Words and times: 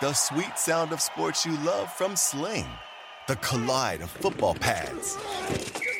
The 0.00 0.12
sweet 0.12 0.56
sound 0.56 0.92
of 0.92 1.00
sports 1.00 1.44
you 1.44 1.58
love 1.64 1.92
from 1.92 2.14
Sling. 2.14 2.68
The 3.26 3.34
collide 3.34 4.00
of 4.00 4.08
football 4.08 4.54
pads. 4.54 5.16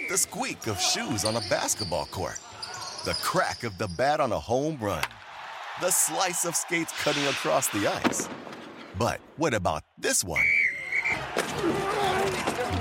The 0.08 0.16
squeak 0.16 0.68
of 0.68 0.80
shoes 0.80 1.24
on 1.24 1.34
a 1.34 1.40
basketball 1.50 2.06
court. 2.06 2.38
The 3.04 3.19
crack 3.24 3.64
of 3.64 3.76
the 3.76 3.88
bat 3.88 4.21
on 4.21 4.30
a 4.30 4.38
home 4.38 4.79
run. 4.80 5.03
The 5.80 5.90
slice 5.90 6.45
of 6.45 6.54
skates 6.54 6.92
cutting 7.03 7.26
across 7.26 7.66
the 7.70 7.88
ice. 7.88 8.29
But 8.96 9.18
what 9.36 9.52
about 9.52 9.82
this 9.98 10.22
one? 10.22 10.46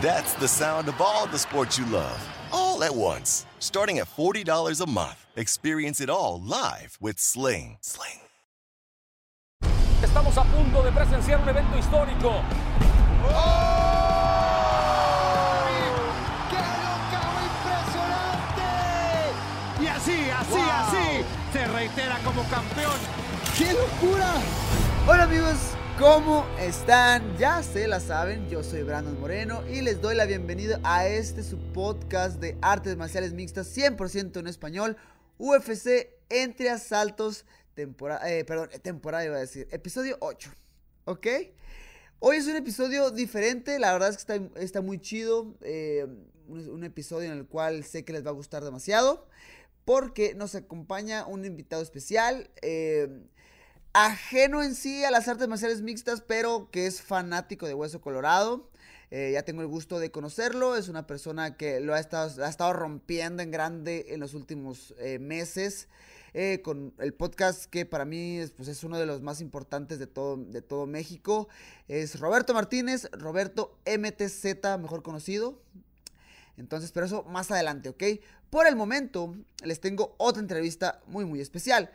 That's 0.04 0.36
the 0.36 0.48
sound 0.48 0.88
of 0.88 1.02
all 1.02 1.26
the 1.26 1.40
sports 1.40 1.80
you 1.80 1.88
love, 1.88 2.30
all 2.54 2.84
at 2.84 2.94
once. 2.94 3.48
Starting 3.58 3.98
at 3.98 4.08
$40 4.08 4.82
a 4.82 4.88
month. 4.88 5.26
Experience 5.36 6.00
it 6.00 6.12
all 6.12 6.40
live 6.44 6.96
with 7.02 7.18
Sling. 7.18 7.80
Sling. 7.82 8.20
Estamos 10.04 10.38
a 10.38 10.44
punto 10.44 10.84
de 10.84 10.92
presenciar 10.92 11.42
un 11.42 11.50
evento 11.50 11.76
histórico. 11.76 12.44
¡Qué 16.52 16.62
locao 16.84 17.34
impresionante! 17.50 18.64
Y 19.82 19.88
así, 19.88 20.30
así, 20.30 20.60
así, 20.72 21.26
se 21.52 21.66
reitera 21.70 22.20
como 22.24 22.44
campeón. 22.44 22.94
¡Qué 23.58 23.74
locura! 23.74 24.36
Hola 25.08 25.24
amigos, 25.24 25.58
¿cómo 25.98 26.46
están? 26.60 27.36
Ya 27.40 27.64
se 27.64 27.88
la 27.88 28.00
saben, 28.00 28.48
yo 28.50 28.62
soy 28.64 28.84
Brandon 28.84 29.20
Moreno 29.20 29.64
y 29.68 29.82
les 29.82 30.00
doy 30.00 30.16
la 30.16 30.26
bienvenida 30.26 30.80
a 30.84 31.08
este 31.08 31.42
su 31.42 31.58
podcast 31.58 32.40
de 32.40 32.56
artes 32.62 32.98
marciales 32.98 33.34
mixtas 33.34 33.76
100% 33.76 34.38
en 34.38 34.46
español, 34.46 34.96
UFC 35.40 36.10
entre 36.30 36.70
asaltos, 36.70 37.46
temporada, 37.78 38.28
eh, 38.32 38.44
perdón, 38.44 38.70
temporada 38.82 39.24
iba 39.24 39.36
a 39.36 39.40
decir, 39.40 39.68
episodio 39.70 40.18
8, 40.20 40.52
¿ok? 41.06 41.28
Hoy 42.18 42.38
es 42.38 42.48
un 42.48 42.56
episodio 42.56 43.12
diferente, 43.12 43.78
la 43.78 43.94
verdad 43.94 44.10
es 44.10 44.16
que 44.16 44.22
está, 44.34 44.60
está 44.60 44.82
muy 44.82 45.00
chido, 45.00 45.56
eh, 45.62 46.08
un, 46.48 46.68
un 46.70 46.84
episodio 46.84 47.32
en 47.32 47.38
el 47.38 47.46
cual 47.46 47.84
sé 47.84 48.04
que 48.04 48.14
les 48.14 48.26
va 48.26 48.32
a 48.32 48.34
gustar 48.34 48.64
demasiado, 48.64 49.28
porque 49.86 50.34
nos 50.34 50.56
acompaña 50.56 51.28
un 51.28 51.46
invitado 51.46 51.84
especial, 51.84 52.50
eh, 52.64 53.10
ajeno 53.94 54.64
en 54.64 54.74
sí 54.74 55.04
a 55.04 55.12
las 55.12 55.28
artes 55.28 55.48
marciales 55.48 55.84
mixtas, 55.84 56.22
pero 56.22 56.70
que 56.72 56.88
es 56.88 57.04
fanático 57.04 57.68
de 57.68 57.76
Hueso 57.76 58.02
Colorado. 58.02 58.72
Eh, 59.10 59.32
ya 59.34 59.44
tengo 59.44 59.62
el 59.62 59.68
gusto 59.68 60.00
de 60.00 60.12
conocerlo, 60.12 60.76
es 60.76 60.90
una 60.90 61.08
persona 61.08 61.56
que 61.56 61.80
lo 61.80 61.94
ha 61.94 62.00
estado, 62.00 62.44
ha 62.44 62.50
estado 62.50 62.74
rompiendo 62.74 63.42
en 63.42 63.52
grande 63.52 64.08
en 64.10 64.20
los 64.20 64.34
últimos 64.34 64.94
eh, 64.98 65.20
meses. 65.20 65.88
Eh, 66.40 66.62
con 66.62 66.94
el 67.00 67.16
podcast 67.16 67.66
que 67.66 67.88
para 67.88 68.06
mí 68.06 68.38
es, 68.38 68.52
pues, 68.52 68.70
es 68.70 68.84
uno 68.84 69.00
de 69.00 69.08
los 69.08 69.24
más 69.24 69.42
importantes 69.42 69.98
de 69.98 70.06
todo, 70.06 70.38
de 70.38 70.62
todo 70.62 70.86
México. 70.86 71.48
Es 71.88 72.20
Roberto 72.20 72.54
Martínez, 72.54 73.10
Roberto 73.12 73.80
MTZ, 73.88 74.78
mejor 74.80 75.02
conocido. 75.02 75.60
Entonces, 76.56 76.92
pero 76.92 77.08
eso 77.08 77.24
más 77.24 77.50
adelante, 77.50 77.90
¿ok? 77.90 78.04
Por 78.52 78.68
el 78.68 78.76
momento, 78.76 79.36
les 79.64 79.80
tengo 79.80 80.14
otra 80.20 80.40
entrevista 80.40 81.02
muy, 81.08 81.26
muy 81.26 81.42
especial. 81.42 81.90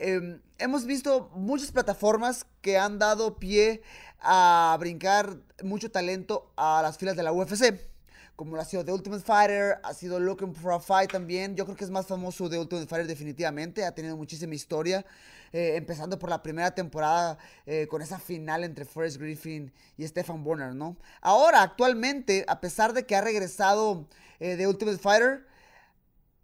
Eh, 0.00 0.40
hemos 0.58 0.84
visto 0.84 1.30
muchas 1.36 1.70
plataformas 1.70 2.44
que 2.62 2.78
han 2.78 2.98
dado 2.98 3.36
pie 3.38 3.82
a 4.18 4.76
brincar 4.80 5.36
mucho 5.62 5.92
talento 5.92 6.50
a 6.56 6.80
las 6.82 6.98
filas 6.98 7.14
de 7.14 7.22
la 7.22 7.32
UFC. 7.32 7.95
Como 8.36 8.54
lo 8.54 8.60
ha 8.60 8.64
sido 8.66 8.84
The 8.84 8.92
Ultimate 8.92 9.24
Fighter, 9.24 9.78
ha 9.82 9.94
sido 9.94 10.20
Looking 10.20 10.54
for 10.54 10.72
a 10.72 10.78
Fight 10.78 11.10
también. 11.10 11.56
Yo 11.56 11.64
creo 11.64 11.76
que 11.76 11.84
es 11.84 11.90
más 11.90 12.06
famoso 12.06 12.48
The 12.48 12.58
Ultimate 12.58 12.86
Fighter 12.86 13.06
definitivamente. 13.06 13.84
Ha 13.84 13.94
tenido 13.94 14.16
muchísima 14.16 14.54
historia. 14.54 15.04
eh, 15.52 15.76
empezando 15.76 16.18
por 16.18 16.28
la 16.28 16.42
primera 16.42 16.74
temporada 16.74 17.38
eh, 17.66 17.86
con 17.88 18.02
esa 18.02 18.18
final 18.18 18.64
entre 18.64 18.84
Forrest 18.84 19.18
Griffin 19.18 19.72
y 19.96 20.06
Stefan 20.06 20.44
Bonner, 20.44 20.74
¿no? 20.74 20.96
Ahora, 21.20 21.62
actualmente, 21.62 22.44
a 22.48 22.60
pesar 22.60 22.92
de 22.92 23.06
que 23.06 23.16
ha 23.16 23.20
regresado 23.20 24.06
eh, 24.40 24.56
The 24.56 24.66
Ultimate 24.66 24.98
Fighter, 24.98 25.46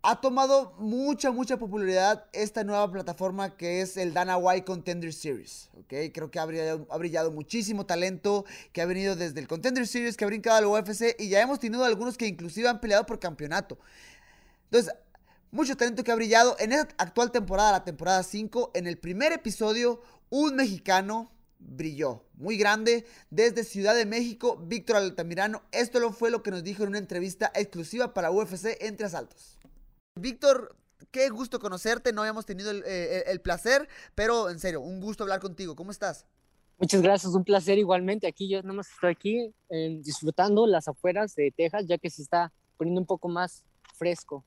ha 0.03 0.21
tomado 0.21 0.75
mucha, 0.79 1.31
mucha 1.31 1.57
popularidad 1.59 2.27
esta 2.33 2.65
nueva 2.65 2.91
plataforma 2.91 3.57
que 3.57 3.83
es 3.83 3.97
el 3.97 4.13
Dana 4.13 4.37
White 4.37 4.65
Contender 4.65 5.13
Series. 5.13 5.71
¿ok? 5.79 6.13
Creo 6.13 6.31
que 6.31 6.41
ha 6.41 6.45
brillado, 6.45 6.87
ha 6.91 6.99
brillado 6.99 7.31
muchísimo 7.31 7.87
talento 7.87 8.45
que 8.73 8.83
ha 8.83 8.87
venido 8.87 9.15
desde 9.15 9.39
el 9.39 9.47
Contender 9.47 9.87
Series, 9.87 10.17
que 10.17 10.25
ha 10.25 10.27
brincado 10.27 10.57
al 10.57 10.67
UFC 10.67 11.15
y 11.21 11.29
ya 11.29 11.41
hemos 11.41 11.61
tenido 11.61 11.85
algunos 11.85 12.19
que 12.19 12.27
inclusive 12.27 12.69
han 12.69 12.81
peleado 12.81 13.07
por 13.07 13.21
campeonato. 13.21 13.79
Entonces, 14.65 14.93
mucho 15.53 15.77
talento 15.77 16.03
que 16.03 16.11
ha 16.11 16.17
brillado 16.17 16.57
en 16.59 16.73
esta 16.73 16.95
actual 16.99 17.31
temporada, 17.31 17.71
la 17.73 17.85
temporada 17.85 18.25
5. 18.25 18.73
En 18.75 18.89
el 18.89 18.99
primer 18.99 19.33
episodio, 19.33 20.03
un 20.31 20.57
mexicano 20.57 21.31
brilló, 21.61 22.25
muy 22.35 22.57
grande, 22.57 23.07
desde 23.31 23.63
Ciudad 23.63 23.95
de 23.95 24.05
México, 24.05 24.57
Víctor 24.67 24.97
Altamirano. 24.97 25.63
Esto 25.71 26.01
lo 26.01 26.13
fue 26.13 26.33
lo 26.33 26.43
que 26.43 26.51
nos 26.51 26.65
dijo 26.65 26.83
en 26.83 26.89
una 26.89 26.99
entrevista 26.99 27.53
exclusiva 27.55 28.15
para 28.15 28.33
UFC 28.33 28.79
entre 28.81 29.07
asaltos. 29.07 29.59
Víctor, 30.15 30.77
qué 31.11 31.29
gusto 31.31 31.59
conocerte, 31.59 32.13
no 32.13 32.21
habíamos 32.21 32.45
tenido 32.45 32.71
el, 32.71 32.83
eh, 32.87 33.25
el, 33.27 33.41
placer, 33.41 33.89
pero 34.15 34.51
en 34.51 34.59
serio, 34.59 34.81
un 34.81 35.01
gusto 35.01 35.25
hablar 35.25 35.41
contigo. 35.41 35.75
¿Cómo 35.75 35.91
estás? 35.91 36.27
Muchas 36.79 37.01
gracias, 37.01 37.33
un 37.35 37.45
placer 37.45 37.79
igualmente. 37.79 38.27
Aquí 38.27 38.49
yo 38.49 38.61
nada 38.63 38.75
más 38.75 38.91
estoy 38.91 39.11
aquí 39.13 39.55
eh, 39.71 40.01
disfrutando 40.03 40.67
las 40.67 40.89
afueras 40.89 41.35
de 41.35 41.53
Texas, 41.57 41.87
ya 41.87 41.97
que 41.97 42.11
se 42.11 42.23
está 42.23 42.53
poniendo 42.77 43.01
un 43.01 43.07
poco 43.07 43.29
más 43.29 43.65
fresco. 43.95 44.45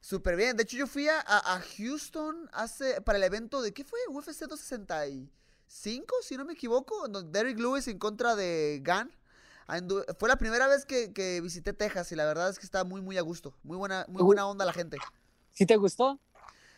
Súper 0.00 0.36
bien. 0.36 0.56
De 0.56 0.64
hecho, 0.64 0.76
yo 0.76 0.86
fui 0.86 1.08
a, 1.08 1.20
a, 1.20 1.60
Houston 1.76 2.50
hace 2.52 3.00
para 3.02 3.18
el 3.18 3.24
evento 3.24 3.62
de 3.62 3.72
¿qué 3.72 3.84
fue? 3.84 3.98
UFC 4.10 4.46
265, 4.48 6.14
si 6.22 6.36
no 6.36 6.44
me 6.44 6.54
equivoco, 6.54 7.06
Derrick 7.08 7.58
Lewis 7.58 7.86
en 7.88 7.98
contra 7.98 8.34
de 8.34 8.82
Gunn. 8.84 9.10
Andu 9.66 10.02
fue 10.18 10.28
la 10.28 10.36
primera 10.36 10.66
vez 10.66 10.84
que, 10.84 11.12
que, 11.12 11.40
visité 11.40 11.72
Texas 11.72 12.12
y 12.12 12.16
la 12.16 12.24
verdad 12.24 12.50
es 12.50 12.58
que 12.58 12.64
está 12.64 12.84
muy, 12.84 13.00
muy 13.00 13.18
a 13.18 13.22
gusto. 13.22 13.54
Muy 13.62 13.76
buena, 13.76 14.04
muy 14.08 14.22
buena 14.22 14.46
onda 14.46 14.64
la 14.64 14.72
gente. 14.72 14.98
¿Sí 15.52 15.66
te 15.66 15.76
gustó? 15.76 16.18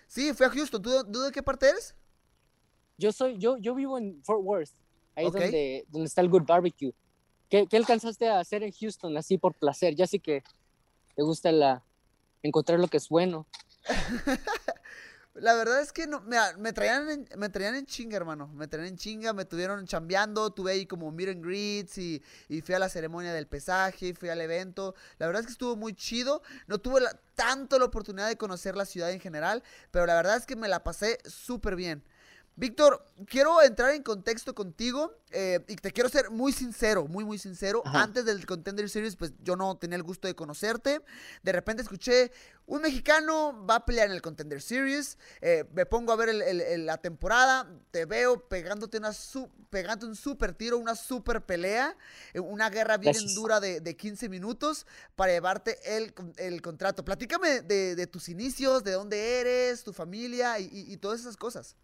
Sí, 0.06 0.33
fui 0.34 0.47
a 0.47 0.50
Houston. 0.50 0.83
¿Tú, 0.83 0.91
tú 1.11 1.21
de 1.22 1.33
qué 1.33 1.43
parte 1.43 1.69
eres? 1.69 1.95
Yo 2.97 3.12
soy, 3.12 3.39
yo, 3.39 3.56
yo 3.56 3.75
vivo 3.75 3.99
en 3.99 4.22
Fort 4.22 4.41
Worth, 4.43 4.71
ahí 5.17 5.27
okay. 5.27 5.43
donde, 5.43 5.84
donde 5.89 6.06
está 6.06 6.21
el 6.21 6.28
Good 6.28 6.45
Barbecue. 6.47 6.95
¿Qué, 7.49 7.67
¿Qué, 7.67 7.77
alcanzaste 7.77 8.28
a 8.28 8.41
hacer 8.41 8.62
en 8.62 8.72
Houston 8.72 9.16
así 9.16 9.39
por 9.39 9.55
placer? 9.55 9.95
Ya 9.95 10.06
sé 10.06 10.19
que 10.19 10.43
te 11.15 11.22
gusta 11.22 11.51
la, 11.51 11.84
encontrar 12.43 12.78
lo 12.78 12.89
que 12.89 12.99
es 12.99 13.09
bueno. 13.09 13.47
La 15.34 15.55
verdad 15.55 15.81
es 15.81 15.93
que 15.93 16.06
no, 16.06 16.21
me, 16.21 16.37
me, 16.59 16.72
traían 16.72 17.11
en, 17.11 17.28
me 17.37 17.49
traían 17.49 17.75
en 17.75 17.87
chinga, 17.87 18.17
hermano. 18.17 18.47
Me 18.55 18.69
traían 18.69 18.91
en 18.91 18.97
chinga, 18.97 19.33
me 19.33 19.45
tuvieron 19.45 19.84
chambeando, 19.84 20.53
tuve 20.53 20.71
ahí 20.72 20.87
como 20.87 21.11
meet 21.11 21.31
and 21.31 21.45
greets 21.45 21.99
y, 21.99 22.22
y 22.49 22.61
fui 22.61 22.75
a 22.77 22.78
la 22.78 22.89
ceremonia 22.89 23.33
del 23.33 23.49
pesaje, 23.49 24.15
fui 24.15 24.28
al 24.28 24.41
evento. 24.41 24.95
La 25.19 25.27
verdad 25.27 25.41
es 25.41 25.47
que 25.47 25.53
estuvo 25.53 25.75
muy 25.75 25.95
chido. 25.95 26.41
No 26.69 26.78
tuve 26.78 27.03
tanto 27.34 27.81
la 27.81 27.87
oportunidad 27.87 28.28
de 28.28 28.37
conocer 28.37 28.77
la 28.77 28.84
ciudad 28.84 29.11
en 29.11 29.19
general, 29.19 29.65
pero 29.91 30.06
la 30.06 30.15
verdad 30.15 30.37
es 30.37 30.47
que 30.47 30.55
me 30.55 30.69
la 30.69 30.84
pasé 30.84 31.19
súper 31.25 31.75
bien. 31.75 32.05
Víctor, 32.56 33.04
quiero 33.26 33.60
entrar 33.62 33.91
en 33.94 34.03
contexto 34.04 34.54
contigo 34.54 35.12
eh, 35.32 35.65
y 35.66 35.75
te 35.75 35.91
quiero 35.91 36.09
ser 36.09 36.31
muy 36.31 36.53
sincero, 36.53 37.06
muy, 37.09 37.25
muy 37.25 37.37
sincero. 37.37 37.82
Ajá. 37.84 38.03
Antes 38.03 38.25
del 38.25 38.47
Contender 38.47 38.88
Series, 38.88 39.16
pues 39.16 39.32
yo 39.42 39.56
no 39.56 39.76
tenía 39.76 39.97
el 39.97 40.04
gusto 40.04 40.28
de 40.28 40.37
conocerte. 40.37 41.00
De 41.42 41.53
repente 41.53 41.82
escuché, 41.82 42.31
un 42.66 42.82
mexicano 42.82 43.66
va 43.66 43.76
a 43.76 43.84
pelear 43.84 44.06
en 44.06 44.12
el 44.15 44.22
Contender 44.22 44.62
Series. 44.62 45.19
Eh, 45.41 45.65
me 45.75 45.84
pongo 45.84 46.12
a 46.12 46.16
ver 46.16 46.28
el, 46.28 46.42
el, 46.42 46.60
el, 46.60 46.87
la 46.87 46.98
temporada, 46.98 47.69
te 47.91 48.04
veo 48.04 48.48
pegándote 48.48 48.98
una 48.98 49.12
su, 49.12 49.50
pegando 49.71 50.06
un 50.06 50.15
super 50.15 50.54
tiro, 50.54 50.78
una 50.78 50.94
super 50.94 51.44
pelea, 51.44 51.97
eh, 52.32 52.38
una 52.38 52.71
guerra 52.71 52.98
bien 52.98 53.15
Gracias. 53.15 53.34
dura 53.34 53.59
de, 53.59 53.81
de, 53.81 53.97
15 53.97 54.28
minutos 54.28 54.86
para 55.16 55.32
llevarte 55.32 55.78
el, 55.97 56.15
el 56.36 56.62
contrato. 56.62 57.04
Platícame 57.04 57.62
de, 57.62 57.97
de, 57.97 58.06
tus 58.06 58.28
inicios, 58.28 58.84
de 58.84 58.92
dónde 58.92 59.41
eres, 59.41 59.82
tu 59.82 59.92
familia 59.92 60.60
y, 60.60 60.66
y, 60.66 60.92
y 60.92 60.97
todas 60.98 61.19
esas 61.21 61.36
cosas. 61.36 61.75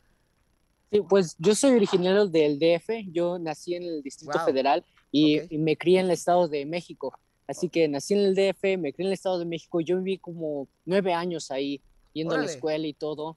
Sí, 0.91 1.01
pues 1.09 1.37
yo 1.39 1.55
soy 1.55 1.73
originario 1.73 2.27
del 2.27 2.59
DF, 2.59 3.13
yo 3.13 3.39
nací 3.39 3.75
en 3.75 3.85
el 3.85 4.03
Distrito 4.03 4.37
wow. 4.37 4.47
Federal 4.47 4.85
y, 5.13 5.39
okay. 5.39 5.57
y, 5.57 5.59
me 5.59 5.77
crié 5.77 6.01
en 6.01 6.07
el 6.07 6.13
Estado 6.13 6.49
de 6.49 6.67
México. 6.67 7.17
Así 7.47 7.69
que 7.69 7.87
nací 7.89 8.15
en 8.15 8.21
el 8.21 8.35
DF, 8.35 8.63
me 8.79 8.93
crié 8.93 9.07
en 9.07 9.07
el 9.07 9.13
Estado 9.13 9.39
de 9.39 9.45
México, 9.45 9.81
yo 9.81 9.99
viví 9.99 10.19
como 10.19 10.69
nueve 10.85 11.13
años 11.13 11.51
ahí, 11.51 11.81
yendo 12.13 12.35
Órale. 12.35 12.47
a 12.47 12.49
la 12.49 12.55
escuela 12.55 12.87
y 12.87 12.93
todo. 12.93 13.37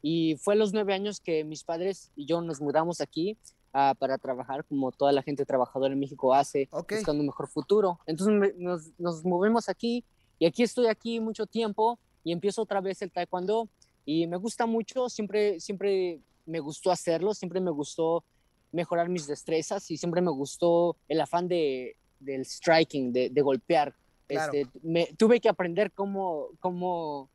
Y 0.00 0.36
fue 0.36 0.54
a 0.54 0.56
los 0.56 0.72
nueve 0.72 0.94
años 0.94 1.20
que 1.20 1.44
mis 1.44 1.62
padres 1.62 2.10
y 2.16 2.26
yo 2.26 2.40
nos 2.40 2.60
mudamos 2.60 3.00
aquí 3.00 3.36
uh, 3.74 3.94
para 3.98 4.18
trabajar 4.18 4.64
como 4.64 4.90
toda 4.92 5.12
la 5.12 5.22
gente 5.22 5.44
trabajadora 5.44 5.92
en 5.92 6.00
México 6.00 6.32
hace, 6.32 6.68
okay. 6.70 6.98
buscando 6.98 7.20
un 7.20 7.26
mejor 7.26 7.48
futuro. 7.48 7.98
Entonces 8.06 8.34
me, 8.34 8.52
nos, 8.56 8.98
nos 8.98 9.24
movemos 9.24 9.68
aquí 9.68 10.04
y 10.38 10.46
aquí 10.46 10.62
estoy 10.62 10.86
aquí 10.86 11.20
mucho 11.20 11.46
tiempo 11.46 11.98
y 12.22 12.32
empiezo 12.32 12.62
otra 12.62 12.80
vez 12.80 13.02
el 13.02 13.12
taekwondo 13.12 13.68
y 14.06 14.26
me 14.26 14.36
gusta 14.36 14.66
mucho, 14.66 15.08
siempre, 15.08 15.60
siempre 15.60 16.20
me 16.46 16.60
gustó 16.60 16.90
hacerlo, 16.90 17.34
siempre 17.34 17.60
me 17.60 17.70
gustó 17.70 18.24
mejorar 18.72 19.08
mis 19.08 19.26
destrezas 19.26 19.90
y 19.90 19.96
siempre 19.96 20.20
me 20.20 20.30
gustó 20.30 20.96
el 21.08 21.20
afán 21.20 21.48
de, 21.48 21.96
del 22.20 22.44
striking, 22.44 23.12
de, 23.12 23.30
de 23.30 23.42
golpear. 23.42 23.94
Claro. 24.26 24.52
Este, 24.52 24.78
me, 24.82 25.06
tuve 25.16 25.40
que 25.40 25.48
aprender 25.48 25.92
cómo, 25.92 26.48
cómo, 26.60 27.30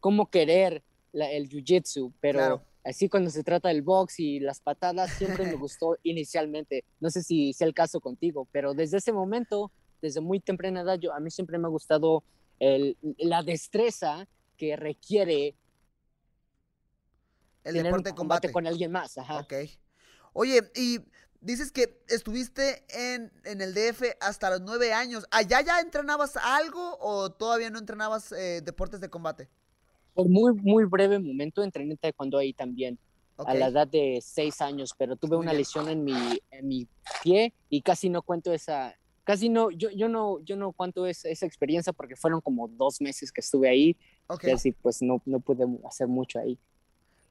cómo 0.00 0.28
querer 0.30 0.82
la, 1.12 1.30
el 1.30 1.48
jiu-jitsu, 1.48 2.12
pero 2.20 2.38
claro. 2.38 2.62
Así 2.88 3.10
cuando 3.10 3.28
se 3.28 3.44
trata 3.44 3.68
del 3.68 3.82
box 3.82 4.18
y 4.18 4.40
las 4.40 4.60
patadas, 4.60 5.12
siempre 5.12 5.44
me 5.44 5.54
gustó 5.60 5.98
inicialmente. 6.04 6.84
No 7.00 7.10
sé 7.10 7.22
si 7.22 7.52
sea 7.52 7.66
el 7.66 7.74
caso 7.74 8.00
contigo, 8.00 8.48
pero 8.50 8.72
desde 8.72 8.96
ese 8.96 9.12
momento, 9.12 9.70
desde 10.00 10.22
muy 10.22 10.40
temprana 10.40 10.80
edad, 10.80 10.98
yo, 10.98 11.12
a 11.12 11.20
mí 11.20 11.30
siempre 11.30 11.58
me 11.58 11.66
ha 11.66 11.70
gustado 11.70 12.22
el, 12.58 12.96
la 13.18 13.42
destreza 13.42 14.26
que 14.56 14.74
requiere 14.76 15.54
el 17.68 17.82
deporte 17.82 18.10
de 18.10 18.14
combate. 18.14 18.52
con 18.52 18.66
alguien 18.66 18.90
más. 18.92 19.18
Ajá. 19.18 19.40
Ok. 19.40 19.54
Oye, 20.32 20.62
y 20.74 21.00
dices 21.40 21.72
que 21.72 22.00
estuviste 22.08 22.84
en, 22.88 23.32
en, 23.44 23.60
el 23.60 23.74
DF 23.74 24.02
hasta 24.20 24.50
los 24.50 24.60
nueve 24.60 24.92
años. 24.92 25.26
¿Allá 25.30 25.60
ya 25.60 25.80
entrenabas 25.80 26.36
algo 26.36 26.96
o 27.00 27.30
todavía 27.30 27.70
no 27.70 27.78
entrenabas 27.78 28.32
eh, 28.32 28.60
deportes 28.62 29.00
de 29.00 29.08
combate? 29.08 29.48
Por 30.14 30.28
muy, 30.28 30.52
muy 30.54 30.84
breve 30.84 31.18
momento 31.18 31.62
entrené 31.62 31.96
taekwondo 31.96 32.38
ahí 32.38 32.52
también. 32.52 32.98
A 33.36 33.54
la 33.54 33.68
edad 33.68 33.86
de 33.86 34.18
seis 34.20 34.60
años, 34.60 34.94
pero 34.98 35.14
tuve 35.14 35.36
una 35.36 35.52
lesión 35.52 35.88
en 35.88 36.02
mi, 36.02 36.40
en 36.50 36.66
mi 36.66 36.88
pie 37.22 37.54
y 37.68 37.82
casi 37.82 38.08
no 38.08 38.20
cuento 38.20 38.52
esa, 38.52 38.96
casi 39.22 39.48
no, 39.48 39.70
yo, 39.70 39.90
yo 39.90 40.08
no, 40.08 40.40
yo 40.40 40.56
no 40.56 40.72
cuento 40.72 41.06
esa, 41.06 41.28
esa 41.28 41.46
experiencia 41.46 41.92
porque 41.92 42.16
fueron 42.16 42.40
como 42.40 42.66
dos 42.66 43.00
meses 43.00 43.30
que 43.30 43.40
estuve 43.40 43.68
ahí. 43.68 43.96
Okay. 44.26 44.50
Y 44.50 44.52
así 44.54 44.72
pues 44.72 45.02
no, 45.02 45.22
no 45.24 45.38
pude 45.38 45.64
hacer 45.86 46.08
mucho 46.08 46.40
ahí. 46.40 46.58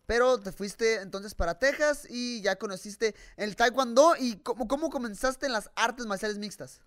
Pero 0.07 0.39
te 0.39 0.54
fuiste 0.54 1.01
entonces 1.01 1.36
para 1.36 1.59
Texas 1.59 2.07
y 2.09 2.42
ya 2.42 2.56
conociste 2.56 3.13
el 3.36 3.57
taekwondo. 3.57 4.13
¿Y 4.18 4.38
cómo, 4.38 4.68
cómo 4.68 4.89
comenzaste 4.89 5.45
en 5.45 5.51
las 5.51 5.69
artes 5.75 6.06
marciales 6.06 6.39
mixtas? 6.39 6.81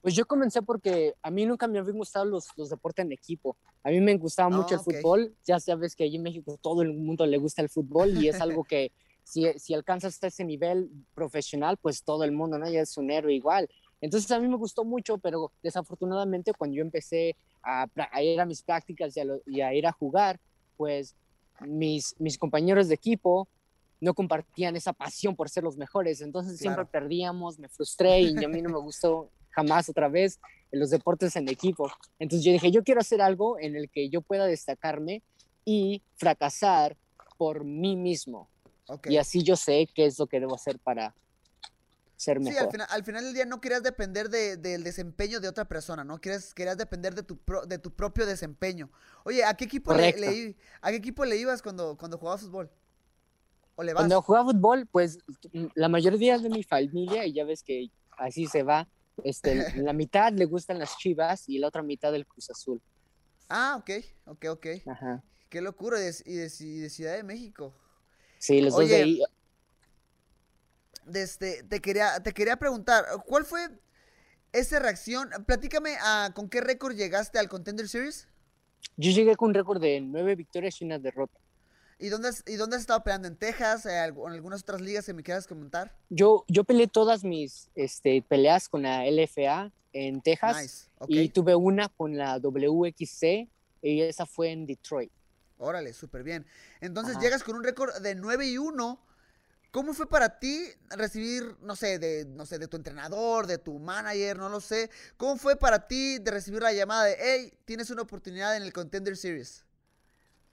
Pues 0.00 0.14
yo 0.14 0.24
comencé 0.24 0.62
porque 0.62 1.14
a 1.20 1.30
mí 1.32 1.44
nunca 1.44 1.66
me 1.66 1.80
habían 1.80 1.96
gustado 1.96 2.24
los, 2.24 2.46
los 2.56 2.70
deportes 2.70 3.04
en 3.04 3.12
equipo. 3.12 3.56
A 3.82 3.90
mí 3.90 4.00
me 4.00 4.16
gustaba 4.16 4.48
mucho 4.50 4.74
el 4.74 4.80
ah, 4.80 4.84
fútbol. 4.84 5.34
Ya 5.44 5.58
sabes 5.58 5.96
que 5.96 6.04
allí 6.04 6.16
en 6.16 6.22
México 6.22 6.56
todo 6.62 6.82
el 6.82 6.92
mundo 6.92 7.26
le 7.26 7.38
gusta 7.38 7.60
el 7.60 7.68
fútbol 7.68 8.16
y 8.16 8.28
es 8.28 8.40
algo 8.40 8.62
que 8.62 8.92
si, 9.24 9.52
si 9.58 9.74
alcanzas 9.74 10.14
hasta 10.14 10.28
ese 10.28 10.44
nivel 10.44 10.90
profesional, 11.14 11.76
pues 11.76 12.04
todo 12.04 12.22
el 12.22 12.30
mundo, 12.30 12.56
¿no? 12.56 12.70
Ya 12.70 12.82
es 12.82 12.96
un 12.96 13.10
héroe 13.10 13.34
igual. 13.34 13.68
Entonces 14.00 14.30
a 14.30 14.38
mí 14.38 14.46
me 14.46 14.56
gustó 14.56 14.84
mucho, 14.84 15.18
pero 15.18 15.50
desafortunadamente 15.60 16.52
cuando 16.52 16.76
yo 16.76 16.82
empecé 16.82 17.36
a, 17.64 17.86
a 18.12 18.22
ir 18.22 18.40
a 18.40 18.46
mis 18.46 18.62
prácticas 18.62 19.16
y 19.16 19.20
a, 19.20 19.24
y 19.46 19.60
a 19.60 19.74
ir 19.74 19.88
a 19.88 19.92
jugar, 19.92 20.40
pues 20.76 21.16
mis, 21.66 22.14
mis 22.18 22.38
compañeros 22.38 22.88
de 22.88 22.94
equipo 22.94 23.48
no 24.00 24.14
compartían 24.14 24.74
esa 24.74 24.92
pasión 24.92 25.36
por 25.36 25.48
ser 25.48 25.62
los 25.62 25.76
mejores, 25.76 26.20
entonces 26.20 26.58
siempre 26.58 26.84
perdíamos, 26.84 27.58
me 27.58 27.68
frustré 27.68 28.20
y 28.20 28.44
a 28.44 28.48
mí 28.48 28.60
no 28.60 28.70
me 28.70 28.78
gustó 28.78 29.30
jamás 29.50 29.88
otra 29.88 30.08
vez 30.08 30.40
en 30.72 30.80
los 30.80 30.90
deportes 30.90 31.36
en 31.36 31.48
equipo. 31.48 31.88
Entonces 32.18 32.44
yo 32.44 32.52
dije, 32.52 32.72
yo 32.72 32.82
quiero 32.82 33.00
hacer 33.00 33.22
algo 33.22 33.60
en 33.60 33.76
el 33.76 33.88
que 33.90 34.08
yo 34.08 34.20
pueda 34.20 34.46
destacarme 34.46 35.22
y 35.64 36.02
fracasar 36.16 36.96
por 37.38 37.64
mí 37.64 37.94
mismo. 37.94 38.48
Y 39.04 39.18
así 39.18 39.42
yo 39.42 39.54
sé 39.54 39.88
qué 39.94 40.06
es 40.06 40.18
lo 40.18 40.26
que 40.26 40.40
debo 40.40 40.56
hacer 40.56 40.78
para, 40.80 41.14
ser 42.22 42.38
mejor. 42.38 42.52
Sí, 42.52 42.58
al 42.58 42.70
final, 42.70 42.86
al 42.90 43.04
final 43.04 43.24
del 43.24 43.34
día 43.34 43.44
no 43.44 43.60
querías 43.60 43.82
depender 43.82 44.30
del 44.30 44.84
desempeño 44.84 45.40
de 45.40 45.48
otra 45.48 45.66
persona, 45.66 46.04
¿no? 46.04 46.20
Querías, 46.20 46.54
querías 46.54 46.78
depender 46.78 47.14
de 47.14 47.24
tu, 47.24 47.38
de 47.66 47.78
tu 47.78 47.92
propio 47.92 48.26
desempeño. 48.26 48.90
Oye, 49.24 49.44
¿a 49.44 49.54
qué 49.54 49.64
equipo, 49.64 49.92
le, 49.92 50.56
¿a 50.80 50.90
qué 50.90 50.96
equipo 50.96 51.24
le 51.24 51.36
ibas 51.36 51.62
cuando, 51.62 51.96
cuando 51.96 52.18
jugabas 52.18 52.42
fútbol? 52.42 52.70
¿O 53.74 53.82
le 53.82 53.92
vas? 53.92 54.02
Cuando 54.02 54.22
jugaba 54.22 54.52
fútbol, 54.52 54.86
pues 54.86 55.18
la 55.74 55.88
mayoría 55.88 56.38
de 56.38 56.48
mi 56.48 56.62
familia, 56.62 57.26
y 57.26 57.32
ya 57.32 57.44
ves 57.44 57.62
que 57.64 57.90
así 58.16 58.46
se 58.46 58.62
va, 58.62 58.88
este, 59.24 59.54
la 59.82 59.92
mitad 59.92 60.32
le 60.32 60.44
gustan 60.44 60.78
las 60.78 60.96
chivas 60.98 61.48
y 61.48 61.58
la 61.58 61.68
otra 61.68 61.82
mitad 61.82 62.14
el 62.14 62.26
Cruz 62.26 62.50
Azul. 62.50 62.80
Ah, 63.48 63.76
ok, 63.80 63.90
ok, 64.26 64.44
ok. 64.50 64.66
Ajá. 64.86 65.24
Qué 65.48 65.60
locura, 65.60 65.98
y 66.00 66.34
de, 66.34 66.48
Ciudad 66.48 67.16
de 67.16 67.24
México. 67.24 67.74
Sí, 68.38 68.60
los 68.60 68.74
dos 68.74 68.88
de 68.88 68.96
ahí 68.96 69.22
este, 71.12 71.62
te, 71.64 71.80
quería, 71.80 72.20
te 72.20 72.32
quería 72.32 72.56
preguntar, 72.56 73.04
¿cuál 73.26 73.44
fue 73.44 73.68
esa 74.52 74.78
reacción? 74.78 75.30
Platícame 75.46 75.96
a, 75.96 76.26
ah, 76.26 76.34
con 76.34 76.48
qué 76.48 76.60
récord 76.60 76.94
llegaste 76.94 77.38
al 77.38 77.48
Contender 77.48 77.88
Series. 77.88 78.28
Yo 78.96 79.10
llegué 79.10 79.36
con 79.36 79.48
un 79.48 79.54
récord 79.54 79.80
de 79.80 80.00
nueve 80.00 80.34
victorias 80.34 80.80
y 80.80 80.84
una 80.84 80.98
derrota. 80.98 81.38
¿Y 81.98 82.08
dónde, 82.08 82.28
has, 82.28 82.42
¿Y 82.46 82.56
dónde 82.56 82.76
has 82.76 82.82
estado 82.82 83.02
peleando? 83.04 83.28
¿En 83.28 83.36
Texas? 83.36 83.86
¿En 83.86 83.96
algunas 83.96 84.62
otras 84.62 84.80
ligas 84.80 85.06
que 85.06 85.14
me 85.14 85.22
quieras 85.22 85.46
comentar? 85.46 85.96
Yo, 86.10 86.44
yo 86.48 86.64
peleé 86.64 86.88
todas 86.88 87.22
mis 87.22 87.70
este, 87.76 88.22
peleas 88.22 88.68
con 88.68 88.82
la 88.82 89.04
LFA 89.08 89.70
en 89.92 90.20
Texas. 90.20 90.90
Y 91.06 91.28
tuve 91.28 91.54
una 91.54 91.88
con 91.88 92.16
la 92.16 92.38
WXC 92.38 93.48
y 93.82 94.00
esa 94.00 94.26
fue 94.26 94.50
en 94.50 94.66
Detroit. 94.66 95.12
Órale, 95.58 95.92
súper 95.92 96.24
bien. 96.24 96.44
Entonces 96.80 97.18
llegas 97.18 97.44
con 97.44 97.54
un 97.54 97.62
récord 97.62 97.94
de 98.00 98.16
9 98.16 98.46
y 98.46 98.58
1 98.58 99.00
¿Cómo 99.72 99.94
fue 99.94 100.06
para 100.06 100.38
ti 100.38 100.66
recibir, 100.90 101.56
no 101.62 101.74
sé, 101.76 101.98
de, 101.98 102.26
no 102.26 102.44
sé, 102.44 102.58
de 102.58 102.68
tu 102.68 102.76
entrenador, 102.76 103.46
de 103.46 103.56
tu 103.56 103.78
manager, 103.78 104.36
no 104.36 104.50
lo 104.50 104.60
sé? 104.60 104.90
¿Cómo 105.16 105.38
fue 105.38 105.56
para 105.56 105.88
ti 105.88 106.18
de 106.18 106.30
recibir 106.30 106.60
la 106.60 106.74
llamada 106.74 107.04
de, 107.04 107.16
hey, 107.18 107.52
tienes 107.64 107.88
una 107.88 108.02
oportunidad 108.02 108.54
en 108.54 108.64
el 108.64 108.72
Contender 108.74 109.16
Series? 109.16 109.64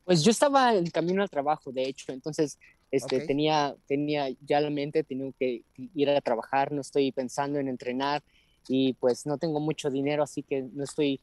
Pues 0.06 0.24
yo 0.24 0.32
estaba 0.32 0.74
en 0.74 0.90
camino 0.90 1.22
al 1.22 1.30
trabajo, 1.30 1.70
de 1.74 1.84
hecho, 1.84 2.14
entonces 2.14 2.58
este, 2.92 3.20
tenía, 3.28 3.76
tenía 3.88 4.30
ya 4.40 4.62
la 4.62 4.70
mente, 4.70 5.04
tenía 5.04 5.34
que 5.38 5.64
ir 5.76 6.10
a 6.10 6.22
trabajar, 6.22 6.72
no 6.72 6.80
estoy 6.80 7.12
pensando 7.12 7.60
en 7.60 7.68
entrenar 7.68 8.24
y 8.70 8.94
pues 8.94 9.26
no 9.26 9.38
tengo 9.38 9.60
mucho 9.60 9.90
dinero, 9.90 10.24
así 10.24 10.44
que 10.44 10.62
no 10.62 10.86
estoy, 10.86 11.20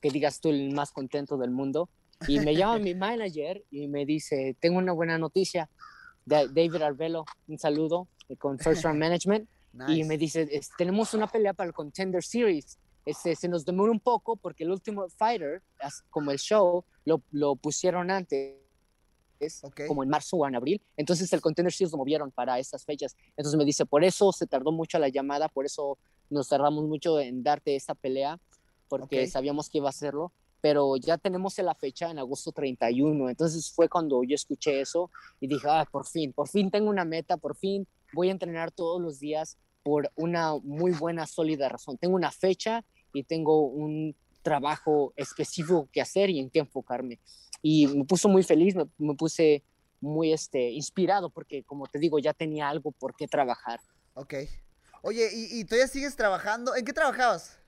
que 0.00 0.10
digas 0.10 0.40
tú, 0.40 0.50
el 0.50 0.72
más 0.72 0.90
contento 0.90 1.36
del 1.38 1.52
mundo. 1.52 1.88
Y 2.26 2.40
me 2.40 2.56
llama 2.56 2.78
mi 2.80 2.96
manager 2.96 3.62
y 3.70 3.86
me 3.86 4.04
dice, 4.04 4.56
tengo 4.58 4.78
una 4.78 4.92
buena 4.92 5.16
noticia, 5.16 5.70
David 6.30 6.82
Arbelo, 6.82 7.24
un 7.48 7.58
saludo 7.58 8.08
eh, 8.28 8.36
con 8.36 8.58
First 8.58 8.84
Round 8.84 8.98
Management. 9.00 9.48
Y 9.88 10.02
me 10.02 10.18
dice, 10.18 10.48
tenemos 10.76 11.14
una 11.14 11.28
pelea 11.28 11.52
para 11.52 11.68
el 11.68 11.74
Contender 11.74 12.24
Series. 12.24 12.76
Este, 13.06 13.36
se 13.36 13.48
nos 13.48 13.64
demoró 13.64 13.92
un 13.92 14.00
poco 14.00 14.36
porque 14.36 14.64
el 14.64 14.70
último 14.70 15.08
Fighter, 15.08 15.62
como 16.10 16.32
el 16.32 16.38
show, 16.38 16.84
lo, 17.04 17.22
lo 17.30 17.54
pusieron 17.54 18.10
antes, 18.10 18.56
como 19.86 20.02
en 20.02 20.08
marzo 20.08 20.38
o 20.38 20.46
en 20.46 20.56
abril. 20.56 20.82
Entonces 20.96 21.32
el 21.32 21.40
Contender 21.40 21.72
Series 21.72 21.92
lo 21.92 21.98
movieron 21.98 22.32
para 22.32 22.58
estas 22.58 22.84
fechas. 22.84 23.16
Entonces 23.36 23.56
me 23.56 23.64
dice, 23.64 23.86
por 23.86 24.02
eso 24.02 24.32
se 24.32 24.46
tardó 24.46 24.72
mucho 24.72 24.98
la 24.98 25.08
llamada, 25.08 25.48
por 25.48 25.64
eso 25.64 25.98
nos 26.28 26.48
tardamos 26.48 26.84
mucho 26.84 27.20
en 27.20 27.44
darte 27.44 27.76
esta 27.76 27.94
pelea, 27.94 28.40
porque 28.88 29.28
sabíamos 29.28 29.70
que 29.70 29.78
iba 29.78 29.88
a 29.88 29.90
hacerlo 29.90 30.32
pero 30.60 30.96
ya 30.96 31.18
tenemos 31.18 31.58
la 31.58 31.74
fecha 31.74 32.10
en 32.10 32.18
agosto 32.18 32.52
31. 32.52 33.30
Entonces 33.30 33.70
fue 33.70 33.88
cuando 33.88 34.22
yo 34.24 34.34
escuché 34.34 34.80
eso 34.80 35.10
y 35.40 35.46
dije, 35.46 35.66
ah, 35.68 35.86
por 35.90 36.06
fin, 36.06 36.32
por 36.32 36.48
fin 36.48 36.70
tengo 36.70 36.90
una 36.90 37.04
meta, 37.04 37.36
por 37.36 37.56
fin 37.56 37.86
voy 38.12 38.28
a 38.28 38.32
entrenar 38.32 38.70
todos 38.70 39.00
los 39.00 39.20
días 39.20 39.56
por 39.82 40.10
una 40.16 40.56
muy 40.62 40.92
buena, 40.92 41.26
sólida 41.26 41.68
razón. 41.68 41.96
Tengo 41.98 42.14
una 42.14 42.30
fecha 42.30 42.84
y 43.12 43.24
tengo 43.24 43.66
un 43.66 44.14
trabajo 44.42 45.12
específico 45.16 45.88
que 45.92 46.00
hacer 46.00 46.30
y 46.30 46.38
en 46.38 46.50
qué 46.50 46.60
enfocarme. 46.60 47.18
Y 47.62 47.86
me 47.86 48.04
puso 48.04 48.28
muy 48.28 48.42
feliz, 48.42 48.74
me, 48.74 49.14
puse 49.14 49.62
muy 50.00 50.32
este, 50.32 50.70
inspirado 50.70 51.30
porque, 51.30 51.62
como 51.64 51.86
te 51.86 51.98
digo, 51.98 52.18
ya 52.18 52.32
tenía 52.32 52.68
algo 52.68 52.92
por 52.92 53.14
qué 53.14 53.26
trabajar. 53.26 53.80
Ok. 54.14 54.34
Oye, 55.02 55.28
¿y, 55.32 55.60
y 55.60 55.64
todavía 55.64 55.88
sigues 55.88 56.16
trabajando? 56.16 56.74
¿En 56.74 56.84
qué 56.84 56.92
trabajabas? 56.92 57.59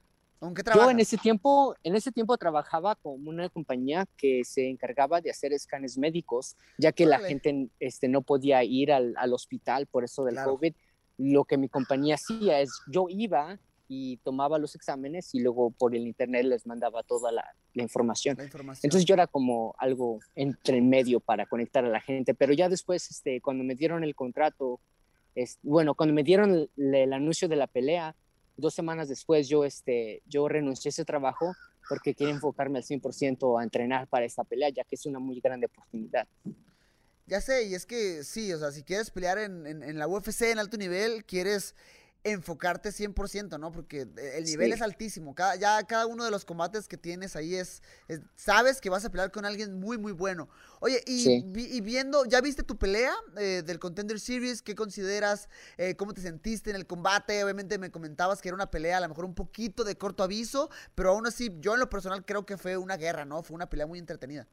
Yo 0.75 0.91
en 0.91 0.99
ese 0.99 1.19
tiempo, 1.19 1.77
en 1.85 1.95
ese 1.95 2.11
tiempo 2.11 2.37
trabajaba 2.37 2.97
con 2.97 3.27
una 3.29 3.49
compañía 3.49 4.07
que 4.17 4.43
se 4.45 4.69
encargaba 4.69 5.21
de 5.21 5.31
hacer 5.31 5.53
escanes 5.53 5.97
médicos, 5.97 6.57
ya 6.79 6.91
que 6.91 7.07
la 7.07 7.21
gente 7.21 7.69
este, 7.79 8.09
no 8.09 8.23
podía 8.23 8.65
ir 8.65 8.93
al, 8.93 9.15
al 9.17 9.33
hospital 9.33 9.87
por 9.87 10.03
eso 10.03 10.25
del 10.25 10.37
COVID. 10.43 10.75
Lo 11.19 11.45
que 11.45 11.59
mi 11.59 11.69
compañía 11.69 12.17
hacía 12.17 12.61
es, 12.61 12.71
yo 12.89 13.07
iba 13.09 13.61
y 13.87 14.17
tomaba 14.19 14.59
los 14.59 14.75
exámenes 14.75 15.35
y 15.35 15.41
luego 15.41 15.71
por 15.71 15.95
el 15.95 16.07
internet 16.07 16.47
les 16.47 16.67
mandaba 16.67 17.03
toda 17.03 17.31
la, 17.31 17.45
la, 17.75 17.83
información. 17.83 18.37
Entonces 18.41 19.05
yo 19.05 19.15
era 19.15 19.27
como 19.27 19.75
algo 19.79 20.19
entre 20.35 20.81
medio 20.81 21.21
para 21.21 21.47
conectar 21.47 21.85
a 21.85 21.89
la 21.89 22.01
gente, 22.01 22.35
pero 22.35 22.53
ya 22.53 22.69
después, 22.69 23.11
este, 23.11 23.41
cuando 23.41 23.63
me 23.65 23.75
dieron 23.75 24.03
el 24.03 24.15
contrato, 24.15 24.81
es, 25.35 25.59
bueno, 25.63 25.95
cuando 25.95 26.15
me 26.15 26.25
dieron 26.25 26.69
el, 26.77 26.95
el 26.95 27.13
anuncio 27.13 27.49
de 27.49 27.57
la 27.57 27.67
pelea, 27.67 28.17
dos 28.63 28.73
semanas 28.73 29.11
después 29.11 29.49
yo, 29.49 29.67
este, 29.67 30.23
yo 30.27 30.49
renuncié 30.49 30.89
a 30.89 30.91
ese 30.91 31.05
trabajo 31.05 31.53
porque 31.89 32.15
quiero 32.15 32.33
enfocarme 32.33 32.79
al 32.79 32.85
100% 32.85 33.61
a 33.61 33.63
entrenar 33.63 34.09
para 34.09 34.25
esta 34.25 34.45
pelea, 34.45 34.71
ya 34.71 34.85
que 34.85 34.95
es 34.95 35.05
una 35.05 35.19
muy 35.19 35.41
grande 35.41 35.67
oportunidad. 35.67 36.27
Ya 37.27 37.41
sé, 37.41 37.65
y 37.65 37.75
es 37.75 37.85
que 37.85 38.25
sí, 38.25 38.53
o 38.53 38.59
sea, 38.59 38.73
si 38.73 38.83
quieres 38.83 39.11
pelear 39.11 39.39
en, 39.39 39.67
en, 39.67 39.83
en 39.83 39.99
la 39.99 40.09
UFC 40.09 40.43
en 40.43 40.59
alto 40.59 40.77
nivel, 40.77 41.25
quieres 41.25 41.75
enfocarte 42.25 42.91
100%, 42.91 43.59
¿no? 43.59 43.73
Porque 43.73 44.07
el 44.35 44.45
nivel 44.45 44.73
es 44.73 44.83
altísimo. 44.83 45.35
Cada, 45.35 45.57
ya 45.57 45.83
cada 45.85 46.07
uno 46.07 46.25
de 46.25 46.31
los 46.31 46.45
combates 46.45 46.87
que 46.89 46.97
tienes 46.97 47.37
ahí 47.37 47.57
es, 47.57 47.83
sabes 48.37 48.81
que 48.81 48.91
vas 48.91 49.05
a 49.05 49.11
pelear 49.11 49.33
con 49.33 49.45
alguien 49.45 49.79
muy, 49.79 49.99
muy 49.99 50.13
bueno. 50.13 50.49
Oye, 50.81 51.03
y, 51.07 51.81
viendo, 51.81 52.25
¿ya 52.25 52.41
viste 52.41 52.63
tu 52.63 52.77
pelea 52.77 53.13
eh, 53.39 53.63
del 53.65 53.79
Contender 53.79 54.21
Series? 54.21 54.63
¿Qué 54.63 54.75
consideras? 54.75 55.49
Eh, 55.79 55.97
¿Cómo 55.97 56.15
te 56.15 56.21
sentiste 56.21 56.71
en 56.71 56.77
el 56.77 56.87
combate? 56.87 57.43
Obviamente 57.43 57.79
me 57.79 57.91
comentabas 57.91 58.41
que 58.41 58.49
era 58.49 58.55
una 58.55 58.71
pelea 58.71 58.99
a 58.99 59.01
lo 59.01 59.09
mejor 59.09 59.25
un 59.25 59.35
poquito 59.35 59.85
de 59.85 59.97
corto 59.97 60.23
aviso, 60.23 60.71
pero 60.95 61.11
aún 61.11 61.27
así 61.27 61.51
yo 61.61 61.75
en 61.75 61.81
lo 61.81 61.89
personal 61.89 62.25
creo 62.25 62.47
que 62.47 62.57
fue 62.57 62.77
una 62.77 62.97
guerra, 62.97 63.25
¿no? 63.25 63.43
Fue 63.43 63.55
una 63.55 63.69
pelea 63.69 63.87
muy 63.87 63.99
entretenida. 63.99 64.47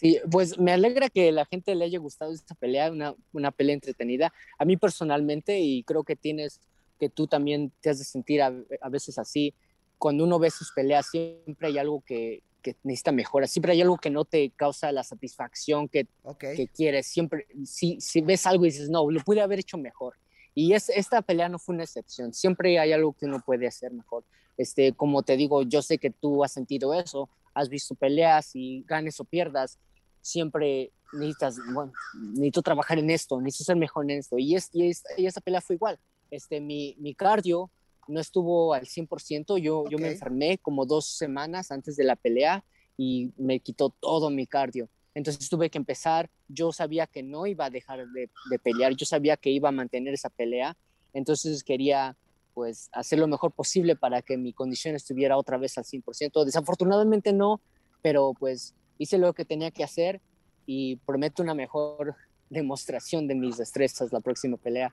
Sí, 0.00 0.18
pues 0.30 0.58
me 0.58 0.72
alegra 0.72 1.10
que 1.10 1.30
la 1.30 1.44
gente 1.44 1.74
le 1.74 1.84
haya 1.84 1.98
gustado 1.98 2.32
esta 2.32 2.54
pelea, 2.54 2.90
una, 2.90 3.14
una 3.32 3.50
pelea 3.50 3.74
entretenida. 3.74 4.32
A 4.58 4.64
mí 4.64 4.76
personalmente, 4.78 5.60
y 5.60 5.82
creo 5.82 6.04
que 6.04 6.16
tienes, 6.16 6.60
que 7.00 7.08
tú 7.08 7.26
también 7.26 7.72
te 7.80 7.90
has 7.90 7.98
de 7.98 8.04
sentir 8.04 8.42
a, 8.42 8.50
veces 8.90 9.18
así, 9.18 9.54
cuando 9.98 10.24
uno 10.24 10.38
ve 10.38 10.50
sus 10.50 10.70
peleas, 10.72 11.08
siempre 11.10 11.68
hay 11.68 11.78
algo 11.78 12.02
que, 12.06 12.42
que, 12.62 12.76
necesita 12.82 13.10
mejora, 13.10 13.46
siempre 13.46 13.72
hay 13.72 13.80
algo 13.80 13.96
que 13.96 14.10
no 14.10 14.26
te 14.26 14.50
causa 14.50 14.92
la 14.92 15.02
satisfacción 15.02 15.88
que, 15.88 16.06
que 16.38 16.68
quieres, 16.68 17.06
siempre, 17.06 17.46
si, 17.64 18.00
si 18.00 18.20
ves 18.20 18.46
algo 18.46 18.66
y 18.66 18.70
dices, 18.70 18.90
no, 18.90 19.10
lo 19.10 19.20
pude 19.20 19.40
haber 19.40 19.60
hecho 19.60 19.78
mejor. 19.78 20.14
Y 20.54 20.74
es, 20.74 20.90
esta 20.90 21.22
pelea 21.22 21.48
no 21.48 21.58
fue 21.58 21.74
una 21.74 21.84
excepción, 21.84 22.34
siempre 22.34 22.78
hay 22.78 22.92
algo 22.92 23.14
que 23.14 23.24
uno 23.24 23.40
puede 23.40 23.66
hacer 23.66 23.92
mejor. 23.92 24.24
Este, 24.58 24.92
como 24.92 25.22
te 25.22 25.38
digo, 25.38 25.62
yo 25.62 25.80
sé 25.80 25.96
que 25.96 26.10
tú 26.10 26.44
has 26.44 26.52
sentido 26.52 26.92
eso, 26.92 27.30
has 27.54 27.70
visto 27.70 27.94
peleas 27.94 28.50
y 28.54 28.84
ganes 28.86 29.18
o 29.20 29.24
pierdas, 29.24 29.78
siempre 30.20 30.92
necesitas, 31.12 31.56
bueno, 31.72 31.92
necesito 32.14 32.62
trabajar 32.62 32.98
en 32.98 33.10
esto, 33.10 33.40
necesito 33.40 33.72
ser 33.72 33.76
mejor 33.76 34.04
en 34.04 34.18
esto. 34.18 34.38
Y, 34.38 34.54
es, 34.54 34.70
y, 34.74 35.26
esa 35.26 35.40
pelea 35.40 35.60
fue 35.60 35.76
igual. 35.76 35.98
Este, 36.30 36.60
mi, 36.60 36.96
mi 36.98 37.14
cardio 37.14 37.70
no 38.08 38.20
estuvo 38.20 38.74
al 38.74 38.86
100%, 38.86 39.58
yo, 39.58 39.84
yo 39.88 39.98
me 39.98 40.08
enfermé 40.08 40.58
como 40.58 40.84
dos 40.84 41.06
semanas 41.06 41.70
antes 41.70 41.96
de 41.96 42.04
la 42.04 42.16
pelea 42.16 42.64
y 42.96 43.32
me 43.36 43.60
quitó 43.60 43.90
todo 43.90 44.30
mi 44.30 44.46
cardio. 44.46 44.88
Entonces 45.14 45.48
tuve 45.48 45.70
que 45.70 45.78
empezar, 45.78 46.30
yo 46.48 46.72
sabía 46.72 47.06
que 47.06 47.22
no 47.22 47.46
iba 47.46 47.66
a 47.66 47.70
dejar 47.70 48.06
de, 48.08 48.30
de, 48.50 48.58
pelear, 48.58 48.94
yo 48.94 49.06
sabía 49.06 49.36
que 49.36 49.50
iba 49.50 49.68
a 49.68 49.72
mantener 49.72 50.14
esa 50.14 50.30
pelea, 50.30 50.76
entonces 51.12 51.64
quería 51.64 52.16
pues 52.54 52.88
hacer 52.92 53.18
lo 53.18 53.26
mejor 53.26 53.52
posible 53.52 53.96
para 53.96 54.22
que 54.22 54.36
mi 54.36 54.52
condición 54.52 54.94
estuviera 54.94 55.36
otra 55.36 55.56
vez 55.56 55.78
al 55.78 55.84
100%. 55.84 56.44
Desafortunadamente 56.44 57.32
no, 57.32 57.60
pero 58.02 58.34
pues 58.38 58.74
hice 58.98 59.18
lo 59.18 59.32
que 59.32 59.44
tenía 59.44 59.70
que 59.70 59.84
hacer 59.84 60.20
y 60.66 60.96
prometo 60.96 61.42
una 61.42 61.54
mejor 61.54 62.16
demostración 62.50 63.26
de 63.26 63.34
mis 63.34 63.56
destrezas 63.56 64.12
la 64.12 64.20
próxima 64.20 64.56
pelea. 64.56 64.92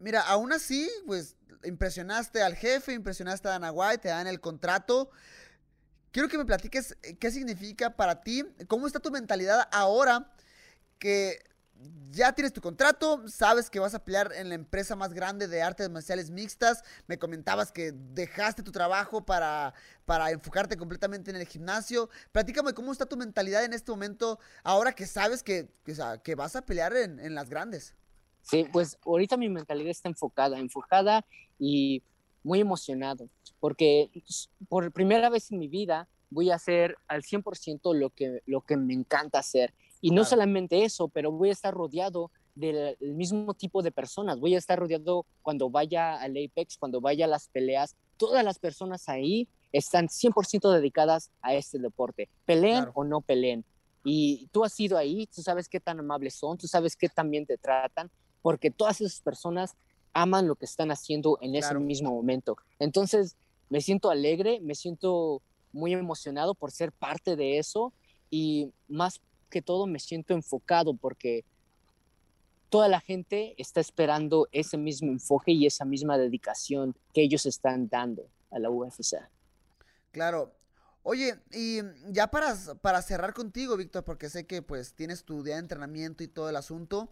Mira, 0.00 0.22
aún 0.22 0.52
así, 0.52 0.90
pues 1.06 1.36
impresionaste 1.62 2.42
al 2.42 2.56
jefe, 2.56 2.94
impresionaste 2.94 3.48
a 3.48 3.72
White, 3.72 3.98
te 3.98 4.08
dan 4.08 4.26
el 4.26 4.40
contrato. 4.40 5.10
Quiero 6.10 6.28
que 6.28 6.38
me 6.38 6.44
platiques 6.44 6.96
eh, 7.02 7.16
qué 7.16 7.30
significa 7.30 7.96
para 7.96 8.22
ti, 8.22 8.44
cómo 8.66 8.86
está 8.86 8.98
tu 8.98 9.10
mentalidad 9.10 9.68
ahora 9.70 10.32
que 10.98 11.44
ya 12.10 12.32
tienes 12.32 12.52
tu 12.52 12.60
contrato, 12.60 13.26
sabes 13.28 13.70
que 13.70 13.78
vas 13.78 13.94
a 13.94 14.04
pelear 14.04 14.32
en 14.34 14.48
la 14.48 14.54
empresa 14.54 14.96
más 14.96 15.12
grande 15.12 15.48
de 15.48 15.62
artes 15.62 15.88
marciales 15.88 16.30
mixtas. 16.30 16.82
Me 17.06 17.18
comentabas 17.18 17.72
que 17.72 17.92
dejaste 17.92 18.62
tu 18.62 18.72
trabajo 18.72 19.24
para, 19.24 19.72
para 20.04 20.30
enfocarte 20.30 20.76
completamente 20.76 21.30
en 21.30 21.36
el 21.36 21.46
gimnasio. 21.46 22.10
Platícame 22.32 22.74
cómo 22.74 22.92
está 22.92 23.06
tu 23.06 23.16
mentalidad 23.16 23.64
en 23.64 23.72
este 23.72 23.92
momento, 23.92 24.38
ahora 24.62 24.92
que 24.92 25.06
sabes 25.06 25.42
que, 25.42 25.68
que, 25.84 26.34
vas 26.34 26.56
a 26.56 26.62
pelear 26.62 26.96
en, 26.96 27.20
en, 27.20 27.34
las 27.34 27.48
grandes. 27.48 27.94
Sí, 28.42 28.66
pues 28.72 28.98
ahorita 29.04 29.36
mi 29.36 29.48
mentalidad 29.48 29.90
está 29.90 30.08
enfocada, 30.08 30.58
enfocada 30.58 31.24
y 31.58 32.02
muy 32.42 32.60
emocionado, 32.60 33.28
porque 33.60 34.10
pues, 34.12 34.50
por 34.68 34.90
primera 34.92 35.28
vez 35.28 35.52
en 35.52 35.58
mi 35.58 35.68
vida 35.68 36.08
voy 36.30 36.50
a 36.50 36.54
hacer 36.54 36.96
al 37.06 37.22
100% 37.22 37.94
lo 37.94 38.10
que, 38.10 38.40
lo 38.46 38.62
que 38.62 38.76
me 38.76 38.94
encanta 38.94 39.38
hacer 39.38 39.74
y 40.00 40.10
no 40.10 40.24
solamente 40.24 40.84
eso, 40.84 41.08
pero 41.08 41.30
voy 41.30 41.50
a 41.50 41.52
estar 41.52 41.74
rodeado 41.74 42.30
del 42.54 42.96
mismo 43.00 43.54
tipo 43.54 43.82
de 43.82 43.92
personas. 43.92 44.40
Voy 44.40 44.54
a 44.54 44.58
estar 44.58 44.78
rodeado 44.78 45.26
cuando 45.42 45.70
vaya 45.70 46.16
al 46.16 46.32
Apex, 46.32 46.78
cuando 46.78 47.00
vaya 47.00 47.26
a 47.26 47.28
las 47.28 47.48
peleas. 47.48 47.96
Todas 48.16 48.44
las 48.44 48.58
personas 48.58 49.08
ahí 49.08 49.48
están 49.72 50.08
100% 50.08 50.72
dedicadas 50.72 51.30
a 51.42 51.54
este 51.54 51.78
deporte, 51.78 52.28
peleen 52.44 52.86
o 52.94 53.04
no 53.04 53.20
peleen. 53.20 53.64
Y 54.02 54.48
tú 54.52 54.64
has 54.64 54.78
ido 54.80 54.96
ahí, 54.96 55.26
tú 55.26 55.42
sabes 55.42 55.68
qué 55.68 55.80
tan 55.80 56.00
amables 56.00 56.34
son, 56.34 56.56
tú 56.56 56.66
sabes 56.66 56.96
qué 56.96 57.08
también 57.08 57.44
te 57.44 57.58
tratan, 57.58 58.10
porque 58.42 58.70
todas 58.70 59.00
esas 59.00 59.20
personas 59.20 59.76
aman 60.12 60.48
lo 60.48 60.56
que 60.56 60.64
están 60.64 60.90
haciendo 60.90 61.38
en 61.40 61.54
ese 61.54 61.74
mismo 61.74 62.10
momento. 62.10 62.56
Entonces, 62.78 63.36
me 63.68 63.80
siento 63.80 64.10
alegre, 64.10 64.60
me 64.60 64.74
siento 64.74 65.42
muy 65.72 65.92
emocionado 65.92 66.54
por 66.54 66.72
ser 66.72 66.92
parte 66.92 67.36
de 67.36 67.58
eso 67.58 67.92
y 68.30 68.72
más 68.88 69.20
que 69.50 69.62
todo 69.62 69.86
me 69.86 69.98
siento 69.98 70.34
enfocado 70.34 70.94
porque 70.94 71.44
toda 72.70 72.88
la 72.88 73.00
gente 73.00 73.54
está 73.58 73.80
esperando 73.80 74.48
ese 74.52 74.78
mismo 74.78 75.10
enfoque 75.10 75.52
y 75.52 75.66
esa 75.66 75.84
misma 75.84 76.16
dedicación 76.18 76.96
que 77.12 77.22
ellos 77.22 77.46
están 77.46 77.88
dando 77.88 78.26
a 78.50 78.58
la 78.58 78.70
UFC. 78.70 79.16
Claro. 80.12 80.52
Oye, 81.02 81.40
y 81.52 81.80
ya 82.10 82.30
para, 82.30 82.54
para 82.82 83.00
cerrar 83.02 83.32
contigo, 83.32 83.76
Víctor, 83.76 84.04
porque 84.04 84.28
sé 84.28 84.46
que 84.46 84.60
pues 84.60 84.94
tienes 84.94 85.24
tu 85.24 85.42
día 85.42 85.54
de 85.54 85.60
entrenamiento 85.60 86.22
y 86.22 86.28
todo 86.28 86.48
el 86.50 86.56
asunto, 86.56 87.08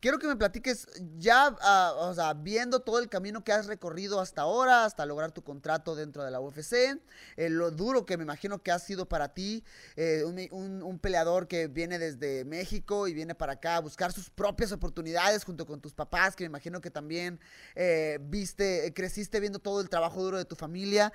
quiero 0.00 0.18
que 0.18 0.26
me 0.26 0.36
platiques 0.36 0.88
ya, 1.18 1.54
ah, 1.60 1.94
o 1.98 2.14
sea, 2.14 2.32
viendo 2.34 2.80
todo 2.80 2.98
el 2.98 3.08
camino 3.08 3.44
que 3.44 3.52
has 3.52 3.66
recorrido 3.66 4.20
hasta 4.20 4.42
ahora, 4.42 4.84
hasta 4.84 5.06
lograr 5.06 5.30
tu 5.32 5.42
contrato 5.42 5.94
dentro 5.94 6.24
de 6.24 6.30
la 6.30 6.40
UFC, 6.40 6.98
eh, 7.36 7.50
lo 7.50 7.70
duro 7.70 8.06
que 8.06 8.16
me 8.16 8.24
imagino 8.24 8.62
que 8.62 8.72
ha 8.72 8.78
sido 8.78 9.06
para 9.06 9.34
ti, 9.34 9.62
eh, 9.96 10.24
un, 10.24 10.98
peleador 11.00 11.48
que 11.48 11.68
viene 11.68 11.98
desde 11.98 12.44
México 12.44 13.08
y 13.08 13.14
viene 13.14 13.34
para 13.34 13.54
acá 13.54 13.76
a 13.76 13.80
buscar 13.80 14.12
sus 14.12 14.28
propias 14.28 14.72
oportunidades 14.72 15.44
junto 15.44 15.66
con 15.66 15.80
tus 15.80 15.94
papás, 15.94 16.36
que 16.36 16.44
me 16.44 16.48
imagino 16.48 16.80
que 16.80 16.90
también 16.90 17.40
eh, 17.74 18.18
viste, 18.22 18.92
creciste 18.94 19.40
viendo 19.40 19.58
todo 19.58 19.80
el 19.80 19.88
trabajo 19.88 20.22
duro 20.22 20.36
de 20.36 20.44
tu 20.44 20.56
familia. 20.56 21.12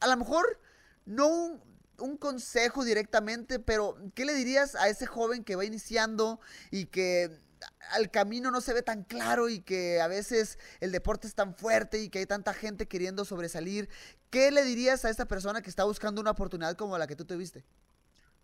A, 0.00 0.06
lo 0.08 0.16
mejor 0.16 0.60
no 1.04 1.28
un, 1.28 1.60
un 1.98 2.16
consejo 2.16 2.84
directamente, 2.84 3.60
pero 3.60 3.96
¿qué 4.14 4.24
le 4.24 4.34
dirías 4.34 4.74
a 4.74 4.88
ese 4.88 5.06
joven 5.06 5.44
que 5.44 5.54
va 5.54 5.64
iniciando 5.64 6.40
y 6.70 6.86
que 6.86 7.43
al 7.92 8.10
camino 8.10 8.50
no 8.50 8.60
se 8.60 8.74
ve 8.74 8.82
tan 8.82 9.04
claro 9.04 9.48
y 9.48 9.60
que 9.60 10.00
a 10.00 10.08
veces 10.08 10.58
el 10.80 10.92
deporte 10.92 11.26
es 11.26 11.34
tan 11.34 11.54
fuerte 11.54 12.02
y 12.02 12.08
que 12.08 12.20
hay 12.20 12.26
tanta 12.26 12.54
gente 12.54 12.86
queriendo 12.86 13.24
sobresalir, 13.24 13.88
¿qué 14.30 14.50
le 14.50 14.64
dirías 14.64 15.04
a 15.04 15.10
esa 15.10 15.26
persona 15.26 15.62
que 15.62 15.70
está 15.70 15.84
buscando 15.84 16.20
una 16.20 16.32
oportunidad 16.32 16.76
como 16.76 16.98
la 16.98 17.06
que 17.06 17.16
tú 17.16 17.24
tuviste? 17.24 17.64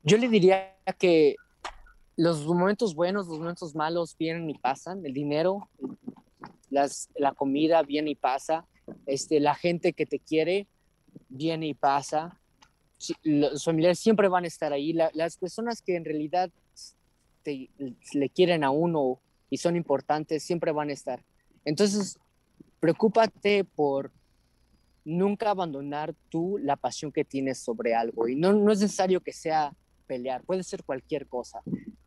Yo 0.03 0.17
le 0.17 0.29
diría 0.29 0.77
que 0.99 1.37
los 2.17 2.47
momentos 2.47 2.95
buenos, 2.95 3.27
los 3.27 3.39
momentos 3.39 3.75
malos 3.75 4.17
vienen 4.19 4.49
y 4.51 4.55
pasan, 4.55 5.05
el 5.05 5.13
dinero, 5.13 5.69
las, 6.71 7.09
la 7.17 7.33
comida 7.33 7.83
viene 7.83 8.11
y 8.11 8.15
pasa, 8.15 8.67
este, 9.07 9.41
la 9.41 9.55
gente 9.55 9.93
que 9.93 10.07
te 10.07 10.19
quiere 10.19 10.67
viene 11.29 11.69
y 11.69 11.75
pasa, 11.75 12.39
los 13.23 13.65
familiares 13.65 13.99
siempre 13.99 14.29
van 14.29 14.45
a 14.45 14.49
estar 14.49 14.73
ahí, 14.73 14.93
las 14.93 15.39
personas 15.39 15.83
que 15.83 15.97
en 15.97 16.05
realidad 16.05 16.51
le 17.45 18.31
quieren 18.31 18.65
a 18.65 18.71
uno 18.71 19.21
y 19.49 19.59
son 19.59 19.77
importantes, 19.77 20.43
siempre 20.43 20.73
van 20.73 20.91
a 20.91 20.93
estar. 20.93 21.25
Entonces, 21.65 22.19
preocúpate 22.79 23.65
por 23.65 24.13
nunca 25.05 25.51
abandonar 25.51 26.15
tú 26.29 26.59
la 26.59 26.77
pasión 26.77 27.13
que 27.13 27.25
tienes 27.25 27.59
sobre 27.59 27.95
algo. 27.95 28.29
Y 28.29 28.37
no, 28.37 28.53
no 28.53 28.73
es 28.73 28.81
necesario 28.81 29.21
que 29.21 29.33
sea 29.33 29.75
pelear, 30.07 30.43
puede 30.43 30.63
ser 30.63 30.85
cualquier 30.85 31.27
cosa. 31.27 31.63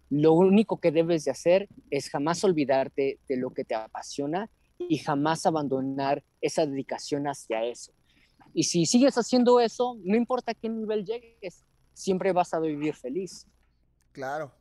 Lo 0.09 0.33
único 0.33 0.79
que 0.79 0.91
debes 0.91 1.25
de 1.25 1.31
hacer 1.31 1.67
es 1.89 2.09
jamás 2.09 2.43
olvidarte 2.43 3.19
de 3.27 3.37
lo 3.37 3.51
que 3.51 3.63
te 3.63 3.75
apasiona 3.75 4.49
y 4.77 4.97
jamás 4.97 5.45
abandonar 5.45 6.23
esa 6.41 6.65
dedicación 6.65 7.25
hacia 7.25 7.63
eso. 7.63 7.93
Y 8.53 8.63
si 8.63 8.85
sigues 8.85 9.17
haciendo 9.17 9.59
eso, 9.59 9.97
no 10.03 10.15
importa 10.15 10.51
a 10.51 10.53
qué 10.53 10.69
nivel 10.69 11.05
llegues, 11.05 11.65
siempre 11.93 12.31
vas 12.31 12.53
a 12.53 12.59
vivir 12.59 12.93
feliz. 12.93 13.47
Claro, 14.11 14.51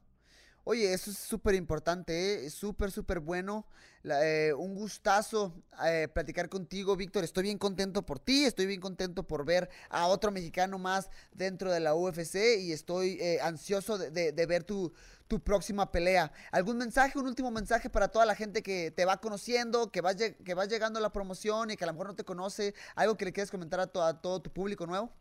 Oye, 0.65 0.93
eso 0.93 1.11
es 1.11 1.19
súper 1.19 1.57
importante, 1.57 2.47
¿eh? 2.47 2.51
súper, 2.51 2.93
súper 2.93 3.19
bueno. 3.19 3.67
Eh, 4.05 4.53
un 4.57 4.77
gustazo 4.77 5.53
eh, 5.85 6.07
platicar 6.15 6.49
contigo, 6.49 6.95
Víctor. 6.95 7.25
Estoy 7.25 7.43
bien 7.43 7.59
contento 7.59 8.07
por 8.07 8.21
ti, 8.21 8.45
estoy 8.45 8.67
bien 8.67 8.81
contento 8.81 9.27
por 9.27 9.45
ver 9.45 9.69
a 9.91 10.07
otro 10.07 10.31
mexicano 10.31 10.79
más 10.79 11.11
dentro 11.33 11.73
de 11.73 11.81
la 11.81 11.97
UFC 11.97 12.61
y 12.61 12.71
estoy 12.71 13.21
ansioso 13.43 13.99
de, 13.99 14.47
ver 14.47 14.63
tu, 14.63 14.93
tu, 15.27 15.41
próxima 15.41 15.91
pelea. 15.91 16.31
¿Algún 16.53 16.79
mensaje, 16.79 17.19
un 17.19 17.27
último 17.27 17.51
mensaje 17.51 17.91
para 17.91 18.07
toda 18.07 18.25
la 18.25 18.37
gente 18.37 18.63
que 18.63 18.93
te 18.93 19.05
va 19.05 19.21
conociendo, 19.21 19.91
que 19.91 20.01
va, 20.01 20.15
que 20.15 20.55
va 20.55 20.67
llegando 20.67 21.01
a 21.01 21.03
la 21.03 21.11
promoción 21.11 21.73
y 21.73 21.77
que 21.77 21.83
a 21.83 21.89
lo 21.89 21.95
mejor 21.95 22.07
no 22.07 22.15
te 22.15 22.25
conoce? 22.25 22.73
¿Algo 22.95 23.17
que 23.17 23.25
le 23.25 23.33
quieras 23.33 23.51
comentar 23.51 23.81
a 23.81 23.89
todo 23.89 24.41
tu 24.41 24.53
público 24.53 24.87
nuevo? 24.87 25.13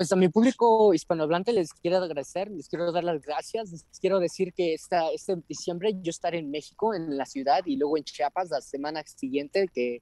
Pues 0.00 0.10
a 0.12 0.16
mi 0.16 0.30
público 0.30 0.94
hispanohablante 0.94 1.52
les 1.52 1.74
quiero 1.74 1.98
agradecer, 1.98 2.50
les 2.50 2.70
quiero 2.70 2.90
dar 2.90 3.04
las 3.04 3.20
gracias, 3.20 3.70
les 3.70 3.84
quiero 4.00 4.18
decir 4.18 4.54
que 4.54 4.72
esta, 4.72 5.10
este 5.10 5.36
diciembre 5.46 5.94
yo 6.00 6.08
estaré 6.08 6.38
en 6.38 6.50
México, 6.50 6.94
en 6.94 7.18
la 7.18 7.26
ciudad, 7.26 7.60
y 7.66 7.76
luego 7.76 7.98
en 7.98 8.04
Chiapas 8.04 8.48
la 8.48 8.62
semana 8.62 9.02
siguiente, 9.04 9.66
que 9.70 10.00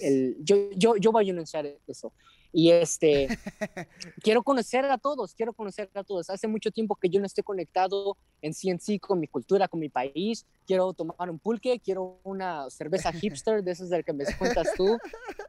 el, 0.00 0.38
yo, 0.40 0.70
yo, 0.74 0.96
yo 0.96 1.12
voy 1.12 1.28
a 1.28 1.32
anunciar 1.34 1.66
eso. 1.86 2.14
Y 2.56 2.70
este, 2.70 3.26
quiero 4.22 4.44
conocer 4.44 4.84
a 4.84 4.96
todos, 4.96 5.34
quiero 5.34 5.52
conocer 5.52 5.90
a 5.92 6.04
todos. 6.04 6.30
Hace 6.30 6.46
mucho 6.46 6.70
tiempo 6.70 6.94
que 6.94 7.08
yo 7.08 7.18
no 7.18 7.26
estoy 7.26 7.42
conectado 7.42 8.16
en 8.42 8.54
sí 8.54 8.70
en 8.70 8.78
sí 8.78 9.00
con 9.00 9.18
mi 9.18 9.26
cultura, 9.26 9.66
con 9.66 9.80
mi 9.80 9.88
país. 9.88 10.46
Quiero 10.64 10.92
tomar 10.92 11.28
un 11.28 11.40
pulque, 11.40 11.80
quiero 11.80 12.20
una 12.22 12.70
cerveza 12.70 13.12
hipster 13.12 13.64
de 13.64 13.72
esas 13.72 13.90
del 13.90 14.04
que 14.04 14.12
me 14.12 14.24
cuentas 14.38 14.68
tú. 14.76 14.98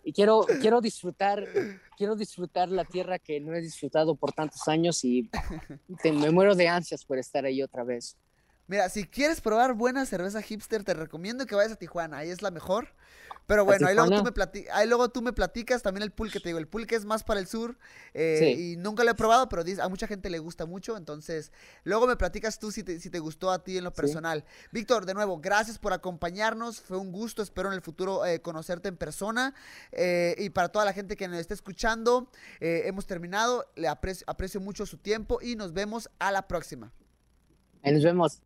Y 0.04 0.14
quiero, 0.14 0.48
quiero 0.62 0.82
disfrutar, 0.82 1.46
quiero 1.96 2.16
disfrutar 2.16 2.70
la 2.70 2.86
tierra 2.86 3.20
que 3.20 3.40
no 3.40 3.54
he 3.54 3.62
disfrutado 3.62 4.16
por 4.16 4.34
tantos 4.34 4.68
años 4.68 5.06
y 5.06 5.30
me 6.04 6.32
muero 6.32 6.56
de 6.56 6.68
ansias 6.68 7.06
por 7.06 7.20
estar 7.20 7.46
ahí 7.46 7.62
otra 7.62 7.84
vez. 7.84 8.18
Mira, 8.66 8.90
si 8.90 9.04
quieres 9.06 9.42
probar 9.42 9.76
buena 9.76 10.08
cerveza 10.08 10.42
hipster, 10.42 10.84
te 10.84 10.96
recomiendo 10.96 11.46
que 11.46 11.54
vayas 11.54 11.74
a 11.74 11.76
Tijuana, 11.76 12.18
ahí 12.18 12.32
es 12.32 12.42
la 12.42 12.50
mejor. 12.50 12.96
Pero 13.48 13.64
bueno, 13.64 13.88
ahí 13.88 13.96
luego, 13.96 14.10
tú 14.10 14.24
me 14.24 14.70
ahí 14.72 14.88
luego 14.88 15.10
tú 15.10 15.22
me 15.22 15.32
platicas 15.32 15.84
también 15.84 16.02
el 16.02 16.12
pulque, 16.12 16.40
te 16.40 16.50
digo, 16.50 16.58
el 16.58 16.68
pulque 16.68 16.96
es 16.96 17.06
más 17.06 17.24
para 17.24 17.40
el 17.40 17.46
sur 17.46 17.78
eh, 18.14 18.56
y 18.58 18.76
nunca 18.78 19.04
lo 19.04 19.12
he 19.12 19.16
probado, 19.16 19.48
pero 19.50 19.64
a 19.82 19.90
mucha 19.90 20.08
gente 20.08 20.32
le 20.32 20.40
gusta 20.40 20.66
mucho, 20.66 20.98
entonces 20.98 21.52
luego 21.84 22.08
me 22.08 22.18
platicas 22.18 22.58
tú 22.58 22.72
si 22.72 22.84
te, 22.84 23.00
si 23.00 23.12
te 23.12 23.20
gustó 23.20 23.52
a 23.52 23.64
ti 23.64 23.78
en 23.78 23.84
lo 23.84 23.94
personal. 23.94 24.46
Víctor, 24.72 25.06
de 25.06 25.14
nuevo, 25.14 25.40
gracias 25.40 25.78
por 25.78 25.94
acompañarnos, 25.94 26.82
fue 26.82 26.98
un 26.98 27.12
gusto, 27.12 27.44
espero 27.44 27.70
en 27.70 27.76
el 27.76 27.82
futuro 27.82 28.26
eh, 28.26 28.42
conocerte 28.42 28.90
en 28.90 28.98
persona 28.98 29.54
eh, 29.92 30.36
y 30.40 30.50
para 30.50 30.70
toda 30.70 30.86
la 30.86 30.94
gente 30.94 31.16
que 31.16 31.28
nos 31.28 31.38
esté 31.38 31.54
escuchando, 31.54 32.32
hemos 32.60 33.06
terminado, 33.06 33.68
le 33.76 33.88
aprecio, 33.88 34.26
aprecio 34.28 34.60
mucho 34.60 34.88
su 34.88 34.98
tiempo 34.98 35.40
y 35.42 35.56
nos 35.56 35.74
vemos 35.74 36.10
a 36.18 36.32
la 36.32 36.48
próxima. 36.48 36.92
Nos 37.84 38.04
vemos. 38.04 38.42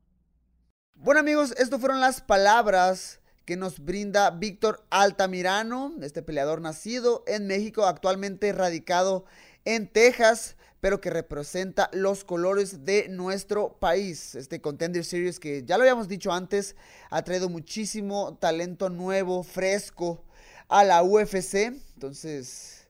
Bueno 0.95 1.21
amigos, 1.21 1.53
estas 1.57 1.79
fueron 1.79 2.01
las 2.01 2.19
palabras 2.19 3.21
que 3.49 3.57
nos 3.57 3.79
brinda 3.83 4.29
Víctor 4.29 4.85
Altamirano, 4.91 5.95
este 6.03 6.21
peleador 6.21 6.61
nacido 6.61 7.23
en 7.25 7.47
México, 7.47 7.87
actualmente 7.87 8.53
radicado 8.53 9.25
en 9.65 9.87
Texas, 9.87 10.55
pero 10.81 11.01
que 11.01 11.09
representa 11.09 11.89
los 11.91 12.23
colores 12.23 12.85
de 12.85 13.09
nuestro 13.09 13.79
país. 13.79 14.35
Este 14.35 14.61
Contender 14.61 15.03
Series 15.03 15.39
que 15.39 15.63
ya 15.65 15.77
lo 15.77 15.81
habíamos 15.81 16.07
dicho 16.07 16.31
antes, 16.31 16.75
ha 17.09 17.23
traído 17.23 17.49
muchísimo 17.49 18.37
talento 18.39 18.91
nuevo, 18.91 19.41
fresco 19.41 20.23
a 20.67 20.83
la 20.83 21.01
UFC. 21.01 21.73
Entonces, 21.95 22.87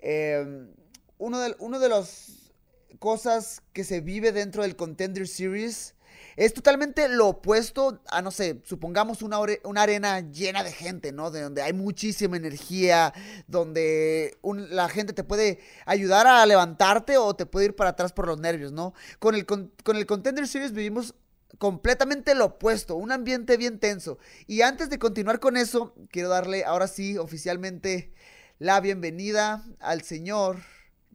em, 0.00 0.72
uno, 1.18 1.40
de, 1.40 1.56
uno 1.58 1.80
de 1.80 1.88
las 1.88 2.52
cosas 3.00 3.62
que 3.72 3.82
se 3.82 4.00
vive 4.00 4.30
dentro 4.30 4.62
del 4.62 4.76
Contender 4.76 5.26
Series 5.26 5.96
es 6.38 6.54
totalmente 6.54 7.08
lo 7.08 7.26
opuesto 7.26 8.00
a, 8.06 8.22
no 8.22 8.30
sé, 8.30 8.62
supongamos 8.62 9.22
una, 9.22 9.40
una 9.64 9.82
arena 9.82 10.20
llena 10.20 10.62
de 10.62 10.70
gente, 10.70 11.10
¿no? 11.10 11.32
De 11.32 11.40
donde 11.40 11.62
hay 11.62 11.72
muchísima 11.72 12.36
energía, 12.36 13.12
donde 13.48 14.38
la 14.70 14.88
gente 14.88 15.12
te 15.12 15.24
puede 15.24 15.58
ayudar 15.84 16.28
a 16.28 16.46
levantarte 16.46 17.16
o 17.16 17.34
te 17.34 17.44
puede 17.44 17.66
ir 17.66 17.74
para 17.74 17.90
atrás 17.90 18.12
por 18.12 18.28
los 18.28 18.38
nervios, 18.38 18.70
¿no? 18.70 18.94
Con 19.18 19.34
el, 19.34 19.46
con, 19.46 19.72
el 19.84 20.06
Contender 20.06 20.46
Series 20.46 20.72
vivimos 20.72 21.16
completamente 21.58 22.36
lo 22.36 22.44
opuesto, 22.44 22.94
un 22.94 23.10
ambiente 23.10 23.56
bien 23.56 23.80
tenso. 23.80 24.18
Y 24.46 24.62
antes 24.62 24.90
de 24.90 25.00
continuar 25.00 25.40
con 25.40 25.56
eso, 25.56 25.92
quiero 26.08 26.28
darle 26.28 26.64
ahora 26.64 26.86
sí 26.86 27.18
oficialmente 27.18 28.12
la 28.60 28.80
bienvenida 28.80 29.64
al 29.80 30.02
señor 30.02 30.58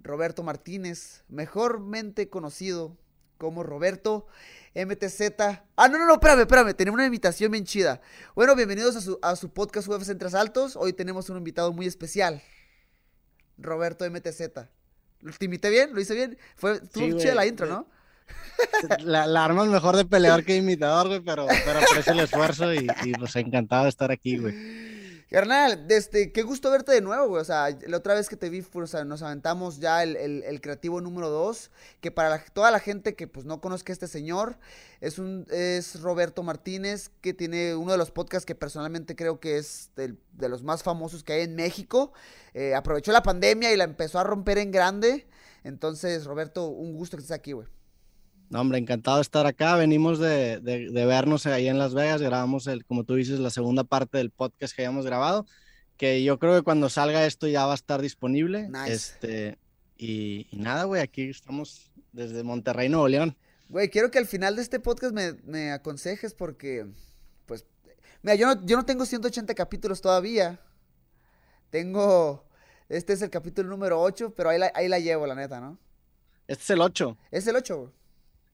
Roberto 0.01 0.43
Martínez, 0.43 1.23
mejormente 1.29 2.29
conocido 2.29 2.97
como 3.37 3.63
Roberto. 3.63 4.27
MTZ. 4.75 5.21
Ah, 5.75 5.87
no, 5.87 5.99
no, 5.99 6.07
no, 6.07 6.13
espérame, 6.13 6.41
espérame. 6.41 6.73
Tenemos 6.73 6.97
una 6.97 7.05
invitación 7.05 7.51
bien 7.51 7.63
chida. 7.63 8.01
Bueno, 8.35 8.55
bienvenidos 8.55 8.95
a 8.95 9.01
su, 9.01 9.19
a 9.21 9.35
su 9.35 9.49
podcast 9.49 9.87
UFC 9.87 10.09
Entre 10.09 10.29
Altos. 10.37 10.75
Hoy 10.75 10.93
tenemos 10.93 11.29
un 11.29 11.37
invitado 11.37 11.71
muy 11.71 11.85
especial. 11.85 12.41
Roberto 13.57 14.09
MTZ. 14.09 14.49
¿Te 15.37 15.45
invité 15.45 15.69
bien? 15.69 15.93
¿Lo 15.93 16.01
hice 16.01 16.15
bien? 16.15 16.37
Fue, 16.55 16.73
estuvo 16.73 17.17
chida 17.17 17.35
la 17.35 17.45
intro, 17.45 17.67
¿no? 17.67 17.87
La, 18.99 19.27
la 19.27 19.45
arma 19.45 19.63
es 19.63 19.69
mejor 19.69 19.97
de 19.97 20.05
peleador 20.05 20.45
que 20.45 20.55
imitador, 20.55 21.07
güey, 21.07 21.19
pero, 21.19 21.45
pero 21.65 21.79
aprecio 21.79 22.13
el 22.13 22.21
esfuerzo 22.21 22.73
y, 22.73 22.87
y 23.03 23.11
pues 23.13 23.35
encantado 23.35 23.83
de 23.83 23.89
estar 23.89 24.11
aquí, 24.11 24.37
güey. 24.37 24.53
Carnal, 25.33 25.87
este, 25.89 26.31
qué 26.31 26.43
gusto 26.43 26.69
verte 26.69 26.91
de 26.91 27.01
nuevo, 27.01 27.27
güey. 27.27 27.41
O 27.41 27.43
sea, 27.43 27.75
la 27.87 27.97
otra 27.97 28.13
vez 28.13 28.29
que 28.29 28.37
te 28.37 28.51
vi, 28.51 28.63
o 28.71 28.85
sea, 28.85 29.03
nos 29.03 29.23
aventamos 29.23 29.79
ya 29.79 30.03
el, 30.03 30.61
creativo 30.61 31.01
número 31.01 31.31
2. 31.31 31.71
Que 32.01 32.11
para 32.11 32.37
toda 32.53 32.69
la 32.69 32.77
gente 32.77 33.15
que 33.15 33.27
pues 33.27 33.43
no 33.43 33.59
conozca 33.59 33.91
este 33.91 34.07
señor, 34.07 34.59
es 35.01 35.17
un, 35.17 35.47
es 35.49 35.99
Roberto 36.01 36.43
Martínez, 36.43 37.09
que 37.21 37.33
tiene 37.33 37.73
uno 37.73 37.93
de 37.93 37.97
los 37.97 38.11
podcasts 38.11 38.45
que 38.45 38.53
personalmente 38.53 39.15
creo 39.15 39.39
que 39.39 39.57
es 39.57 39.89
de, 39.95 40.15
los 40.47 40.62
más 40.62 40.84
famosos 40.84 41.23
que 41.23 41.34
hay 41.34 41.41
en 41.41 41.55
México. 41.55 42.13
Eh, 42.53 42.75
aprovechó 42.75 43.12
la 43.12 43.23
pandemia 43.23 43.73
y 43.73 43.75
la 43.75 43.86
empezó 43.86 44.19
a 44.19 44.23
romper 44.23 44.60
en 44.60 44.69
grande. 44.69 45.25
Entonces, 45.63 46.25
Roberto, 46.25 46.67
un 46.67 46.93
gusto 46.93 47.17
que 47.17 47.21
estés 47.21 47.36
aquí, 47.36 47.53
güey. 47.53 47.67
No, 48.53 48.61
hombre, 48.61 48.77
encantado 48.77 49.17
de 49.17 49.23
estar 49.23 49.47
acá. 49.47 49.75
Venimos 49.77 50.19
de, 50.19 50.59
vernos 50.93 51.47
ahí 51.47 51.67
en 51.67 51.79
Las 51.79 51.95
Vegas. 51.95 52.21
Grabamos, 52.21 52.67
el, 52.67 52.85
como 52.85 53.03
tú 53.03 53.15
dices, 53.15 53.39
la 53.39 53.49
segunda 53.49 53.83
parte 53.83 54.19
del 54.19 54.29
podcast 54.29 54.75
que 54.75 54.83
habíamos 54.83 55.07
grabado. 55.07 55.47
Que 55.97 56.23
yo 56.23 56.37
creo 56.37 56.53
que 56.53 56.61
cuando 56.61 56.87
salga 56.87 57.25
esto 57.25 57.47
ya 57.47 57.65
va 57.65 57.71
a 57.71 57.75
estar 57.75 57.99
disponible. 57.99 58.69
Este, 58.85 59.57
y, 59.97 60.49
nada, 60.51 60.83
güey, 60.83 61.01
aquí 61.01 61.23
estamos 61.23 61.91
desde 62.11 62.43
Monterrey, 62.43 62.89
Nuevo 62.89 63.07
León. 63.07 63.35
Güey, 63.69 63.89
quiero 63.89 64.11
que 64.11 64.19
al 64.19 64.27
final 64.27 64.55
de 64.55 64.61
este 64.61 64.79
podcast 64.79 65.15
me, 65.15 65.71
aconsejes 65.71 66.35
porque, 66.35 66.85
pues, 67.47 67.65
mira, 68.21 68.35
yo 68.35 68.45
no, 68.45 68.63
yo 68.67 68.77
no 68.77 68.85
tengo 68.85 69.07
180 69.07 69.55
capítulos 69.55 69.99
todavía. 69.99 70.59
Tengo, 71.71 72.45
este 72.87 73.13
es 73.13 73.23
el 73.23 73.31
capítulo 73.31 73.67
número 73.67 73.99
8, 73.99 74.35
pero 74.37 74.49
ahí 74.49 74.59
la, 74.59 74.71
ahí 74.75 74.87
la 74.89 74.99
llevo, 74.99 75.25
la 75.25 75.33
neta, 75.33 75.59
¿no? 75.59 75.79
Este 76.47 76.61
es 76.65 76.69
el 76.69 76.81
8. 76.81 77.17
Es 77.31 77.47
el 77.47 77.55
8, 77.55 77.77
güey. 77.79 78.02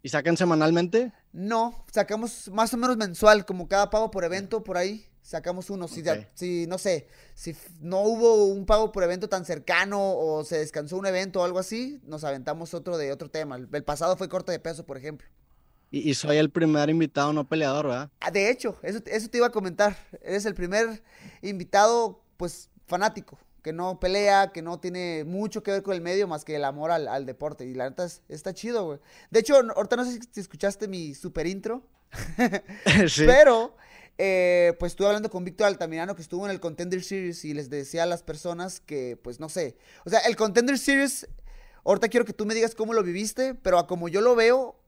¿Y 0.01 0.09
sacan 0.09 0.37
semanalmente? 0.37 1.11
No, 1.33 1.85
sacamos 1.91 2.49
más 2.53 2.73
o 2.73 2.77
menos 2.77 2.95
mensual, 2.95 3.45
como 3.45 3.67
cada 3.67 3.89
pago 3.89 4.11
por 4.11 4.23
evento 4.23 4.63
por 4.63 4.77
ahí. 4.77 5.05
Sacamos 5.21 5.69
uno. 5.69 5.87
Si, 5.87 6.03
si, 6.33 6.65
no 6.67 6.77
sé, 6.77 7.07
si 7.35 7.55
no 7.81 8.01
hubo 8.01 8.45
un 8.45 8.65
pago 8.65 8.91
por 8.91 9.03
evento 9.03 9.27
tan 9.27 9.45
cercano 9.45 9.99
o 10.01 10.43
se 10.43 10.57
descansó 10.57 10.97
un 10.97 11.05
evento 11.05 11.41
o 11.41 11.43
algo 11.43 11.59
así, 11.59 11.99
nos 12.05 12.23
aventamos 12.23 12.73
otro 12.73 12.97
de 12.97 13.11
otro 13.11 13.29
tema. 13.29 13.57
El, 13.57 13.83
pasado 13.83 14.15
fue 14.15 14.29
corte 14.29 14.51
de 14.51 14.59
peso, 14.59 14.85
por 14.85 14.97
ejemplo. 14.97 15.27
Y, 15.91 16.13
soy 16.13 16.37
el 16.37 16.49
primer 16.49 16.89
invitado 16.89 17.33
no 17.33 17.47
peleador, 17.47 17.87
¿verdad? 17.87 18.11
Ah, 18.21 18.31
de 18.31 18.49
hecho, 18.49 18.77
eso, 18.83 18.99
eso 19.05 19.29
te 19.29 19.37
iba 19.37 19.47
a 19.47 19.51
comentar. 19.51 19.97
Eres 20.21 20.45
el 20.45 20.53
primer 20.53 21.03
invitado, 21.41 22.23
pues, 22.37 22.69
fanático 22.87 23.37
que 23.61 23.73
no 23.73 23.99
pelea, 23.99 24.51
que 24.51 24.61
no 24.61 24.79
tiene 24.79 25.23
mucho 25.25 25.63
que 25.63 25.71
ver 25.71 25.83
con 25.83 25.93
el 25.93 26.01
medio 26.01 26.27
más 26.27 26.45
que 26.45 26.55
el 26.55 26.63
amor 26.63 26.91
al, 26.91 27.25
deporte. 27.25 27.65
Y 27.65 27.73
la 27.73 27.89
neta 27.89 28.07
está 28.27 28.53
chido, 28.53 28.85
güey. 28.85 28.99
De 29.29 29.39
hecho, 29.39 29.55
ahorita 29.55 29.95
no 29.95 30.05
sé 30.05 30.19
si 30.31 30.39
escuchaste 30.39 30.87
mi 30.87 31.13
super 31.13 31.47
intro. 31.47 31.83
Pero, 33.17 33.75
eh, 34.17 34.75
pues 34.79 34.93
estuve 34.93 35.07
hablando 35.07 35.29
con 35.29 35.45
Víctor 35.45 35.67
Altamirano 35.67 36.15
que 36.15 36.21
estuvo 36.21 36.45
en 36.45 36.51
el 36.51 36.59
Contender 36.59 37.03
Series 37.03 37.45
y 37.45 37.53
les 37.53 37.69
decía 37.69 38.03
a 38.03 38.05
las 38.05 38.23
personas 38.23 38.79
que, 38.79 39.17
pues 39.21 39.39
no 39.39 39.49
sé. 39.49 39.77
O 40.05 40.09
sea, 40.09 40.19
el 40.19 40.35
Contender 40.35 40.77
Series, 40.77 41.27
ahorita 41.83 42.07
quiero 42.07 42.25
que 42.25 42.33
tú 42.33 42.45
me 42.45 42.55
digas 42.55 42.75
cómo 42.75 42.93
lo 42.93 43.03
viviste, 43.03 43.55
pero 43.55 43.77
a 43.77 43.87
como 43.87 44.07
yo 44.07 44.21
lo 44.21 44.35
veo, 44.35 44.78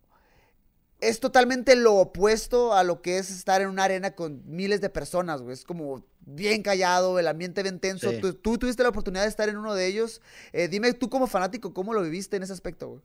es 1.01 1.19
totalmente 1.19 1.75
lo 1.75 1.95
opuesto 1.95 2.73
a 2.73 2.83
lo 2.83 3.01
que 3.01 3.17
es 3.17 3.31
estar 3.31 3.61
en 3.61 3.69
una 3.69 3.83
arena 3.83 4.11
con 4.11 4.43
miles 4.45 4.81
de 4.81 4.89
personas, 4.89 5.41
güey. 5.41 5.53
Es 5.53 5.65
como 5.65 6.05
bien 6.21 6.61
callado, 6.61 7.17
el 7.17 7.27
ambiente 7.27 7.63
bien 7.63 7.79
tenso. 7.79 8.11
Tú, 8.19 8.57
tuviste 8.57 8.83
la 8.83 8.89
oportunidad 8.89 9.23
de 9.23 9.29
estar 9.29 9.49
en 9.49 9.57
uno 9.57 9.73
de 9.73 9.87
ellos. 9.87 10.21
Eh, 10.53 10.67
dime 10.67 10.93
tú 10.93 11.09
como 11.09 11.25
fanático, 11.25 11.73
¿cómo 11.73 11.93
lo 11.93 12.03
viviste 12.03 12.37
en 12.37 12.43
ese 12.43 12.53
aspecto, 12.53 12.87
güey? 12.87 13.01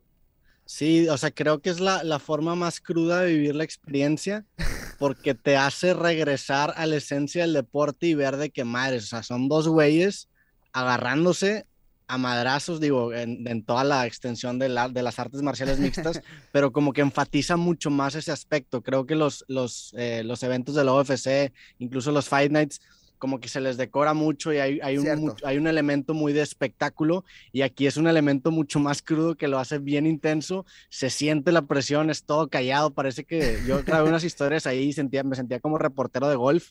Sí, 0.66 1.08
o 1.08 1.16
sea, 1.16 1.30
creo 1.30 1.60
que 1.62 1.70
es 1.70 1.80
la, 1.80 2.02
la, 2.02 2.18
forma 2.18 2.54
más 2.54 2.80
cruda 2.80 3.20
de 3.20 3.32
vivir 3.32 3.54
la 3.54 3.64
experiencia 3.64 4.44
porque 4.98 5.34
te 5.34 5.56
hace 5.56 5.94
regresar 5.94 6.74
a 6.76 6.86
la 6.86 6.96
esencia 6.96 7.42
del 7.42 7.52
deporte 7.52 8.06
y 8.06 8.14
ver 8.14 8.36
de 8.36 8.50
qué 8.50 8.64
madres, 8.64 9.04
o 9.04 9.06
sea, 9.06 9.22
son 9.22 9.48
dos 9.48 9.68
güeyes 9.68 10.28
agarrándose 10.72 11.66
a 12.08 12.18
madrazos, 12.18 12.80
digo, 12.80 13.12
en, 13.12 13.64
toda 13.64 13.82
la 13.82 14.06
extensión 14.06 14.58
de, 14.58 14.68
la, 14.68 14.88
de, 14.88 15.02
las 15.02 15.18
artes 15.18 15.42
marciales 15.42 15.78
mixtas, 15.78 16.22
pero 16.52 16.72
como 16.72 16.92
que 16.92 17.00
enfatiza 17.00 17.56
mucho 17.56 17.90
más 17.90 18.14
ese 18.14 18.30
aspecto. 18.30 18.82
Creo 18.82 19.06
que 19.06 19.16
los, 19.16 19.44
los, 19.48 19.92
eh, 19.96 20.22
los 20.24 20.42
eventos 20.42 20.74
de 20.74 20.84
la 20.84 20.94
UFC, 20.94 21.52
incluso 21.78 22.12
los 22.12 22.28
Fight 22.28 22.52
Nights, 22.52 22.80
como 23.18 23.40
que 23.40 23.48
se 23.48 23.60
les 23.60 23.76
decora 23.76 24.14
mucho 24.14 24.52
y 24.52 24.58
hay, 24.58 24.80
hay, 24.82 24.98
un, 24.98 25.34
hay 25.44 25.58
un 25.58 25.66
elemento 25.66 26.14
muy 26.14 26.32
de 26.32 26.42
espectáculo 26.42 27.24
y 27.52 27.62
aquí 27.62 27.86
es 27.86 27.96
un 27.96 28.06
elemento 28.06 28.50
mucho 28.50 28.80
más 28.80 29.02
crudo 29.02 29.36
que 29.36 29.48
lo 29.48 29.58
hace 29.58 29.78
bien 29.78 30.06
intenso, 30.06 30.64
se 30.88 31.10
siente 31.10 31.52
la 31.52 31.62
presión, 31.62 32.10
es 32.10 32.24
todo 32.24 32.48
callado, 32.48 32.92
parece 32.92 33.24
que 33.24 33.58
yo 33.66 33.82
grabé 33.84 34.08
unas 34.08 34.24
historias 34.24 34.66
ahí 34.66 34.84
y 34.84 34.92
sentía, 34.92 35.22
me 35.24 35.36
sentía 35.36 35.60
como 35.60 35.78
reportero 35.78 36.28
de 36.28 36.36
golf, 36.36 36.70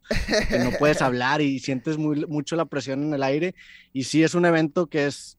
que 0.50 0.60
no 0.60 0.72
puedes 0.78 1.02
hablar 1.02 1.42
y 1.42 1.60
sientes 1.60 1.98
muy, 1.98 2.26
mucho 2.26 2.56
la 2.56 2.66
presión 2.66 3.04
en 3.04 3.14
el 3.14 3.24
aire 3.24 3.56
y 3.94 4.04
sí 4.04 4.24
es 4.24 4.36
un 4.36 4.46
evento 4.46 4.88
que 4.88 5.08
es 5.08 5.38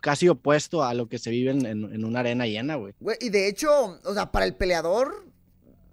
casi 0.00 0.28
opuesto 0.28 0.84
a 0.84 0.94
lo 0.94 1.08
que 1.08 1.18
se 1.18 1.30
vive 1.30 1.50
en, 1.50 1.66
en, 1.66 2.04
una 2.04 2.20
arena 2.20 2.46
llena, 2.46 2.76
güey. 2.76 2.94
Y 3.20 3.30
de 3.30 3.48
hecho, 3.48 3.98
o 4.04 4.14
sea, 4.14 4.30
para 4.30 4.46
el 4.46 4.54
peleador, 4.54 5.26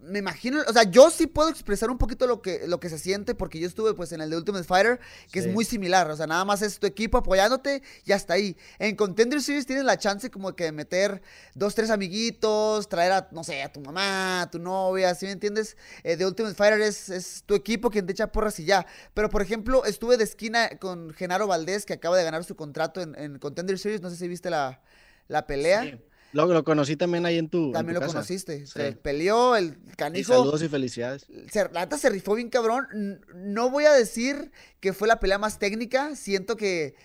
me 0.03 0.19
imagino, 0.19 0.61
o 0.67 0.73
sea, 0.73 0.83
yo 0.83 1.09
sí 1.09 1.27
puedo 1.27 1.49
expresar 1.49 1.89
un 1.89 1.97
poquito 1.97 2.27
lo 2.27 2.41
que, 2.41 2.67
lo 2.67 2.79
que 2.79 2.89
se 2.89 2.99
siente 2.99 3.35
porque 3.35 3.59
yo 3.59 3.67
estuve 3.67 3.93
pues 3.93 4.11
en 4.11 4.21
el 4.21 4.29
de 4.29 4.37
Ultimate 4.37 4.63
Fighter, 4.63 4.99
que 5.31 5.39
es 5.39 5.47
muy 5.47 5.65
similar, 5.65 6.09
o 6.11 6.15
sea, 6.15 6.27
nada 6.27 6.45
más 6.45 6.61
es 6.61 6.79
tu 6.79 6.87
equipo 6.87 7.17
apoyándote 7.17 7.81
y 8.05 8.11
hasta 8.11 8.33
ahí. 8.33 8.57
En 8.79 8.95
Contender 8.95 9.41
Series 9.41 9.65
tienes 9.65 9.85
la 9.85 9.97
chance 9.97 10.29
como 10.29 10.55
que 10.55 10.65
de 10.65 10.71
meter 10.71 11.21
dos, 11.55 11.75
tres 11.75 11.89
amiguitos, 11.89 12.89
traer 12.89 13.11
a, 13.11 13.29
no 13.31 13.43
sé, 13.43 13.63
a 13.63 13.71
tu 13.71 13.79
mamá, 13.79 14.41
a 14.41 14.51
tu 14.51 14.59
novia, 14.59 15.15
¿sí 15.15 15.25
me 15.25 15.31
entiendes? 15.31 15.77
Eh, 16.03 16.17
de 16.17 16.25
Ultimate 16.25 16.55
Fighter 16.55 16.81
es, 16.81 17.09
es, 17.09 17.43
tu 17.45 17.55
equipo 17.55 17.89
quien 17.89 18.05
te 18.05 18.11
echa 18.11 18.31
porras 18.31 18.59
y 18.59 18.65
ya. 18.65 18.85
Pero, 19.13 19.29
por 19.29 19.41
ejemplo, 19.41 19.85
estuve 19.85 20.17
de 20.17 20.23
esquina 20.23 20.69
con 20.79 21.13
Genaro 21.13 21.47
Valdés, 21.47 21.85
que 21.85 21.93
acaba 21.93 22.17
de 22.17 22.23
ganar 22.23 22.43
su 22.43 22.55
contrato 22.55 23.01
en, 23.01 23.17
en 23.17 23.39
Contender 23.39 23.79
Series, 23.79 24.01
no 24.01 24.09
sé 24.09 24.17
si 24.17 24.27
viste 24.27 24.49
la, 24.49 24.81
la 25.27 25.47
pelea. 25.47 25.97
Lo, 26.34 26.48
lo 26.48 26.63
conocí 26.63 26.96
también 26.96 27.26
ahí 27.26 27.38
en 27.38 27.48
tu. 27.48 27.72
También 27.72 28.00
lo 28.00 28.06
conociste. 28.06 28.65
Se 28.67 28.91
peleó 28.93 29.56
el 29.56 29.78
canijo. 29.96 30.34
saludos 30.34 30.62
y 30.63 30.67
felicidades. 30.67 31.26
Se, 31.52 31.69
la 31.69 31.89
se 31.98 32.10
rifó 32.10 32.36
bien 32.36 32.50
cabrón. 32.50 33.22
No 33.36 33.69
voy 33.69 33.86
a 33.86 33.93
decir 33.93 34.52
que 34.80 34.93
fue 34.93 35.08
la 35.08 35.19
pelea 35.19 35.38
más 35.38 35.60
técnica. 35.60 36.15
Siento 36.15 36.58
que 36.58 36.96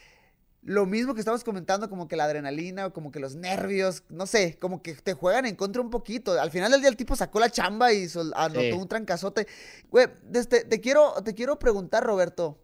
lo 0.63 0.87
mismo 0.87 1.15
que 1.15 1.21
estamos 1.21 1.45
comentando, 1.45 1.89
como 1.89 2.09
que 2.09 2.17
la 2.17 2.25
adrenalina 2.25 2.87
o 2.87 2.93
como 2.93 3.11
que 3.11 3.21
los 3.21 3.35
nervios, 3.35 4.03
no 4.09 4.27
sé, 4.27 4.59
como 4.59 4.83
que 4.83 4.95
te 4.95 5.15
juegan 5.15 5.47
en 5.47 5.57
contra 5.57 5.81
un 5.81 5.91
poquito. 5.91 6.41
Al 6.41 6.51
final 6.51 6.71
del 6.71 6.81
día 6.81 6.91
el 6.91 6.97
tipo 6.97 7.15
sacó 7.17 7.39
la 7.39 7.51
chamba 7.51 7.93
y 7.93 8.07
anotó 8.35 8.77
un 8.77 8.89
trancazote. 8.89 9.47
Güey, 9.91 10.09
este, 10.35 10.65
te, 10.65 10.81
quiero, 10.81 11.15
te 11.25 11.35
quiero 11.35 11.59
preguntar, 11.59 12.05
Roberto. 12.05 12.59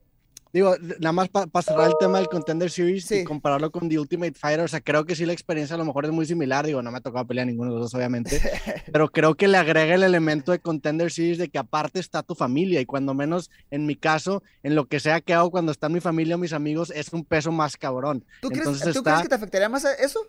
Digo, 0.54 0.76
nada 1.00 1.10
más 1.10 1.28
para 1.30 1.62
cerrar 1.62 1.88
el 1.88 1.96
tema 1.98 2.18
del 2.18 2.28
Contender 2.28 2.70
Series 2.70 3.10
y 3.10 3.24
compararlo 3.24 3.72
con 3.72 3.88
The 3.88 3.98
Ultimate 3.98 4.34
Fighter, 4.34 4.60
o 4.60 4.68
sea, 4.68 4.80
creo 4.80 5.04
que 5.04 5.16
sí 5.16 5.26
la 5.26 5.32
experiencia 5.32 5.74
a 5.74 5.78
lo 5.80 5.84
mejor 5.84 6.04
es 6.04 6.12
muy 6.12 6.26
similar, 6.26 6.64
digo, 6.64 6.80
no 6.80 6.92
me 6.92 6.98
ha 6.98 7.00
tocado 7.00 7.26
pelear 7.26 7.48
ninguno 7.48 7.72
de 7.72 7.80
los 7.80 7.90
dos, 7.90 7.94
obviamente, 7.98 8.40
pero 8.92 9.08
creo 9.08 9.34
que 9.34 9.48
le 9.48 9.58
agrega 9.58 9.96
el 9.96 10.04
elemento 10.04 10.52
de 10.52 10.60
Contender 10.60 11.10
Series 11.10 11.38
de 11.38 11.48
que 11.48 11.58
aparte 11.58 11.98
está 11.98 12.22
tu 12.22 12.36
familia 12.36 12.80
y 12.80 12.86
cuando 12.86 13.14
menos 13.14 13.50
en 13.72 13.84
mi 13.84 13.96
caso, 13.96 14.44
en 14.62 14.76
lo 14.76 14.86
que 14.86 15.00
sea 15.00 15.20
que 15.20 15.34
hago 15.34 15.50
cuando 15.50 15.72
está 15.72 15.88
mi 15.88 15.98
familia 15.98 16.36
o 16.36 16.38
mis 16.38 16.52
amigos, 16.52 16.92
es 16.94 17.12
un 17.12 17.24
peso 17.24 17.50
más 17.50 17.76
cabrón. 17.76 18.24
¿Tú, 18.40 18.48
crees, 18.50 18.78
¿tú 18.92 19.02
crees 19.02 19.22
que 19.22 19.28
te 19.28 19.34
afectaría 19.34 19.68
más 19.68 19.84
eso? 19.84 20.20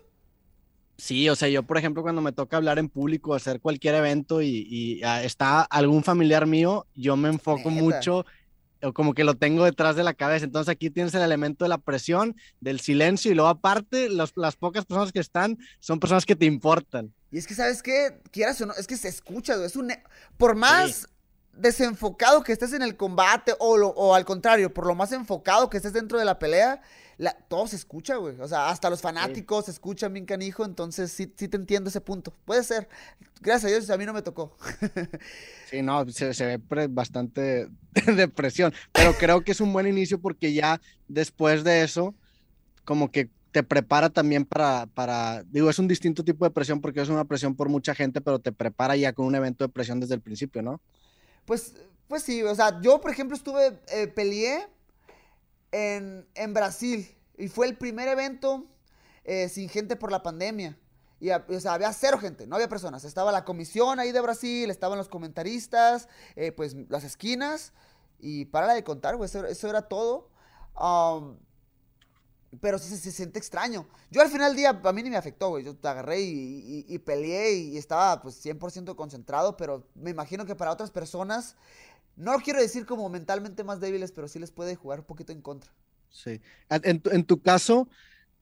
Sí, 0.98 1.28
o 1.28 1.36
sea, 1.36 1.48
yo 1.48 1.62
por 1.62 1.76
ejemplo 1.76 2.02
cuando 2.02 2.22
me 2.22 2.32
toca 2.32 2.56
hablar 2.56 2.78
en 2.78 2.88
público, 2.88 3.34
hacer 3.34 3.60
cualquier 3.60 3.96
evento 3.96 4.40
y, 4.40 5.02
ah, 5.04 5.22
está 5.22 5.60
algún 5.62 6.02
familiar 6.02 6.46
mío, 6.46 6.86
yo 6.94 7.16
me 7.16 7.28
enfoco 7.28 7.68
mucho 7.68 8.24
como 8.92 9.14
que 9.14 9.24
lo 9.24 9.34
tengo 9.34 9.64
detrás 9.64 9.96
de 9.96 10.04
la 10.04 10.14
cabeza. 10.14 10.44
Entonces 10.44 10.70
aquí 10.70 10.90
tienes 10.90 11.14
el 11.14 11.22
elemento 11.22 11.64
de 11.64 11.68
la 11.68 11.78
presión, 11.78 12.36
del 12.60 12.80
silencio 12.80 13.30
y 13.30 13.34
luego 13.34 13.48
aparte 13.48 14.08
las 14.08 14.56
pocas 14.56 14.84
personas 14.84 15.12
que 15.12 15.20
están 15.20 15.58
son 15.80 16.00
personas 16.00 16.24
que 16.24 16.36
te 16.36 16.46
importan. 16.46 17.12
Y 17.30 17.38
es 17.38 17.46
que, 17.46 17.54
¿sabes 17.54 17.82
qué? 17.82 18.20
Quieras 18.30 18.60
o 18.60 18.66
no, 18.66 18.74
es 18.74 18.86
que 18.86 18.96
se 18.96 19.08
escucha, 19.08 19.54
es 19.64 19.76
un... 19.76 19.92
Por 20.36 20.54
más 20.54 21.08
desenfocado 21.52 22.42
que 22.42 22.52
estés 22.52 22.72
en 22.72 22.82
el 22.82 22.96
combate 22.96 23.54
o, 23.58 23.74
o 23.74 24.14
al 24.14 24.24
contrario, 24.24 24.72
por 24.72 24.86
lo 24.86 24.94
más 24.94 25.12
enfocado 25.12 25.70
que 25.70 25.78
estés 25.78 25.92
dentro 25.92 26.18
de 26.18 26.24
la 26.24 26.38
pelea, 26.38 26.82
todo 27.48 27.66
se 27.66 27.76
escucha, 27.76 28.16
güey. 28.16 28.38
O 28.40 28.48
sea, 28.48 28.68
hasta 28.68 28.90
los 28.90 29.00
fanáticos 29.00 29.66
se 29.66 29.70
escuchan 29.70 30.12
bien 30.12 30.26
canijo, 30.26 30.64
entonces 30.64 31.10
sí, 31.10 31.32
sí 31.36 31.48
te 31.48 31.56
entiendo 31.56 31.88
ese 31.88 32.00
punto. 32.00 32.32
Puede 32.44 32.62
ser. 32.62 32.88
Gracias 33.40 33.64
a 33.64 33.74
Dios, 33.74 33.90
a 33.90 33.96
mí 33.96 34.04
no 34.04 34.12
me 34.12 34.22
tocó. 34.22 34.56
sí, 35.70 35.82
no, 35.82 36.08
se, 36.08 36.34
se 36.34 36.58
ve 36.58 36.86
bastante 36.88 37.68
depresión, 38.16 38.72
pero 38.92 39.14
creo 39.14 39.42
que 39.42 39.52
es 39.52 39.60
un 39.60 39.72
buen 39.72 39.86
inicio 39.86 40.20
porque 40.20 40.52
ya 40.52 40.80
después 41.08 41.64
de 41.64 41.82
eso, 41.82 42.14
como 42.84 43.10
que 43.10 43.30
te 43.56 43.62
prepara 43.62 44.10
también 44.10 44.44
para, 44.44 44.86
para, 44.86 45.42
digo, 45.44 45.70
es 45.70 45.78
un 45.78 45.88
distinto 45.88 46.22
tipo 46.22 46.44
de 46.44 46.50
presión 46.50 46.82
porque 46.82 47.00
es 47.00 47.08
una 47.08 47.24
presión 47.24 47.54
por 47.54 47.70
mucha 47.70 47.94
gente, 47.94 48.20
pero 48.20 48.38
te 48.38 48.52
prepara 48.52 48.96
ya 48.96 49.14
con 49.14 49.24
un 49.24 49.34
evento 49.34 49.64
de 49.64 49.72
presión 49.72 49.98
desde 49.98 50.14
el 50.14 50.20
principio, 50.20 50.60
¿no? 50.60 50.82
Pues, 51.46 51.74
pues 52.06 52.22
sí, 52.22 52.42
o 52.42 52.54
sea, 52.54 52.78
yo 52.82 53.00
por 53.00 53.10
ejemplo 53.10 53.34
estuve, 53.34 53.78
eh, 53.90 54.08
peleé 54.08 54.66
en, 55.72 56.54
Brasil 56.54 57.16
y 57.36 57.48
fue 57.48 57.66
el 57.66 57.76
primer 57.76 58.08
evento 58.08 58.66
eh, 59.24 59.48
sin 59.48 59.68
gente 59.68 59.96
por 59.96 60.10
la 60.10 60.22
pandemia. 60.22 60.78
Y, 61.18 61.30
o 61.30 61.60
sea, 61.60 61.74
había 61.74 61.92
cero 61.92 62.18
gente, 62.18 62.46
no 62.46 62.56
había 62.56 62.68
personas. 62.68 63.04
Estaba 63.04 63.32
la 63.32 63.44
comisión 63.44 63.98
ahí 63.98 64.12
de 64.12 64.20
Brasil, 64.20 64.70
estaban 64.70 64.98
los 64.98 65.08
comentaristas, 65.08 66.08
eh, 66.34 66.52
pues 66.52 66.76
las 66.88 67.04
esquinas. 67.04 67.72
Y 68.18 68.46
para 68.46 68.72
de 68.74 68.84
contar, 68.84 69.16
güey, 69.16 69.28
eso, 69.28 69.68
era 69.68 69.82
todo. 69.82 70.30
Um, 70.78 71.38
pero 72.60 72.78
sí 72.78 72.94
se, 72.96 73.10
siente 73.10 73.38
extraño. 73.38 73.86
Yo 74.10 74.20
al 74.20 74.28
final 74.28 74.50
del 74.50 74.56
día, 74.56 74.80
a 74.82 74.92
mí 74.92 75.02
ni 75.02 75.10
me 75.10 75.16
afectó, 75.16 75.50
güey. 75.50 75.64
Yo 75.64 75.76
te 75.76 75.88
agarré 75.88 76.20
y, 76.20 76.98
peleé 77.00 77.54
y 77.54 77.76
estaba 77.76 78.20
pues 78.22 78.44
100% 78.44 78.94
concentrado, 78.94 79.56
pero 79.56 79.86
me 79.94 80.10
imagino 80.10 80.46
que 80.46 80.54
para 80.54 80.72
otras 80.72 80.90
personas 80.90 81.56
no 82.16 82.38
quiero 82.38 82.60
decir 82.60 82.86
como 82.86 83.08
mentalmente 83.08 83.62
más 83.62 83.80
débiles, 83.80 84.10
pero 84.12 84.26
sí 84.26 84.38
les 84.38 84.50
puede 84.50 84.74
jugar 84.74 85.00
un 85.00 85.06
poquito 85.06 85.32
en 85.32 85.42
contra. 85.42 85.70
Sí. 86.10 86.40
En 86.70 87.24
tu, 87.24 87.42
caso, 87.42 87.88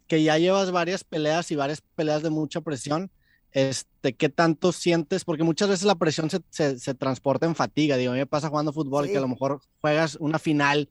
que 0.06 0.22
ya 0.22 0.38
llevas 0.38 0.70
varias 0.70 1.02
peleas 1.02 1.50
y 1.50 1.56
varias 1.56 1.80
peleas 1.80 2.22
de 2.22 2.30
mucha 2.30 2.60
presión, 2.60 3.10
este, 3.50 4.14
¿qué 4.14 4.28
tanto 4.28 4.72
sientes? 4.72 5.24
Porque 5.24 5.42
muchas 5.42 5.68
veces 5.68 5.84
la 5.84 5.96
presión 5.96 6.28
se, 6.30 6.94
transporta 6.94 7.46
en 7.46 7.56
fatiga. 7.56 7.96
Digo, 7.96 8.12
a 8.12 8.14
mí 8.14 8.20
me 8.20 8.26
pasa 8.26 8.48
jugando 8.48 8.72
fútbol 8.72 9.08
que 9.08 9.18
a 9.18 9.20
lo 9.20 9.28
mejor 9.28 9.60
juegas 9.80 10.16
una 10.20 10.38
final 10.38 10.88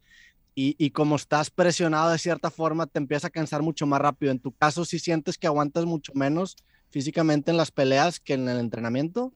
y, 0.56 0.76
y, 0.78 0.91
como 0.91 1.15
estás 1.15 1.50
presionado 1.50 2.12
de 2.12 2.19
cierta 2.19 2.52
forma, 2.52 2.86
te 2.86 3.00
empieza 3.00 3.28
a 3.28 3.32
cansar 3.32 3.62
mucho 3.62 3.88
más 3.88 4.02
rápido. 4.02 4.32
En 4.32 4.39
tu 4.39 4.52
caso, 4.52 4.86
¿sí 4.86 5.00
sientes 5.00 5.38
que 5.38 5.48
aguantas 5.48 5.86
mucho 5.86 6.12
menos 6.15 6.58
físicamente 6.89 7.50
en 7.50 7.58
las 7.58 7.72
peleas 7.72 8.19
que 8.19 8.34
en 8.34 8.48
el 8.48 8.60
entrenamiento? 8.60 9.34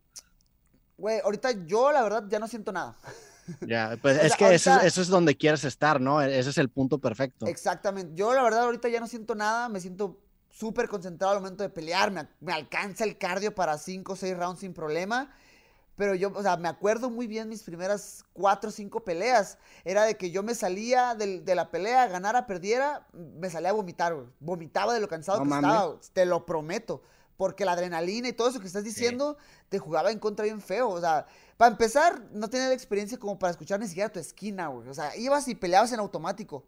Güey, 0.98 1.20
ahorita 1.24 1.66
yo 1.66 1.92
la 1.92 2.04
verdad 2.04 2.26
ya 2.28 2.40
no 2.40 2.48
siento 2.48 2.72
nada. 2.72 2.98
Ya, 3.68 3.98
pues 4.02 4.24
es 4.24 4.36
que 4.36 4.54
eso, 4.54 4.80
es 4.82 5.08
donde 5.08 5.36
quieres 5.36 5.64
estar, 5.64 6.02
¿no? 6.02 6.22
E, 6.22 6.40
ese 6.40 6.50
es 6.50 6.58
el 6.58 6.70
punto 6.70 7.00
perfecto. 7.00 7.46
Exactamente. 7.48 8.14
Yo 8.16 8.34
la 8.34 8.44
verdad 8.44 8.64
ahorita 8.64 8.90
ya 8.90 9.00
no 9.00 9.08
siento 9.08 9.36
nada, 9.36 9.70
me 9.70 9.80
siento 9.80 10.20
súper 10.50 10.88
concentrado 10.88 11.34
al 11.34 11.40
momento 11.40 11.64
de 11.64 11.70
pelear, 11.70 12.12
me, 12.12 12.54
alcanza 12.54 13.04
el 13.04 13.18
cardio 13.18 13.54
para 13.54 13.78
5 13.78 14.14
o 14.14 14.16
6 14.16 14.38
rounds 14.38 14.60
sin 14.60 14.74
problema. 14.74 15.32
Pero 15.96 16.14
yo, 16.14 16.32
o 16.36 16.44
sea, 16.44 16.58
me 16.58 16.68
acuerdo 16.68 17.10
muy 17.10 17.26
bien 17.26 17.50
mis 17.50 17.64
primeras 17.64 18.24
4 18.34 18.70
o 18.70 18.72
5 18.72 19.04
peleas. 19.04 19.58
Era 19.84 20.04
de 20.04 20.16
que 20.16 20.30
yo 20.30 20.44
me 20.44 20.54
salía 20.54 21.16
de, 21.16 21.56
la 21.56 21.72
pelea, 21.72 22.08
ganara, 22.08 22.46
perdiera, 22.46 23.08
me 23.14 23.50
salía 23.50 23.70
a 23.70 23.74
vomitar, 23.74 24.14
güey. 24.14 24.28
Vomitaba 24.40 24.94
de 24.94 25.00
lo 25.00 25.08
cansado 25.08 25.42
que 25.42 25.50
estaba, 25.50 25.96
te 26.14 26.26
lo 26.26 26.46
prometo. 26.46 27.02
Porque 27.38 27.65
la 27.65 27.73
adrenalina 27.73 28.28
y 28.28 28.34
todo 28.34 28.50
eso 28.50 28.60
que 28.60 28.67
estás 28.67 28.84
diciendo 28.84 29.38
te 29.69 29.80
jugaba 29.80 30.12
en 30.12 30.19
contra 30.19 30.43
bien 30.43 30.60
feo. 30.60 30.89
O 30.89 31.00
sea, 31.00 31.28
para 31.56 31.71
empezar, 31.71 32.21
no 32.32 32.50
tenía 32.50 32.67
la 32.67 32.73
experiencia 32.73 33.17
como 33.17 33.38
para 33.38 33.52
escuchar 33.52 33.80
ni 33.80 33.88
siquiera 33.88 34.12
tu 34.12 34.19
esquina, 34.19 34.67
güey. 34.67 34.89
O 34.89 34.93
sea, 34.93 35.15
ibas 35.15 35.47
y 35.47 35.56
peleabas 35.56 35.91
en 35.93 36.00
automático. 36.00 36.65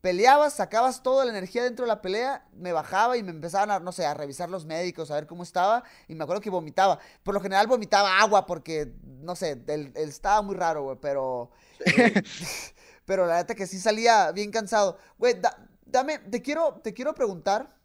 Peleabas, 0.00 0.54
sacabas 0.54 1.02
toda 1.02 1.24
la 1.24 1.32
energía 1.32 1.64
dentro 1.64 1.84
de 1.84 1.88
la 1.88 2.00
pelea, 2.00 2.46
me 2.52 2.72
bajaba 2.72 3.16
y 3.16 3.24
me 3.24 3.30
empezaban 3.30 3.70
a, 3.72 3.80
no 3.80 3.90
sé, 3.90 4.06
a 4.06 4.14
revisar 4.14 4.48
los 4.48 4.64
médicos, 4.64 5.10
a 5.10 5.14
ver 5.14 5.26
cómo 5.26 5.42
estaba. 5.42 5.82
Y 6.06 6.14
me 6.14 6.22
acuerdo 6.22 6.40
que 6.40 6.50
vomitaba. 6.50 7.00
Por 7.24 7.34
lo 7.34 7.40
general 7.40 7.66
vomitaba 7.66 8.20
agua 8.20 8.46
porque, 8.46 8.92
no 9.02 9.34
sé, 9.34 9.60
él, 9.66 9.92
estaba 9.96 10.40
muy 10.42 10.54
raro, 10.54 10.82
güey. 10.82 10.98
Pero. 11.00 11.50
Pero 13.06 13.26
la 13.26 13.36
verdad 13.36 13.56
que 13.56 13.66
sí 13.66 13.78
salía 13.78 14.30
bien 14.32 14.50
cansado. 14.50 14.98
Güey, 15.18 15.40
dame, 15.86 16.18
te 16.18 16.42
quiero, 16.42 16.80
te 16.84 16.92
quiero 16.92 17.14
preguntar. 17.14 17.77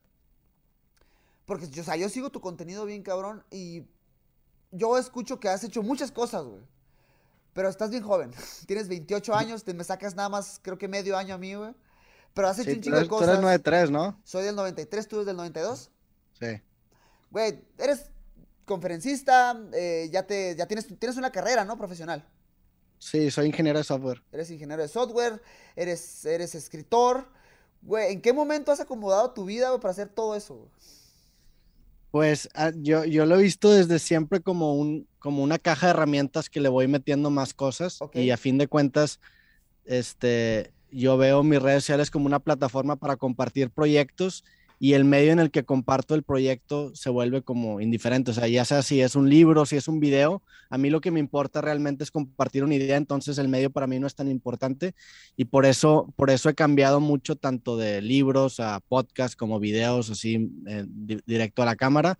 Porque, 1.45 1.65
o 1.79 1.83
sea, 1.83 1.95
yo 1.95 2.09
sigo 2.09 2.29
tu 2.29 2.41
contenido 2.41 2.85
bien 2.85 3.03
cabrón 3.03 3.43
y 3.51 3.85
yo 4.71 4.97
escucho 4.97 5.39
que 5.39 5.49
has 5.49 5.63
hecho 5.63 5.83
muchas 5.83 6.11
cosas, 6.11 6.45
güey. 6.45 6.61
Pero 7.53 7.69
estás 7.69 7.89
bien 7.89 8.03
joven. 8.03 8.31
Tienes 8.65 8.87
28 8.87 9.35
años, 9.35 9.63
te 9.63 9.73
me 9.73 9.83
sacas 9.83 10.15
nada 10.15 10.29
más, 10.29 10.59
creo 10.61 10.77
que 10.77 10.87
medio 10.87 11.17
año 11.17 11.35
a 11.35 11.37
mí, 11.37 11.53
güey. 11.53 11.73
Pero 12.33 12.47
has 12.47 12.57
hecho 12.59 12.71
un 12.71 12.81
chingo 12.81 12.99
de 12.99 13.07
cosas. 13.07 13.27
Tú 13.27 13.31
eres 13.31 13.41
93, 13.43 13.91
¿no? 13.91 14.19
Soy 14.23 14.43
del 14.43 14.55
93, 14.55 15.07
tú 15.07 15.17
eres 15.17 15.27
del 15.27 15.37
92. 15.37 15.91
Sí. 16.39 16.61
Güey, 17.29 17.63
eres 17.77 18.09
conferencista, 18.65 19.59
eh, 19.73 20.09
ya, 20.11 20.25
te, 20.25 20.55
ya 20.55 20.65
tienes, 20.67 20.87
tienes 20.97 21.17
una 21.17 21.31
carrera, 21.31 21.63
¿no? 21.63 21.77
Profesional. 21.77 22.27
Sí, 22.97 23.29
soy 23.29 23.47
ingeniero 23.47 23.77
de 23.77 23.83
software. 23.83 24.23
Eres 24.31 24.49
ingeniero 24.49 24.81
de 24.81 24.87
software, 24.87 25.41
eres, 25.75 26.25
eres 26.25 26.55
escritor. 26.55 27.27
Güey, 27.81 28.13
¿en 28.13 28.21
qué 28.21 28.33
momento 28.33 28.71
has 28.71 28.79
acomodado 28.79 29.31
tu 29.31 29.45
vida 29.45 29.69
güey, 29.69 29.81
para 29.81 29.91
hacer 29.91 30.09
todo 30.09 30.35
eso? 30.35 30.55
Güey? 30.55 30.69
Pues 32.13 32.47
ah, 32.53 32.71
yo, 32.75 33.05
yo 33.05 33.25
lo 33.25 33.39
he 33.39 33.41
visto 33.41 33.71
desde 33.71 33.97
siempre 33.97 34.39
como, 34.39 34.75
un, 34.75 35.07
como 35.17 35.41
una 35.41 35.57
caja 35.57 35.87
de 35.87 35.93
herramientas 35.93 36.47
que 36.47 36.61
le 36.61 36.69
voy 36.69 36.87
metiendo 36.87 37.31
más 37.31 37.55
cosas 37.55 37.97
y 38.13 38.29
a 38.29 38.37
fin 38.37 38.59
de 38.59 38.67
cuentas, 38.67 39.19
este, 39.83 40.71
yo 40.91 41.17
veo 41.17 41.41
mis 41.41 41.59
redes 41.59 41.85
sociales 41.85 42.11
como 42.11 42.27
una 42.27 42.37
plataforma 42.37 42.97
para 42.97 43.15
compartir 43.15 43.71
proyectos 43.71 44.43
y 44.83 44.95
el 44.95 45.05
medio 45.05 45.31
en 45.31 45.39
el 45.39 45.49
que 45.49 45.63
comparto 45.63 46.13
el 46.13 46.23
proyecto 46.23 46.93
se 46.93 47.09
vuelve 47.09 47.41
como 47.41 47.79
indiferente. 47.79 48.31
O 48.31 48.33
sea, 48.33 48.49
ya 48.49 48.65
sea 48.65 48.81
si 48.81 48.99
es 48.99 49.15
un 49.15 49.29
libro, 49.29 49.65
si 49.65 49.77
es 49.77 49.87
un 49.87 50.01
video, 50.01 50.43
a 50.69 50.77
mí 50.77 50.89
lo 50.89 50.99
que 50.99 51.09
me 51.09 51.21
importa 51.21 51.61
realmente 51.61 52.03
es 52.03 52.11
compartir 52.11 52.65
una 52.65 52.75
idea, 52.75 52.97
entonces 52.97 53.37
el 53.37 53.47
medio 53.47 53.69
para 53.69 53.87
mí 53.87 53.97
no 53.97 54.07
es 54.07 54.15
tan 54.15 54.29
importante 54.29 54.93
y 55.37 55.45
por 55.45 55.65
eso, 55.65 56.13
por 56.17 56.29
eso 56.29 56.49
he 56.49 56.53
cambiado 56.53 56.99
mucho 56.99 57.37
tanto 57.37 57.77
de 57.77 58.01
libros 58.01 58.59
a 58.59 58.81
podcast 58.81 59.37
como 59.37 59.61
videos, 59.61 60.09
así 60.09 60.51
eh, 60.67 60.83
directo 61.25 61.61
a 61.61 61.65
la 61.65 61.77
cámara. 61.77 62.17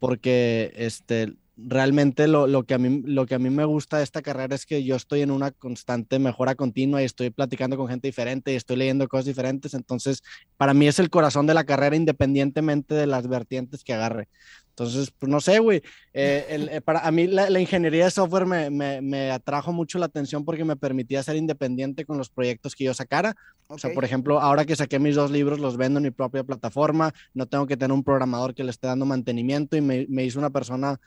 Porque 0.00 0.72
este, 0.74 1.36
realmente 1.66 2.28
lo, 2.28 2.46
lo, 2.46 2.64
que 2.64 2.74
a 2.74 2.78
mí, 2.78 3.02
lo 3.04 3.26
que 3.26 3.34
a 3.34 3.38
mí 3.38 3.50
me 3.50 3.64
gusta 3.64 3.98
de 3.98 4.04
esta 4.04 4.22
carrera 4.22 4.54
es 4.54 4.66
que 4.66 4.84
yo 4.84 4.96
estoy 4.96 5.22
en 5.22 5.30
una 5.30 5.50
constante 5.50 6.18
mejora 6.18 6.54
continua 6.54 7.02
y 7.02 7.04
estoy 7.04 7.30
platicando 7.30 7.76
con 7.76 7.88
gente 7.88 8.08
diferente 8.08 8.52
y 8.52 8.56
estoy 8.56 8.76
leyendo 8.76 9.08
cosas 9.08 9.26
diferentes. 9.26 9.74
Entonces, 9.74 10.22
para 10.56 10.74
mí 10.74 10.86
es 10.86 10.98
el 10.98 11.10
corazón 11.10 11.46
de 11.46 11.54
la 11.54 11.64
carrera 11.64 11.96
independientemente 11.96 12.94
de 12.94 13.06
las 13.06 13.28
vertientes 13.28 13.84
que 13.84 13.94
agarre. 13.94 14.28
Entonces, 14.72 15.10
pues 15.10 15.30
no 15.30 15.40
sé, 15.40 15.58
güey. 15.58 15.82
Eh, 16.14 16.68
eh, 16.70 16.80
para 16.80 17.00
a 17.00 17.10
mí 17.10 17.26
la, 17.26 17.60
ingeniería 17.60 18.06
de 18.06 18.10
software 18.10 18.46
me, 18.46 18.70
me, 18.70 19.02
me, 19.02 19.30
atrajo 19.30 19.70
mucho 19.70 19.98
la 19.98 20.06
atención 20.06 20.46
porque 20.46 20.64
me 20.64 20.76
permitía 20.76 21.22
ser 21.22 21.36
independiente 21.36 22.06
con 22.06 22.16
los 22.16 22.30
proyectos 22.30 22.74
que 22.74 22.84
yo 22.84 22.94
sacara. 22.94 23.34
O 23.66 23.76
sea, 23.76 23.92
por 23.92 24.04
ejemplo, 24.04 24.40
ahora 24.40 24.64
que 24.64 24.74
saqué 24.74 24.98
mis 24.98 25.14
dos 25.14 25.30
libros, 25.30 25.60
los 25.60 25.76
vendo 25.76 25.98
en 25.98 26.04
mi 26.04 26.10
propia 26.10 26.42
plataforma. 26.42 27.12
No 27.34 27.46
tengo 27.46 27.66
que 27.66 27.76
tener 27.76 27.92
un 27.92 28.02
programador 28.02 28.54
que 28.54 28.64
le 28.64 28.70
esté 28.70 28.86
dando 28.86 29.04
mantenimiento 29.04 29.76
y 29.76 29.82
me, 29.82 30.06
me 30.08 30.24
hizo 30.24 30.38
una 30.38 30.50
persona 30.50 30.98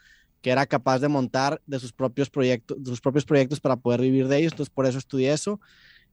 que 0.45 0.51
era 0.51 0.67
capaz 0.67 0.99
de 0.99 1.07
montar 1.07 1.59
de 1.65 1.79
sus 1.79 1.91
propios 1.91 2.29
proyectos, 2.29 2.77
sus 2.85 3.01
propios 3.01 3.25
proyectos 3.25 3.59
para 3.59 3.77
poder 3.77 4.01
vivir 4.01 4.27
de 4.27 4.37
ellos. 4.37 4.53
Entonces, 4.53 4.71
por 4.71 4.85
eso 4.85 4.99
estudié 4.99 5.33
eso. 5.33 5.59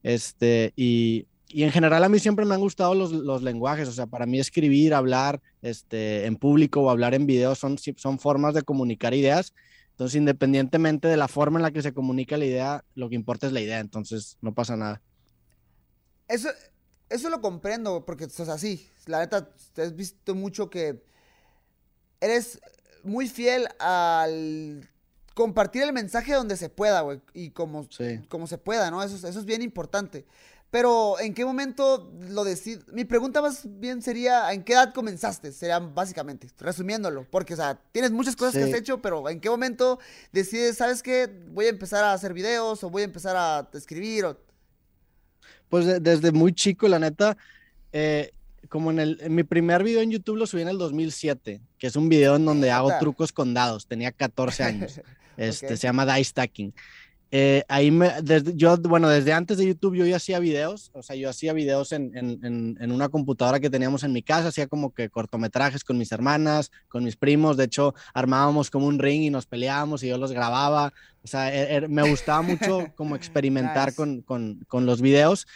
Este, 0.01 0.73
y, 0.75 1.27
y 1.49 1.61
en 1.61 1.71
general 1.71 2.03
a 2.03 2.09
mí 2.09 2.17
siempre 2.17 2.43
me 2.43 2.55
han 2.55 2.59
gustado 2.59 2.95
los, 2.95 3.11
los, 3.11 3.43
lenguajes, 3.43 3.87
o 3.87 3.91
sea, 3.91 4.07
para 4.07 4.25
mí 4.25 4.39
escribir, 4.39 4.95
hablar 4.95 5.39
este, 5.61 6.25
en 6.25 6.35
público 6.35 6.81
o 6.81 6.89
hablar 6.89 7.13
en 7.13 7.27
video 7.27 7.53
son, 7.53 7.77
son 7.77 8.17
formas 8.17 8.55
de 8.55 8.63
comunicar 8.63 9.13
ideas. 9.13 9.53
Entonces, 9.91 10.15
independientemente 10.15 11.07
de 11.07 11.17
la 11.17 11.27
forma 11.27 11.59
en 11.59 11.63
la 11.63 11.71
que 11.71 11.83
se 11.83 11.93
comunica 11.93 12.35
la 12.35 12.45
idea, 12.45 12.83
lo 12.95 13.09
que 13.09 13.15
importa 13.15 13.45
es 13.45 13.53
la 13.53 13.61
idea, 13.61 13.81
entonces 13.81 14.39
no 14.41 14.55
pasa 14.55 14.75
nada. 14.75 14.99
Eso, 16.27 16.49
eso 17.07 17.29
lo 17.29 17.39
comprendo, 17.39 18.03
porque 18.03 18.23
es 18.23 18.39
así. 18.39 18.89
La 19.05 19.19
neta, 19.19 19.47
has 19.77 19.95
visto 19.95 20.33
mucho 20.33 20.71
que 20.71 21.03
eres 22.19 22.59
muy 23.03 23.27
fiel 23.27 23.67
al 23.79 24.89
compartir 25.33 25.83
el 25.83 25.93
mensaje 25.93 26.33
donde 26.33 26.57
se 26.57 26.69
pueda, 26.69 27.01
güey, 27.01 27.21
y 27.33 27.51
como, 27.51 27.87
como 28.29 28.47
se 28.47 28.57
pueda, 28.57 28.91
¿no? 28.91 29.01
Eso, 29.03 29.15
eso 29.27 29.39
es 29.39 29.45
bien 29.45 29.61
importante. 29.61 30.25
Pero, 30.73 31.19
¿en 31.19 31.35
qué 31.35 31.45
momento 31.45 32.11
lo 32.31 32.43
decides? 32.43 32.87
Mi 32.87 33.05
pregunta 33.05 33.43
más 33.43 33.61
bien 33.79 34.01
sería, 34.01 34.51
¿en 34.51 34.63
qué 34.63 34.73
edad 34.73 34.91
comenzaste? 34.91 35.51
Sería 35.51 35.77
básicamente, 35.77 36.47
resumiéndolo. 36.57 37.27
Porque, 37.29 37.53
o 37.53 37.57
sea, 37.57 37.79
tienes 37.91 38.09
muchas 38.09 38.35
cosas 38.35 38.55
que 38.55 38.63
has 38.63 38.73
hecho, 38.73 38.99
pero 38.99 39.29
¿en 39.29 39.39
qué 39.39 39.51
momento 39.51 39.99
decides, 40.31 40.77
sabes 40.77 41.03
qué? 41.03 41.29
Voy 41.51 41.67
a 41.67 41.69
empezar 41.69 42.03
a 42.03 42.13
hacer 42.13 42.33
videos 42.33 42.83
o 42.83 42.89
voy 42.89 43.03
a 43.03 43.05
empezar 43.05 43.35
a 43.37 43.69
escribir. 43.73 44.35
Pues 45.69 46.01
desde 46.01 46.31
muy 46.31 46.53
chico, 46.53 46.87
la 46.87 46.97
neta, 46.97 47.37
eh, 47.91 48.33
como 48.73 48.89
en, 48.89 48.97
el, 48.97 49.29
mi 49.29 49.43
primer 49.43 49.83
video 49.83 50.01
en 50.01 50.09
YouTube 50.09 50.35
lo 50.35 50.47
subí 50.47 50.63
en 50.63 50.67
el 50.67 50.79
2007, 50.79 51.61
que 51.77 51.85
es 51.85 51.95
un 51.95 52.09
video 52.09 52.37
en 52.37 52.45
donde 52.45 52.71
hago 52.71 52.89
trucos 52.99 53.31
con 53.31 53.53
dados. 53.53 53.85
Tenía 53.85 54.11
14 54.11 54.63
años. 54.63 54.99
Este, 55.35 55.77
Se 55.77 55.87
llama 55.87 56.05
Die 56.05 56.23
Stacking. 56.23 56.75
Eh, 57.31 57.63
ahí 57.67 57.89
me, 57.89 58.21
desde, 58.21 58.55
yo, 58.55 58.77
bueno, 58.77 59.09
desde 59.09 59.33
antes 59.33 59.57
de 59.57 59.65
YouTube 59.65 59.95
yo 59.95 60.05
ya 60.05 60.17
hacía 60.17 60.37
videos, 60.37 60.91
o 60.93 61.01
sea, 61.01 61.15
yo 61.15 61.27
hacía 61.27 61.51
videos 61.51 61.91
en, 61.91 62.15
en, 62.15 62.77
en, 62.79 62.91
una 62.91 63.09
computadora 63.09 63.59
que 63.59 63.71
teníamos 63.71 64.03
en 64.03 64.13
mi 64.13 64.21
casa, 64.21 64.49
hacía 64.49 64.67
como 64.67 64.93
que 64.93 65.09
cortometrajes 65.09 65.83
con 65.83 65.97
mis 65.97 66.11
hermanas, 66.11 66.71
con 66.87 67.03
mis 67.03 67.15
primos, 67.15 67.57
de 67.57 67.63
hecho 67.63 67.95
armábamos 68.13 68.69
como 68.69 68.85
un 68.85 68.99
ring 68.99 69.23
y 69.23 69.31
nos 69.31 69.47
peleábamos 69.47 70.03
y 70.03 70.09
yo 70.09 70.19
los 70.19 70.31
grababa, 70.31 70.93
o 71.23 71.27
sea, 71.27 71.53
er, 71.53 71.83
er, 71.83 71.89
me 71.89 72.09
gustaba 72.09 72.41
mucho 72.41 72.91
como 72.95 73.15
experimentar 73.15 73.95
con, 73.95 74.21
con, 74.21 74.59
con, 74.67 74.85
los 74.85 75.01
videos. 75.01 75.47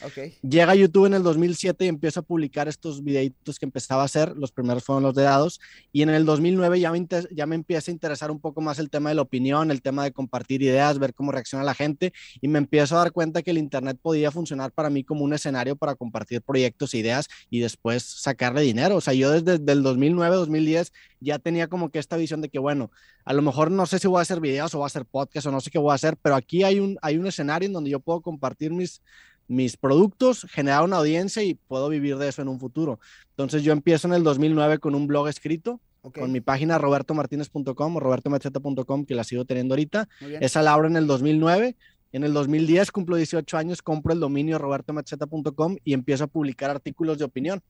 Llega 0.42 0.74
YouTube 0.76 1.08
en 1.08 1.14
el 1.16 1.24
2007 1.24 1.84
y 1.84 1.88
empiezo 1.90 2.22
a 2.22 2.24
publicar 2.24 2.70
estos 2.70 3.04
videitos 3.04 3.60
que 3.60 3.66
empezaba 3.66 4.04
a 4.04 4.06
hacer. 4.06 4.34
Los 4.38 4.54
primeros 4.54 4.86
fueron 4.86 5.04
los 5.04 5.14
de 5.14 5.24
dados. 5.24 5.60
Y 5.92 6.04
en 6.04 6.10
el 6.10 6.26
2009 6.26 6.80
ya 6.80 6.92
me, 6.92 7.06
ya 7.32 7.46
me 7.46 7.56
empieza 7.56 7.92
a 7.92 7.94
interesar 7.94 8.32
un 8.32 8.40
poco 8.40 8.62
más 8.62 8.80
el 8.80 8.90
tema 8.90 9.10
de 9.10 9.16
la 9.16 9.24
opinión, 9.24 9.70
el 9.70 9.82
tema 9.82 10.06
de 10.06 10.14
compartir 10.14 10.62
ideas, 10.62 11.00
ver 11.00 11.14
cómo 11.14 11.34
reacciona 11.34 11.66
la 11.66 11.74
gente. 11.74 12.14
Y 12.40 12.48
me 12.48 12.60
empiezo 12.60 12.96
a 12.96 13.00
dar 13.00 13.12
cuenta 13.12 13.42
que 13.42 13.52
el 13.52 13.58
Internet 13.58 14.00
podía 14.02 14.32
funcionar 14.32 14.72
para 14.72 14.90
mí 14.90 15.04
como 15.04 15.26
un 15.26 15.34
escenario 15.34 15.76
para 15.76 15.96
compartir 15.96 16.42
proyectos, 16.42 16.94
e 16.94 17.00
ideas 17.00 17.28
y 17.50 17.60
después 17.60 18.04
sacarle 18.04 18.62
dinero. 18.62 18.96
O 18.96 19.02
sea, 19.02 19.14
yo 19.14 19.32
desde 19.32 19.72
el 19.72 19.84
2009, 19.84 20.34
2010 20.34 20.94
ya 21.20 21.40
tenía 21.40 21.68
como 21.68 21.90
que 21.90 22.00
esta 22.00 22.18
visión 22.18 22.42
de 22.42 22.50
que, 22.50 22.60
bueno, 22.60 22.92
a 23.26 23.34
lo 23.34 23.42
mejor 23.42 23.72
no 23.72 23.86
sé 23.86 24.00
si 24.00 24.08
voy 24.08 24.20
a 24.20 24.22
hacer 24.22 24.40
videos 24.40 24.74
o 24.74 24.80
voy 24.80 24.86
a 24.86 24.88
hacer 24.88 25.06
podcast 25.06 25.48
o 25.48 25.52
no 25.52 25.62
sé 25.62 25.72
qué 25.72 25.80
voy 25.80 25.92
a 25.92 25.96
hacer, 25.96 26.18
pero 26.22 26.36
aquí 26.36 26.64
hay 26.64 26.80
un, 26.80 26.98
hay 27.02 27.18
un 27.18 27.28
escenario 27.28 27.68
en 27.68 27.74
donde 27.74 27.90
yo 27.90 28.00
puedo 28.00 28.22
compartir 28.22 28.72
mis, 28.72 29.02
mis 29.48 29.78
productos, 29.78 30.46
generar 30.50 30.84
una 30.84 30.98
audiencia 30.98 31.44
y 31.44 31.56
puedo 31.56 31.90
vivir 31.90 32.18
de 32.18 32.28
eso 32.28 32.42
en 32.42 32.48
un 32.48 32.60
futuro. 32.60 33.00
Entonces 33.32 33.64
yo 33.64 33.74
empiezo 33.74 34.08
en 34.08 34.14
el 34.14 34.24
2009 34.24 34.80
con 34.80 34.96
un 34.96 35.08
blog 35.08 35.28
escrito, 35.28 35.80
con 36.14 36.32
mi 36.32 36.40
página 36.40 36.78
robertomartinez.com 36.78 37.96
o 37.96 38.00
robertomacheta.com, 38.00 39.06
que 39.06 39.16
la 39.16 39.24
sigo 39.24 39.46
teniendo 39.46 39.74
ahorita. 39.74 40.08
Esa 40.40 40.62
la 40.62 40.74
abro 40.74 40.88
en 40.88 40.96
el 40.96 41.08
2009. 41.08 41.76
En 42.14 42.24
el 42.24 42.34
2010 42.34 42.92
cumplo 42.92 43.18
18 43.18 43.58
años, 43.58 43.82
compro 43.82 44.14
el 44.14 44.20
dominio 44.20 44.58
robertomacheta.com 44.58 45.78
y 45.84 45.94
empiezo 45.94 46.24
a 46.24 46.28
publicar 46.28 46.70
artículos 46.70 47.18
de 47.18 47.26
opinión. 47.26 47.62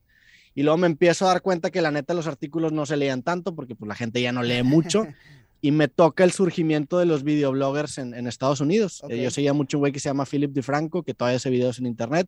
Y 0.57 0.63
luego 0.63 0.77
me 0.77 0.87
empiezo 0.87 1.25
a 1.25 1.27
dar 1.33 1.43
cuenta 1.43 1.69
que 1.69 1.83
la 1.83 1.91
neta 1.91 2.15
los 2.15 2.25
artículos 2.25 2.71
no 2.71 2.87
se 2.87 2.97
leían 2.97 3.21
tanto 3.21 3.53
porque 3.53 3.75
pues 3.75 3.87
la 3.87 3.93
gente 3.93 4.23
ya 4.23 4.31
no 4.31 4.41
lee 4.41 4.63
mucho. 4.63 5.05
y 5.61 5.69
me 5.69 5.87
toca 5.87 6.23
el 6.23 6.31
surgimiento 6.31 6.97
de 6.97 7.05
los 7.05 7.23
videobloggers 7.23 7.99
en, 7.99 8.15
en 8.15 8.25
Estados 8.25 8.59
Unidos. 8.59 9.03
Eh, 9.07 9.21
yo 9.21 9.29
seguía 9.29 9.53
mucho 9.53 9.77
un 9.77 9.81
güey 9.81 9.91
que 9.91 9.99
se 9.99 10.09
llama 10.09 10.25
Philip 10.25 10.51
DeFranco, 10.51 11.03
que 11.03 11.13
todavía 11.13 11.37
hace 11.37 11.51
videos 11.51 11.77
en 11.77 11.85
internet. 11.85 12.27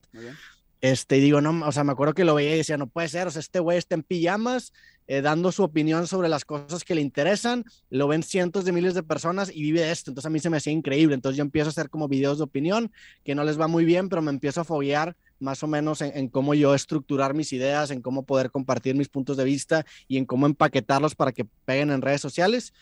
Este, 0.79 1.17
y 1.17 1.21
digo, 1.21 1.41
no, 1.41 1.67
o 1.67 1.71
sea, 1.71 1.83
me 1.83 1.91
acuerdo 1.91 2.13
que 2.13 2.23
lo 2.23 2.35
veía 2.35 2.53
y 2.53 2.57
decía, 2.57 2.77
no 2.77 2.85
puede 2.85 3.07
ser, 3.09 3.25
o 3.25 3.31
sea, 3.31 3.39
este 3.39 3.59
güey 3.59 3.79
está 3.79 3.95
en 3.95 4.03
pijamas, 4.03 4.73
eh, 5.07 5.21
dando 5.21 5.51
su 5.51 5.63
opinión 5.63 6.05
sobre 6.05 6.29
las 6.29 6.45
cosas 6.45 6.83
que 6.83 6.93
le 6.93 7.01
interesan, 7.01 7.65
lo 7.89 8.07
ven 8.07 8.21
cientos 8.21 8.63
de 8.63 8.71
miles 8.71 8.93
de 8.93 9.01
personas 9.01 9.51
y 9.53 9.63
vive 9.63 9.81
de 9.81 9.91
esto, 9.91 10.11
entonces 10.11 10.27
a 10.27 10.29
mí 10.29 10.39
se 10.39 10.49
me 10.49 10.57
hacía 10.57 10.71
increíble, 10.71 11.15
entonces 11.15 11.35
yo 11.35 11.41
empiezo 11.41 11.67
a 11.67 11.71
hacer 11.71 11.89
como 11.89 12.07
videos 12.07 12.37
de 12.37 12.45
opinión, 12.45 12.91
que 13.25 13.35
no 13.35 13.43
les 13.43 13.59
va 13.59 13.67
muy 13.67 13.83
bien, 13.83 14.07
pero 14.07 14.21
me 14.21 14.31
empiezo 14.31 14.61
a 14.61 14.63
foguear 14.63 15.17
más 15.39 15.63
o 15.63 15.67
menos 15.67 16.01
en, 16.01 16.27
cómo 16.29 16.53
yo 16.53 16.75
estructurar 16.75 17.33
mis 17.33 17.53
ideas, 17.53 17.91
en 17.91 18.01
cómo 18.01 18.23
poder 18.23 18.51
compartir 18.51 18.95
mis 18.95 19.09
puntos 19.09 19.37
de 19.37 19.43
vista 19.43 19.85
y 20.07 20.17
en 20.17 20.25
cómo 20.25 20.45
empaquetarlos 20.45 21.15
para 21.15 21.31
que 21.31 21.45
peguen 21.65 21.91
en 21.91 22.01
redes 22.01 22.21
sociales. 22.21 22.73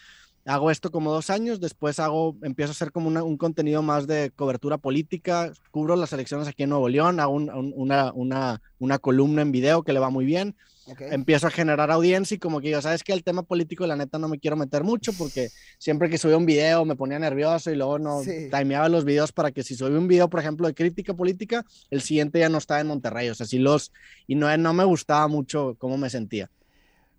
Hago 0.46 0.72
esto 0.72 0.92
como 0.92 1.12
dos 1.12 1.30
años, 1.30 1.60
después 1.60 2.00
hago, 2.00 2.38
empiezo 2.42 2.72
a 2.72 2.76
hacer 2.76 2.94
como 2.94 3.10
un 3.10 3.38
contenido 3.38 3.82
más 3.82 4.08
de 4.08 4.32
cobertura 4.34 4.78
política, 4.78 5.52
cubro 5.72 5.98
las 5.98 6.14
elecciones 6.14 6.48
aquí 6.48 6.64
en 6.64 6.70
Nuevo 6.70 6.88
León, 6.88 7.20
hago 7.20 7.34
una, 7.34 8.14
una, 8.14 8.62
una, 8.80 9.00
columna 9.00 9.42
en 9.42 9.52
video 9.52 9.84
que 9.84 9.92
le 9.92 10.00
va 10.00 10.10
muy 10.10 10.24
bien, 10.24 10.56
empiezo 11.00 11.48
a 11.48 11.52
generar 11.52 11.92
audiencia 11.92 12.36
y 12.36 12.40
como 12.40 12.62
que 12.62 12.70
yo, 12.70 12.82
sabes 12.82 13.04
que 13.04 13.14
el 13.14 13.24
tema 13.24 13.44
político 13.44 13.86
la 13.86 13.96
neta 13.96 14.18
no 14.18 14.28
me 14.28 14.40
quiero 14.40 14.56
meter 14.56 14.84
mucho 14.84 15.14
porque 15.14 15.50
siempre 15.78 16.10
que 16.10 16.18
subía 16.18 16.38
un 16.38 16.46
video 16.46 16.86
me 16.86 16.96
ponía 16.96 17.20
nervioso 17.20 17.72
y 17.72 17.76
luego 17.76 18.00
no 18.00 18.22
timeaba 18.52 18.90
los 18.90 19.06
videos 19.06 19.32
para 19.32 19.52
que 19.52 19.64
si 19.64 19.76
subía 19.76 19.98
un 19.98 20.08
video, 20.08 20.30
por 20.30 20.40
ejemplo, 20.40 20.68
de 20.68 20.74
crítica 20.74 21.14
política, 21.14 21.66
el 21.90 22.02
siguiente 22.02 22.40
ya 22.40 22.50
no 22.50 22.58
estaba 22.58 22.80
en 22.80 22.88
Monterrey, 22.88 23.30
o 23.30 23.36
sea, 23.36 23.46
si 23.46 23.60
los, 23.60 23.92
y 24.28 24.36
no, 24.36 24.56
no 24.58 24.74
me 24.74 24.84
gustaba 24.84 25.28
mucho 25.28 25.76
cómo 25.78 25.98
me 25.98 26.10
sentía. 26.10 26.50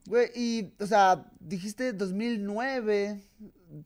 Güey, 0.07 0.31
y, 0.35 0.73
o 0.81 0.87
sea, 0.87 1.27
dijiste 1.39 1.93
2009, 1.93 3.21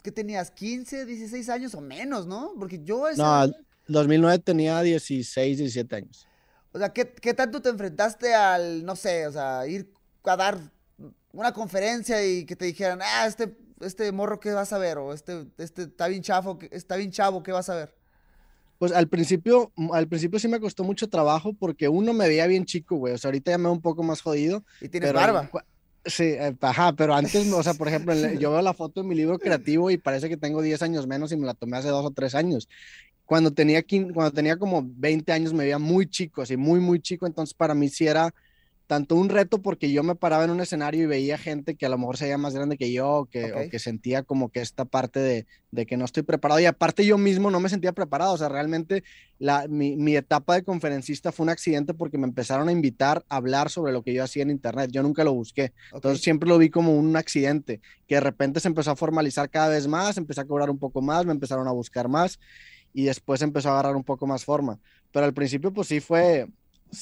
que 0.03 0.13
tenías 0.13 0.53
15, 0.53 1.05
16 1.05 1.49
años 1.49 1.75
o 1.75 1.81
menos, 1.81 2.27
¿no? 2.27 2.53
Porque 2.57 2.81
yo... 2.85 3.07
No, 3.17 3.53
2009 3.89 4.39
tenía 4.39 4.81
16, 4.81 5.59
17 5.59 5.97
años. 5.97 6.29
O 6.73 6.79
sea, 6.79 6.93
¿qué, 6.93 7.13
¿qué, 7.13 7.35
tanto 7.35 7.61
te 7.61 7.69
enfrentaste 7.69 8.35
al, 8.35 8.85
no 8.85 8.97
sé, 8.97 9.27
o 9.27 9.33
sea, 9.33 9.67
ir 9.67 9.93
a 10.25 10.37
dar 10.37 10.59
una 11.33 11.53
conferencia 11.53 12.25
y 12.27 12.45
que 12.45 12.57
te 12.57 12.65
dijeran, 12.65 13.01
ah, 13.03 13.27
este, 13.27 13.55
este 13.81 14.11
morro, 14.13 14.41
¿qué 14.41 14.53
vas 14.53 14.73
a 14.73 14.79
ver? 14.79 14.99
O 14.99 15.13
este, 15.13 15.47
este 15.59 15.83
está 15.83 16.09
bien 16.09 16.23
chavo, 16.23 16.59
está 16.71 16.97
bien 16.97 17.11
chavo, 17.11 17.43
¿qué 17.43 17.53
vas 17.53 17.69
a 17.69 17.75
ver? 17.75 17.95
Pues 18.79 18.93
al 18.93 19.09
principio, 19.09 19.71
al 19.93 20.09
principio 20.09 20.41
sí 20.41 20.49
me 20.49 20.59
costó 20.59 20.83
mucho 20.83 21.09
trabajo 21.09 21.53
porque 21.53 21.89
uno 21.89 22.13
me 22.13 22.27
veía 22.27 22.47
bien 22.49 22.65
chico, 22.65 22.97
güey. 22.97 23.15
O 23.15 23.19
sea, 23.19 23.29
ahorita 23.29 23.53
ya 23.53 23.59
me 23.59 23.65
veo 23.65 23.73
un 23.73 23.81
poco 23.81 24.03
más 24.03 24.21
jodido. 24.21 24.65
Y 24.81 24.89
tienes 24.89 25.13
barba. 25.13 25.49
Sí, 26.05 26.25
eh, 26.25 26.57
ajá, 26.61 26.93
pero 26.95 27.15
antes, 27.15 27.53
o 27.53 27.63
sea, 27.63 27.75
por 27.75 27.87
ejemplo, 27.87 28.13
yo 28.15 28.51
veo 28.51 28.61
la 28.61 28.75
foto 28.75 29.03
en 29.03 29.07
mi 29.07 29.15
libro 29.15 29.39
creativo 29.39 29.89
y 29.91 29.99
parece 29.99 30.29
que 30.29 30.37
tengo 30.37 30.61
10 30.61 30.83
años 30.83 31.07
menos 31.07 31.31
y 31.31 31.37
me 31.37 31.47
la 31.47 31.55
tomé 31.55 31.77
hace 31.77 31.89
dos 31.89 32.05
o 32.05 32.11
tres 32.11 32.35
años. 32.35 32.69
Cuando 33.33 33.51
tenía, 33.51 33.83
cuando 34.13 34.31
tenía 34.31 34.59
como 34.59 34.83
20 34.85 35.33
años 35.33 35.55
me 35.55 35.65
veía 35.65 35.79
muy 35.79 36.07
chico, 36.07 36.43
así 36.43 36.59
muy, 36.59 36.81
muy 36.81 37.01
chico, 37.01 37.27
entonces 37.27 37.55
para 37.55 37.73
mí 37.73 37.89
sí 37.89 38.07
era 38.07 38.35
tanto 38.87 39.15
un 39.15 39.31
reto 39.31 39.63
porque 39.63 39.91
yo 39.91 40.03
me 40.03 40.15
paraba 40.15 40.45
en 40.45 40.51
un 40.51 40.61
escenario 40.61 41.05
y 41.05 41.07
veía 41.07 41.39
gente 41.39 41.75
que 41.75 41.87
a 41.87 41.89
lo 41.89 41.97
mejor 41.97 42.19
se 42.19 42.27
veía 42.27 42.37
más 42.37 42.53
grande 42.53 42.77
que 42.77 42.93
yo 42.93 43.27
que, 43.31 43.55
o 43.55 43.71
que 43.71 43.79
sentía 43.79 44.23
como 44.23 44.51
que 44.51 44.61
esta 44.61 44.85
parte 44.85 45.19
de, 45.19 45.47
de, 45.71 45.87
que 45.87 45.97
no 45.97 46.05
estoy 46.05 46.25
preparado 46.25 46.61
y 46.61 46.67
aparte 46.67 47.07
yo 47.07 47.17
mismo 47.17 47.51
no 47.51 47.59
me 47.59 47.71
sentía 47.71 47.93
preparado, 47.93 48.35
o 48.35 48.37
sea, 48.37 48.51
realmente 48.51 49.03
la, 49.39 49.67
mi, 49.67 49.97
mi, 49.97 50.15
etapa 50.15 50.57
de 50.57 50.63
conferencista 50.63 51.33
fue 51.33 51.45
un 51.45 51.51
accidente 51.51 51.95
porque 51.95 52.19
me 52.19 52.27
empezaron 52.27 52.69
a 52.69 52.73
invitar 52.73 53.25
a 53.31 53.37
hablar 53.37 53.71
sobre 53.71 53.95
lo 53.95 54.03
que 54.03 54.13
yo 54.13 54.23
hacía 54.23 54.43
en 54.43 54.51
internet, 54.51 54.91
yo 54.93 55.03
nunca 55.03 55.25
lo 55.25 55.33
busqué, 55.33 55.73
entonces 55.95 56.23
siempre 56.23 56.51
lo 56.51 56.59
vi 56.59 56.69
como 56.69 56.95
un 56.95 57.17
accidente 57.17 57.81
que 58.07 58.17
de 58.17 58.21
repente 58.21 58.61
se 58.61 58.69
empezó 58.69 58.91
a 58.91 58.97
formalizar 58.97 59.49
cada 59.49 59.71
vez 59.71 59.89
más, 59.89 60.19
empecé 60.19 60.43
a 60.43 60.45
cobrar 60.45 60.69
un 60.69 60.79
poco 60.79 61.01
más, 61.01 61.25
me 61.25 61.33
empezaron 61.33 61.67
a 61.67 61.73
buscar 61.73 62.09
más 62.09 62.39
y 62.93 63.05
después 63.05 63.43
empezó 63.43 63.71
a 63.71 63.73
agarrar 63.73 63.97
un 63.97 64.05
poco 64.05 64.27
más 64.27 64.45
forma, 64.45 64.79
pero 65.13 65.27
al 65.27 65.35
principio 65.35 65.73
pues 65.73 65.89
sí 65.89 66.01
fue, 66.01 66.49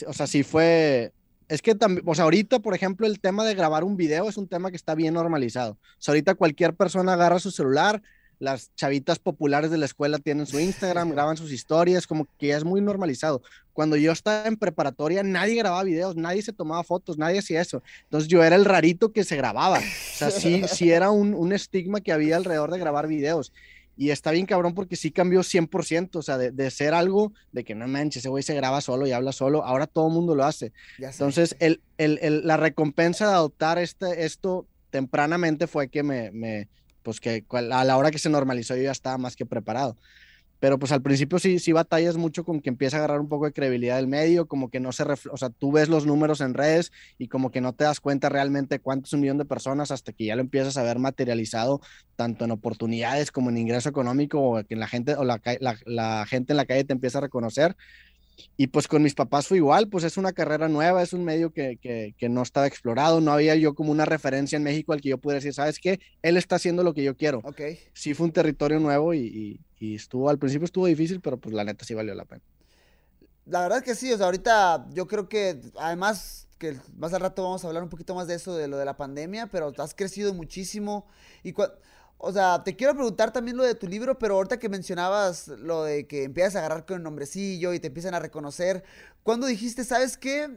o 0.06 0.12
sea, 0.12 0.26
sí 0.26 0.42
fue 0.42 1.12
es 1.50 1.62
que 1.62 1.74
también, 1.74 2.04
o 2.08 2.14
sea, 2.14 2.24
ahorita, 2.24 2.60
por 2.60 2.74
ejemplo, 2.74 3.08
el 3.08 3.18
tema 3.18 3.44
de 3.44 3.56
grabar 3.56 3.82
un 3.82 3.96
video 3.96 4.28
es 4.28 4.36
un 4.36 4.46
tema 4.46 4.70
que 4.70 4.76
está 4.76 4.94
bien 4.94 5.14
normalizado. 5.14 5.72
O 5.72 5.96
sea, 5.98 6.12
ahorita 6.12 6.36
cualquier 6.36 6.74
persona 6.74 7.14
agarra 7.14 7.40
su 7.40 7.50
celular, 7.50 8.00
las 8.38 8.72
chavitas 8.76 9.18
populares 9.18 9.72
de 9.72 9.76
la 9.76 9.86
escuela 9.86 10.20
tienen 10.20 10.46
su 10.46 10.60
Instagram, 10.60 11.10
graban 11.12 11.36
sus 11.36 11.50
historias, 11.50 12.06
como 12.06 12.28
que 12.38 12.48
ya 12.48 12.56
es 12.56 12.62
muy 12.62 12.80
normalizado. 12.80 13.42
Cuando 13.72 13.96
yo 13.96 14.12
estaba 14.12 14.46
en 14.46 14.56
preparatoria, 14.56 15.24
nadie 15.24 15.56
grababa 15.56 15.82
videos, 15.82 16.14
nadie 16.14 16.40
se 16.40 16.52
tomaba 16.52 16.84
fotos, 16.84 17.18
nadie 17.18 17.40
hacía 17.40 17.60
eso. 17.60 17.82
Entonces 18.04 18.28
yo 18.28 18.44
era 18.44 18.54
el 18.54 18.64
rarito 18.64 19.10
que 19.10 19.24
se 19.24 19.36
grababa. 19.36 19.78
O 19.78 20.16
sea, 20.16 20.30
sí, 20.30 20.62
sí 20.68 20.92
era 20.92 21.10
un, 21.10 21.34
un 21.34 21.52
estigma 21.52 22.00
que 22.00 22.12
había 22.12 22.36
alrededor 22.36 22.70
de 22.70 22.78
grabar 22.78 23.08
videos. 23.08 23.52
Y 24.00 24.12
está 24.12 24.30
bien 24.30 24.46
cabrón 24.46 24.72
porque 24.72 24.96
sí 24.96 25.10
cambió 25.10 25.40
100%, 25.40 26.16
o 26.16 26.22
sea, 26.22 26.38
de, 26.38 26.52
de 26.52 26.70
ser 26.70 26.94
algo 26.94 27.34
de 27.52 27.64
que 27.64 27.74
no 27.74 27.86
manches, 27.86 28.22
ese 28.22 28.30
güey 28.30 28.42
se 28.42 28.54
graba 28.54 28.80
solo 28.80 29.06
y 29.06 29.12
habla 29.12 29.30
solo, 29.30 29.62
ahora 29.62 29.86
todo 29.86 30.06
el 30.08 30.14
mundo 30.14 30.34
lo 30.34 30.46
hace. 30.46 30.72
Entonces, 30.98 31.54
el, 31.58 31.82
el, 31.98 32.18
el, 32.22 32.46
la 32.46 32.56
recompensa 32.56 33.28
de 33.28 33.34
adoptar 33.34 33.76
este, 33.76 34.24
esto 34.24 34.66
tempranamente 34.88 35.66
fue 35.66 35.88
que 35.88 36.02
me, 36.02 36.30
me, 36.30 36.66
pues 37.02 37.20
que 37.20 37.44
a 37.50 37.84
la 37.84 37.96
hora 37.98 38.10
que 38.10 38.18
se 38.18 38.30
normalizó 38.30 38.74
yo 38.74 38.84
ya 38.84 38.90
estaba 38.90 39.18
más 39.18 39.36
que 39.36 39.44
preparado. 39.44 39.98
Pero 40.60 40.78
pues 40.78 40.92
al 40.92 41.02
principio 41.02 41.38
sí, 41.38 41.58
sí 41.58 41.72
batallas 41.72 42.16
mucho 42.16 42.44
con 42.44 42.60
que 42.60 42.68
empieza 42.68 42.96
a 42.96 43.00
agarrar 43.00 43.20
un 43.20 43.28
poco 43.28 43.46
de 43.46 43.52
credibilidad 43.52 43.96
del 43.96 44.06
medio, 44.06 44.46
como 44.46 44.70
que 44.70 44.78
no 44.78 44.92
se, 44.92 45.04
o 45.04 45.36
sea, 45.36 45.50
tú 45.50 45.72
ves 45.72 45.88
los 45.88 46.06
números 46.06 46.40
en 46.40 46.54
redes 46.54 46.92
y 47.18 47.28
como 47.28 47.50
que 47.50 47.60
no 47.60 47.72
te 47.72 47.84
das 47.84 48.00
cuenta 48.00 48.28
realmente 48.28 48.78
cuánto 48.78 49.06
es 49.06 49.12
un 49.12 49.20
millón 49.20 49.38
de 49.38 49.44
personas 49.44 49.90
hasta 49.90 50.12
que 50.12 50.26
ya 50.26 50.36
lo 50.36 50.42
empiezas 50.42 50.76
a 50.76 50.82
ver 50.82 50.98
materializado 50.98 51.80
tanto 52.16 52.44
en 52.44 52.50
oportunidades 52.50 53.32
como 53.32 53.50
en 53.50 53.58
ingreso 53.58 53.88
económico 53.88 54.40
o 54.40 54.64
que 54.64 54.76
la 54.76 54.86
gente 54.86 55.14
o 55.14 55.24
la, 55.24 55.40
la, 55.60 55.76
la 55.86 56.26
gente 56.26 56.52
en 56.52 56.58
la 56.58 56.66
calle 56.66 56.84
te 56.84 56.92
empieza 56.92 57.18
a 57.18 57.22
reconocer. 57.22 57.76
Y 58.56 58.68
pues 58.68 58.88
con 58.88 59.02
mis 59.02 59.14
papás 59.14 59.46
fue 59.46 59.58
igual, 59.58 59.88
pues 59.88 60.04
es 60.04 60.16
una 60.16 60.32
carrera 60.32 60.68
nueva, 60.68 61.02
es 61.02 61.12
un 61.12 61.24
medio 61.24 61.50
que, 61.50 61.78
que, 61.80 62.14
que, 62.16 62.28
no 62.28 62.42
estaba 62.42 62.66
explorado, 62.66 63.20
no 63.20 63.32
había 63.32 63.54
yo 63.56 63.74
como 63.74 63.92
una 63.92 64.04
referencia 64.04 64.56
en 64.56 64.62
México 64.62 64.92
al 64.92 65.00
que 65.00 65.10
yo 65.10 65.18
pudiera 65.18 65.36
decir, 65.36 65.54
¿sabes 65.54 65.78
qué? 65.78 66.00
Él 66.22 66.36
está 66.36 66.56
haciendo 66.56 66.82
lo 66.82 66.94
que 66.94 67.02
yo 67.02 67.16
quiero. 67.16 67.40
Ok. 67.44 67.60
Sí 67.92 68.14
fue 68.14 68.26
un 68.26 68.32
territorio 68.32 68.78
nuevo 68.80 69.14
y, 69.14 69.20
y, 69.20 69.60
y 69.78 69.94
estuvo, 69.94 70.28
al 70.28 70.38
principio 70.38 70.64
estuvo 70.64 70.86
difícil, 70.86 71.20
pero 71.20 71.38
pues 71.38 71.54
la 71.54 71.64
neta 71.64 71.84
sí 71.84 71.94
valió 71.94 72.14
la 72.14 72.24
pena. 72.24 72.42
La 73.46 73.60
verdad 73.62 73.82
que 73.82 73.94
sí, 73.94 74.12
o 74.12 74.16
sea, 74.16 74.26
ahorita 74.26 74.86
yo 74.92 75.06
creo 75.06 75.28
que 75.28 75.60
además 75.78 76.46
que 76.60 76.78
más 76.94 77.12
al 77.14 77.22
rato 77.22 77.42
vamos 77.42 77.64
a 77.64 77.68
hablar 77.68 77.82
un 77.82 77.88
poquito 77.88 78.14
más 78.14 78.28
de 78.28 78.34
eso, 78.34 78.54
de 78.54 78.68
lo 78.68 78.76
de 78.76 78.84
la 78.84 78.96
pandemia, 78.96 79.46
pero 79.46 79.72
has 79.78 79.94
crecido 79.94 80.34
muchísimo 80.34 81.06
y 81.42 81.52
cuando 81.52 81.74
o 82.22 82.32
sea, 82.32 82.62
te 82.62 82.76
quiero 82.76 82.94
preguntar 82.94 83.32
también 83.32 83.56
lo 83.56 83.64
de 83.64 83.74
tu 83.74 83.88
libro, 83.88 84.18
pero 84.18 84.34
ahorita 84.34 84.58
que 84.58 84.68
mencionabas 84.68 85.48
lo 85.48 85.84
de 85.84 86.06
que 86.06 86.24
empiezas 86.24 86.56
a 86.56 86.58
agarrar 86.58 86.84
con 86.84 86.98
el 86.98 87.02
nombrecillo 87.02 87.72
y 87.72 87.80
te 87.80 87.86
empiezan 87.86 88.14
a 88.14 88.18
reconocer, 88.18 88.84
¿cuándo 89.22 89.46
dijiste, 89.46 89.84
sabes 89.84 90.18
qué? 90.18 90.50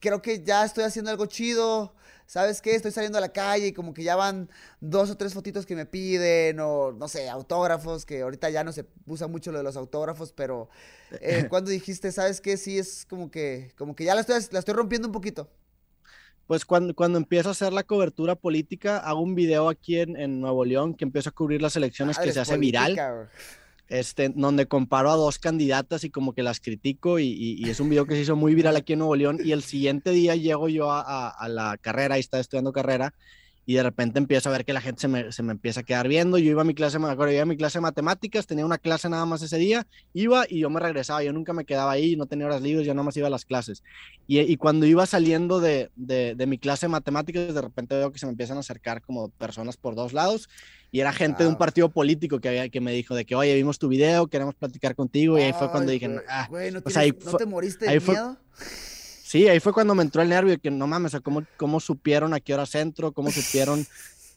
Creo 0.00 0.20
que 0.20 0.42
ya 0.42 0.66
estoy 0.66 0.84
haciendo 0.84 1.10
algo 1.10 1.24
chido, 1.24 1.94
¿sabes 2.26 2.60
qué? 2.60 2.74
Estoy 2.74 2.92
saliendo 2.92 3.16
a 3.16 3.22
la 3.22 3.32
calle 3.32 3.68
y 3.68 3.72
como 3.72 3.94
que 3.94 4.02
ya 4.02 4.16
van 4.16 4.50
dos 4.80 5.08
o 5.10 5.16
tres 5.16 5.32
fotitos 5.32 5.64
que 5.64 5.74
me 5.74 5.86
piden, 5.86 6.60
o 6.60 6.92
no 6.92 7.08
sé, 7.08 7.30
autógrafos, 7.30 8.04
que 8.04 8.20
ahorita 8.20 8.50
ya 8.50 8.62
no 8.62 8.72
se 8.72 8.84
usa 9.06 9.28
mucho 9.28 9.52
lo 9.52 9.58
de 9.58 9.64
los 9.64 9.76
autógrafos, 9.76 10.32
pero 10.32 10.68
eh, 11.22 11.46
¿cuándo 11.48 11.70
dijiste, 11.70 12.12
sabes 12.12 12.42
qué? 12.42 12.58
Sí, 12.58 12.78
es 12.78 13.06
como 13.08 13.30
que, 13.30 13.72
como 13.78 13.96
que 13.96 14.04
ya 14.04 14.14
la 14.14 14.20
estoy, 14.20 14.36
la 14.50 14.58
estoy 14.58 14.74
rompiendo 14.74 15.08
un 15.08 15.12
poquito 15.12 15.48
pues 16.46 16.64
cuando, 16.64 16.94
cuando 16.94 17.18
empiezo 17.18 17.48
a 17.48 17.52
hacer 17.52 17.72
la 17.72 17.82
cobertura 17.82 18.34
política, 18.36 18.98
hago 18.98 19.20
un 19.20 19.34
video 19.34 19.68
aquí 19.68 19.98
en, 19.98 20.16
en 20.16 20.40
Nuevo 20.40 20.64
León 20.64 20.94
que 20.94 21.04
empiezo 21.04 21.30
a 21.30 21.32
cubrir 21.32 21.62
las 21.62 21.76
elecciones 21.76 22.18
que 22.18 22.32
se 22.32 22.40
hace 22.40 22.56
viral. 22.56 23.28
Este, 23.88 24.30
donde 24.30 24.66
comparo 24.66 25.12
a 25.12 25.16
dos 25.16 25.38
candidatas 25.38 26.02
y 26.02 26.10
como 26.10 26.32
que 26.32 26.42
las 26.42 26.58
critico 26.58 27.20
y, 27.20 27.26
y, 27.28 27.64
y, 27.64 27.70
es 27.70 27.78
un 27.78 27.88
video 27.88 28.04
que 28.04 28.16
se 28.16 28.22
hizo 28.22 28.34
muy 28.34 28.52
viral 28.52 28.74
aquí 28.74 28.94
en 28.94 28.98
Nuevo 28.98 29.14
León 29.14 29.38
y 29.40 29.52
el 29.52 29.62
siguiente 29.62 30.10
día 30.10 30.34
llego 30.34 30.68
yo 30.68 30.90
a, 30.90 31.02
a, 31.02 31.28
a 31.28 31.48
la 31.48 31.78
carrera 31.80 32.16
y 32.16 32.20
estaba 32.20 32.40
estudiando 32.40 32.72
carrera 32.72 33.14
y 33.68 33.74
de 33.74 33.82
repente 33.82 34.20
empiezo 34.20 34.48
a 34.48 34.52
ver 34.52 34.64
que 34.64 34.72
la 34.72 34.80
gente 34.80 35.00
se 35.00 35.08
me, 35.08 35.32
se 35.32 35.42
me, 35.42 35.50
empieza 35.50 35.80
a 35.80 35.82
quedar 35.82 36.06
viendo. 36.06 36.38
Yo 36.38 36.52
iba 36.52 36.62
a 36.62 36.64
mi 36.64 36.72
clase, 36.72 37.00
me 37.00 37.10
acuerdo, 37.10 37.32
iba 37.32 37.42
a 37.42 37.46
mi 37.46 37.56
clase 37.56 37.78
de 37.78 37.82
matemáticas, 37.82 38.46
tenía 38.46 38.64
una 38.64 38.78
clase 38.78 39.08
nada 39.08 39.26
más 39.26 39.42
ese 39.42 39.58
día, 39.58 39.88
iba 40.14 40.46
y 40.48 40.60
yo 40.60 40.70
me 40.70 40.78
regresaba, 40.78 41.24
yo 41.24 41.32
nunca 41.32 41.52
me 41.52 41.64
quedaba 41.64 41.90
ahí, 41.90 42.14
no 42.14 42.26
tenía 42.26 42.46
horas 42.46 42.62
libres, 42.62 42.86
yo 42.86 42.94
nada 42.94 43.02
más 43.02 43.16
iba 43.16 43.26
a 43.26 43.30
las 43.30 43.44
clases. 43.44 43.82
Y, 44.28 44.38
y 44.38 44.56
cuando 44.56 44.86
iba 44.86 45.04
saliendo 45.04 45.58
de, 45.58 45.90
de, 45.96 46.36
de, 46.36 46.46
mi 46.46 46.58
clase 46.58 46.86
de 46.86 46.90
matemáticas, 46.90 47.52
de 47.52 47.60
repente 47.60 47.96
veo 47.96 48.12
que 48.12 48.20
se 48.20 48.26
me 48.26 48.30
empiezan 48.30 48.56
a 48.56 48.60
acercar 48.60 49.02
como 49.02 49.30
personas 49.30 49.76
por 49.76 49.96
dos 49.96 50.12
lados 50.12 50.48
y 50.92 51.00
era 51.00 51.12
gente 51.12 51.38
wow. 51.38 51.46
de 51.46 51.48
un 51.48 51.58
partido 51.58 51.88
político 51.88 52.38
que, 52.38 52.48
había, 52.48 52.68
que 52.68 52.80
me 52.80 52.92
dijo 52.92 53.16
de 53.16 53.24
que, 53.24 53.34
oye, 53.34 53.52
vimos 53.56 53.80
tu 53.80 53.88
video, 53.88 54.28
queremos 54.28 54.54
platicar 54.54 54.94
contigo 54.94 55.38
y 55.38 55.42
ahí 55.42 55.52
fue 55.52 55.70
cuando 55.72 55.90
dije, 55.90 56.08
ah, 56.28 56.46
güey, 56.48 56.70
¿no, 56.70 56.82
pues 56.82 56.96
ahí 56.96 57.12
¿no 57.24 57.32
te 57.32 57.46
moriste 57.46 57.86
de 57.86 57.90
ahí 57.90 57.98
miedo? 57.98 58.38
Fue, 58.52 58.85
Sí, 59.26 59.48
ahí 59.48 59.58
fue 59.58 59.72
cuando 59.72 59.96
me 59.96 60.04
entró 60.04 60.22
el 60.22 60.28
nervio 60.28 60.56
que 60.60 60.70
no 60.70 60.86
mames, 60.86 61.10
o 61.10 61.10
sea, 61.10 61.20
¿cómo, 61.20 61.42
cómo 61.56 61.80
supieron 61.80 62.32
a 62.32 62.38
qué 62.38 62.54
hora 62.54 62.64
centro, 62.64 63.10
cómo 63.10 63.32
supieron 63.32 63.84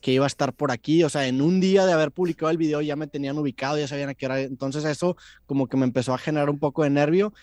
que 0.01 0.13
iba 0.13 0.25
a 0.25 0.27
estar 0.27 0.51
por 0.51 0.71
aquí, 0.71 1.03
o 1.03 1.09
sea, 1.09 1.27
en 1.27 1.43
un 1.43 1.59
día 1.59 1.85
de 1.85 1.93
haber 1.93 2.11
publicado 2.11 2.49
el 2.49 2.57
video 2.57 2.81
ya 2.81 2.95
me 2.95 3.05
tenían 3.05 3.37
ubicado, 3.37 3.77
ya 3.77 3.87
sabían 3.87 4.09
a 4.09 4.15
qué 4.15 4.25
hora, 4.25 4.41
entonces 4.41 4.83
eso 4.85 5.15
como 5.45 5.67
que 5.67 5.77
me 5.77 5.85
empezó 5.85 6.11
a 6.11 6.17
generar 6.17 6.49
un 6.49 6.57
poco 6.57 6.81
de 6.81 6.89
nervio 6.89 7.33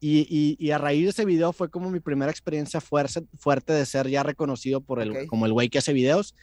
y, 0.00 0.26
y, 0.28 0.56
y 0.58 0.72
a 0.72 0.78
raíz 0.78 1.04
de 1.04 1.10
ese 1.10 1.24
video 1.24 1.52
fue 1.52 1.70
como 1.70 1.88
mi 1.88 2.00
primera 2.00 2.32
experiencia 2.32 2.80
fuerte, 2.80 3.22
fuerte 3.38 3.72
de 3.74 3.86
ser 3.86 4.08
ya 4.08 4.24
reconocido 4.24 4.80
por 4.80 5.00
el, 5.00 5.12
okay. 5.12 5.26
como 5.28 5.46
el 5.46 5.52
güey 5.52 5.68
que 5.68 5.78
hace 5.78 5.92
videos. 5.92 6.34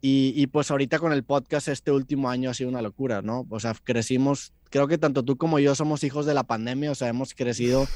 Y, 0.00 0.32
y, 0.36 0.46
pues 0.46 0.70
ahorita 0.70 1.00
con 1.00 1.12
el 1.12 1.24
podcast 1.24 1.66
este 1.66 1.90
último 1.90 2.30
año 2.30 2.50
ha 2.50 2.54
sido 2.54 2.70
una 2.70 2.82
locura, 2.82 3.20
¿no? 3.20 3.46
O 3.50 3.58
sea, 3.58 3.74
crecimos, 3.82 4.52
creo 4.70 4.86
que 4.86 4.96
tanto 4.96 5.24
tú 5.24 5.36
como 5.36 5.58
yo 5.58 5.74
somos 5.74 6.04
hijos 6.04 6.24
de 6.24 6.34
la 6.34 6.44
pandemia, 6.44 6.92
o 6.92 6.94
sea, 6.94 7.08
hemos 7.08 7.34
crecido 7.34 7.88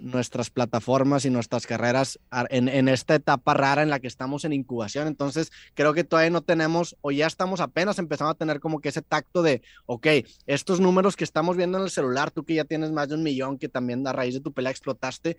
nuestras 0.00 0.50
plataformas 0.50 1.24
y 1.24 1.30
nuestras 1.30 1.66
carreras 1.66 2.18
en, 2.48 2.68
en, 2.68 2.88
esta 2.88 3.14
etapa 3.14 3.54
rara 3.54 3.82
en 3.82 3.90
la 3.90 4.00
que 4.00 4.06
estamos 4.06 4.44
en 4.44 4.52
incubación. 4.52 5.06
Entonces, 5.06 5.52
creo 5.74 5.94
que 5.94 6.04
todavía 6.04 6.30
no 6.30 6.42
tenemos, 6.42 6.96
o 7.00 7.10
ya 7.10 7.26
estamos 7.26 7.60
apenas 7.60 7.98
empezando 7.98 8.30
a 8.30 8.34
tener 8.34 8.60
como 8.60 8.80
que 8.80 8.88
ese 8.88 9.02
tacto 9.02 9.42
de, 9.42 9.62
ok, 9.86 10.06
estos 10.46 10.80
números 10.80 11.16
que 11.16 11.24
estamos 11.24 11.56
viendo 11.56 11.78
en 11.78 11.84
el 11.84 11.90
celular, 11.90 12.30
tú 12.30 12.44
que 12.44 12.54
ya 12.54 12.64
tienes 12.64 12.90
más 12.90 13.08
de 13.08 13.14
un 13.14 13.22
millón, 13.22 13.58
que 13.58 13.68
también 13.68 14.06
a 14.06 14.12
raíz 14.12 14.34
de 14.34 14.40
tu 14.40 14.52
pelea 14.52 14.70
explotaste, 14.70 15.36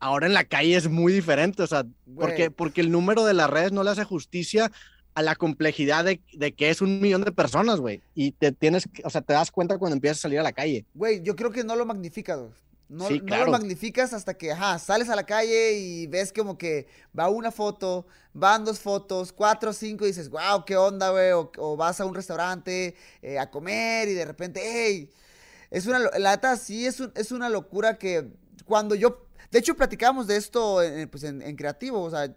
ahora 0.00 0.26
en 0.26 0.34
la 0.34 0.44
calle 0.44 0.76
es 0.76 0.88
muy 0.88 1.12
diferente, 1.12 1.62
o 1.62 1.66
sea, 1.66 1.84
porque, 2.16 2.50
porque 2.50 2.80
el 2.80 2.90
número 2.90 3.24
de 3.24 3.34
las 3.34 3.50
redes 3.50 3.72
no 3.72 3.82
le 3.82 3.90
hace 3.90 4.04
justicia 4.04 4.70
a 5.14 5.22
la 5.22 5.34
complejidad 5.34 6.04
de, 6.04 6.20
de, 6.32 6.52
que 6.52 6.70
es 6.70 6.80
un 6.80 7.00
millón 7.00 7.24
de 7.24 7.32
personas, 7.32 7.80
güey. 7.80 8.02
Y 8.14 8.30
te 8.32 8.52
tienes, 8.52 8.88
o 9.02 9.10
sea, 9.10 9.20
te 9.20 9.32
das 9.32 9.50
cuenta 9.50 9.76
cuando 9.76 9.96
empiezas 9.96 10.18
a 10.18 10.22
salir 10.22 10.38
a 10.38 10.44
la 10.44 10.52
calle. 10.52 10.84
Güey, 10.94 11.22
yo 11.22 11.34
creo 11.34 11.50
que 11.50 11.64
no 11.64 11.74
lo 11.74 11.84
magnifica. 11.84 12.38
No, 12.88 13.06
sí, 13.06 13.20
claro. 13.20 13.44
no, 13.44 13.52
lo 13.52 13.58
magnificas 13.58 14.14
hasta 14.14 14.34
que, 14.34 14.50
ajá, 14.50 14.78
sales 14.78 15.10
a 15.10 15.16
la 15.16 15.26
calle 15.26 15.72
y 15.72 16.06
ves 16.06 16.32
como 16.32 16.56
que 16.56 16.86
va 17.16 17.28
una 17.28 17.50
foto, 17.50 18.06
van 18.32 18.64
dos 18.64 18.78
fotos, 18.78 19.30
cuatro, 19.30 19.74
cinco, 19.74 20.04
y 20.04 20.08
dices, 20.08 20.30
wow, 20.30 20.64
qué 20.64 20.76
onda, 20.76 21.10
güey, 21.10 21.32
o, 21.32 21.52
o, 21.58 21.76
vas 21.76 22.00
a 22.00 22.06
un 22.06 22.14
restaurante 22.14 22.94
eh, 23.20 23.38
a 23.38 23.50
comer 23.50 24.08
y 24.08 24.14
de 24.14 24.24
repente, 24.24 24.62
hey, 24.64 25.10
es 25.70 25.86
una, 25.86 25.98
la 25.98 26.30
neta 26.30 26.56
sí 26.56 26.86
es, 26.86 26.98
un, 27.00 27.12
es 27.14 27.30
una 27.30 27.50
locura 27.50 27.98
que 27.98 28.26
cuando 28.64 28.94
yo, 28.94 29.26
de 29.50 29.58
hecho 29.58 29.76
platicábamos 29.76 30.26
de 30.26 30.36
esto 30.36 30.82
en, 30.82 31.08
pues 31.10 31.24
en, 31.24 31.42
en 31.42 31.56
creativo, 31.56 32.02
o 32.02 32.10
sea, 32.10 32.34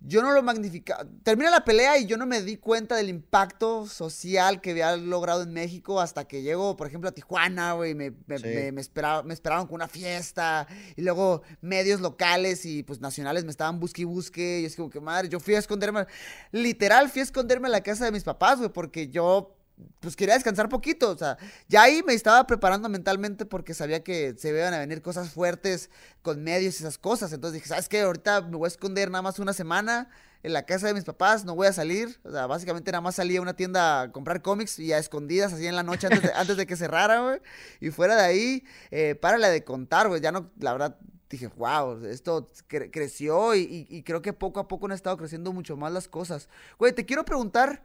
yo 0.00 0.22
no 0.22 0.32
lo 0.32 0.42
magnificaba. 0.42 1.06
Termina 1.22 1.50
la 1.50 1.64
pelea 1.64 1.98
y 1.98 2.06
yo 2.06 2.16
no 2.16 2.26
me 2.26 2.40
di 2.40 2.56
cuenta 2.56 2.96
del 2.96 3.08
impacto 3.08 3.86
social 3.86 4.60
que 4.60 4.70
había 4.70 4.96
logrado 4.96 5.42
en 5.42 5.52
México 5.52 6.00
hasta 6.00 6.26
que 6.26 6.42
llego, 6.42 6.76
por 6.76 6.86
ejemplo, 6.86 7.10
a 7.10 7.12
Tijuana, 7.12 7.74
güey. 7.74 7.94
Me, 7.94 8.12
me, 8.26 8.38
sí. 8.38 8.46
me, 8.46 8.72
me, 8.72 8.80
esperaba, 8.80 9.22
me 9.22 9.34
esperaban 9.34 9.66
con 9.66 9.74
una 9.74 9.88
fiesta. 9.88 10.66
Y 10.96 11.02
luego 11.02 11.42
medios 11.60 12.00
locales 12.00 12.64
y 12.64 12.82
pues 12.82 13.00
nacionales 13.00 13.44
me 13.44 13.50
estaban 13.50 13.78
busque 13.78 14.02
y 14.02 14.06
busque. 14.06 14.60
Y 14.60 14.64
es 14.64 14.74
como 14.74 14.88
que 14.88 15.00
madre, 15.00 15.28
yo 15.28 15.38
fui 15.38 15.54
a 15.54 15.58
esconderme. 15.58 16.06
Literal, 16.50 17.10
fui 17.10 17.20
a 17.20 17.24
esconderme 17.24 17.68
en 17.68 17.72
la 17.72 17.82
casa 17.82 18.06
de 18.06 18.12
mis 18.12 18.24
papás, 18.24 18.58
güey, 18.58 18.72
porque 18.72 19.08
yo 19.08 19.59
pues 20.00 20.16
quería 20.16 20.34
descansar 20.34 20.68
poquito, 20.68 21.10
o 21.10 21.18
sea, 21.18 21.36
ya 21.68 21.82
ahí 21.82 22.02
me 22.02 22.14
estaba 22.14 22.46
preparando 22.46 22.88
mentalmente 22.88 23.46
porque 23.46 23.74
sabía 23.74 24.02
que 24.02 24.34
se 24.38 24.50
iban 24.50 24.74
a 24.74 24.78
venir 24.78 25.02
cosas 25.02 25.30
fuertes 25.30 25.90
con 26.22 26.42
medios 26.42 26.74
y 26.74 26.84
esas 26.84 26.98
cosas, 26.98 27.32
entonces 27.32 27.54
dije, 27.54 27.68
¿sabes 27.68 27.88
qué? 27.88 28.02
Ahorita 28.02 28.42
me 28.42 28.56
voy 28.56 28.66
a 28.66 28.68
esconder 28.68 29.10
nada 29.10 29.22
más 29.22 29.38
una 29.38 29.52
semana 29.52 30.08
en 30.42 30.52
la 30.52 30.64
casa 30.64 30.86
de 30.86 30.94
mis 30.94 31.04
papás, 31.04 31.44
no 31.44 31.54
voy 31.54 31.66
a 31.66 31.72
salir, 31.72 32.18
o 32.24 32.30
sea, 32.30 32.46
básicamente 32.46 32.90
nada 32.90 33.02
más 33.02 33.16
salí 33.16 33.36
a 33.36 33.42
una 33.42 33.54
tienda 33.54 34.02
a 34.02 34.12
comprar 34.12 34.40
cómics 34.40 34.78
y 34.78 34.92
a 34.92 34.98
escondidas 34.98 35.52
así 35.52 35.66
en 35.66 35.76
la 35.76 35.82
noche 35.82 36.06
antes 36.06 36.22
de, 36.22 36.32
antes 36.34 36.56
de 36.56 36.66
que 36.66 36.76
cerrara, 36.76 37.20
güey, 37.20 37.40
y 37.80 37.90
fuera 37.90 38.16
de 38.16 38.22
ahí, 38.22 38.64
eh, 38.90 39.14
párale 39.14 39.48
de 39.48 39.64
contar, 39.64 40.08
güey, 40.08 40.20
ya 40.20 40.32
no, 40.32 40.50
la 40.58 40.72
verdad, 40.72 40.96
dije, 41.28 41.48
wow, 41.56 42.04
esto 42.06 42.48
cre 42.66 42.90
creció 42.90 43.54
y, 43.54 43.86
y 43.88 44.02
creo 44.02 44.20
que 44.20 44.32
poco 44.32 44.60
a 44.60 44.66
poco 44.66 44.86
han 44.86 44.92
estado 44.92 45.16
creciendo 45.16 45.52
mucho 45.52 45.76
más 45.76 45.92
las 45.92 46.08
cosas. 46.08 46.48
Güey, 46.76 46.92
te 46.92 47.06
quiero 47.06 47.24
preguntar 47.24 47.84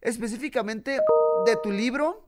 específicamente 0.00 0.98
de 1.46 1.56
tu 1.62 1.70
libro. 1.70 2.24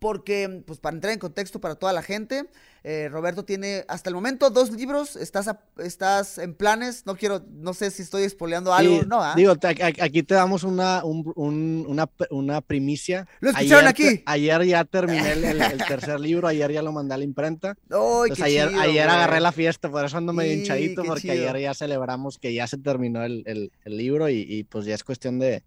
porque, 0.00 0.62
pues 0.66 0.78
para 0.78 0.94
entrar 0.94 1.14
en 1.14 1.18
contexto 1.18 1.62
para 1.62 1.74
toda 1.74 1.94
la 1.94 2.02
gente, 2.02 2.44
eh, 2.84 3.08
Roberto 3.10 3.44
tiene 3.44 3.84
hasta 3.88 4.10
el 4.10 4.14
momento 4.14 4.50
dos 4.50 4.70
libros, 4.70 5.16
estás, 5.16 5.50
estás 5.78 6.36
en 6.36 6.54
planes, 6.54 7.06
no 7.06 7.16
quiero, 7.16 7.42
no 7.50 7.72
sé 7.72 7.90
si 7.90 8.02
estoy 8.02 8.24
espoleando 8.24 8.74
algo, 8.74 9.02
no, 9.04 9.22
¿ah? 9.22 9.32
Digo, 9.34 9.54
aquí 10.00 10.22
te 10.22 10.34
damos 10.34 10.62
una, 10.62 11.02
una, 11.04 12.08
una, 12.30 12.60
primicia. 12.60 13.26
¿Lo 13.40 13.50
escucharon 13.50 13.86
ayer, 13.86 13.88
aquí? 13.88 14.22
Ayer 14.26 14.64
ya 14.64 14.84
terminé 14.84 15.32
el, 15.32 15.84
tercer 15.88 16.20
libro, 16.20 16.48
ayer 16.48 16.70
ya 16.70 16.82
lo 16.82 16.92
mandé 16.92 17.14
a 17.14 17.18
la 17.18 17.24
imprenta. 17.24 17.74
¡Ay, 17.90 18.30
qué 18.34 18.44
ayer, 18.44 18.68
ayer 18.78 19.08
agarré 19.08 19.40
la 19.40 19.52
fiesta, 19.52 19.90
por 19.90 20.04
eso 20.04 20.18
ando 20.18 20.34
medio 20.34 20.52
hinchadito, 20.52 21.02
porque 21.02 21.30
ayer 21.30 21.60
ya 21.60 21.74
celebramos 21.74 22.38
que 22.38 22.52
ya 22.52 22.66
se 22.66 22.76
terminó 22.76 23.24
el, 23.24 23.72
libro 23.84 24.28
y, 24.28 24.44
y 24.46 24.64
pues 24.64 24.84
ya 24.84 24.94
es 24.94 25.02
cuestión 25.02 25.38
de, 25.38 25.64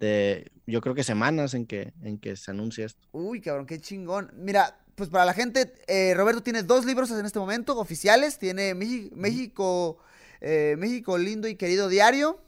de, 0.00 0.50
yo 0.66 0.80
creo 0.80 0.94
que 0.94 1.04
semanas 1.04 1.54
en 1.54 1.66
que, 1.66 1.92
en 2.02 2.18
que 2.18 2.36
se 2.36 2.50
anuncie 2.50 2.84
esto. 2.84 3.06
Uy, 3.12 3.40
cabrón, 3.40 3.66
qué 3.66 3.80
chingón. 3.80 4.32
Mira, 4.36 4.78
pues 4.94 5.08
para 5.08 5.24
la 5.24 5.34
gente, 5.34 5.72
eh, 5.86 6.14
Roberto 6.14 6.42
tiene 6.42 6.62
dos 6.62 6.84
libros 6.84 7.10
en 7.10 7.26
este 7.26 7.38
momento 7.38 7.78
oficiales. 7.78 8.38
Tiene 8.38 8.74
México, 8.74 9.98
eh, 10.40 10.76
México, 10.78 11.18
lindo 11.18 11.48
y 11.48 11.56
querido 11.56 11.88
diario. 11.88 12.40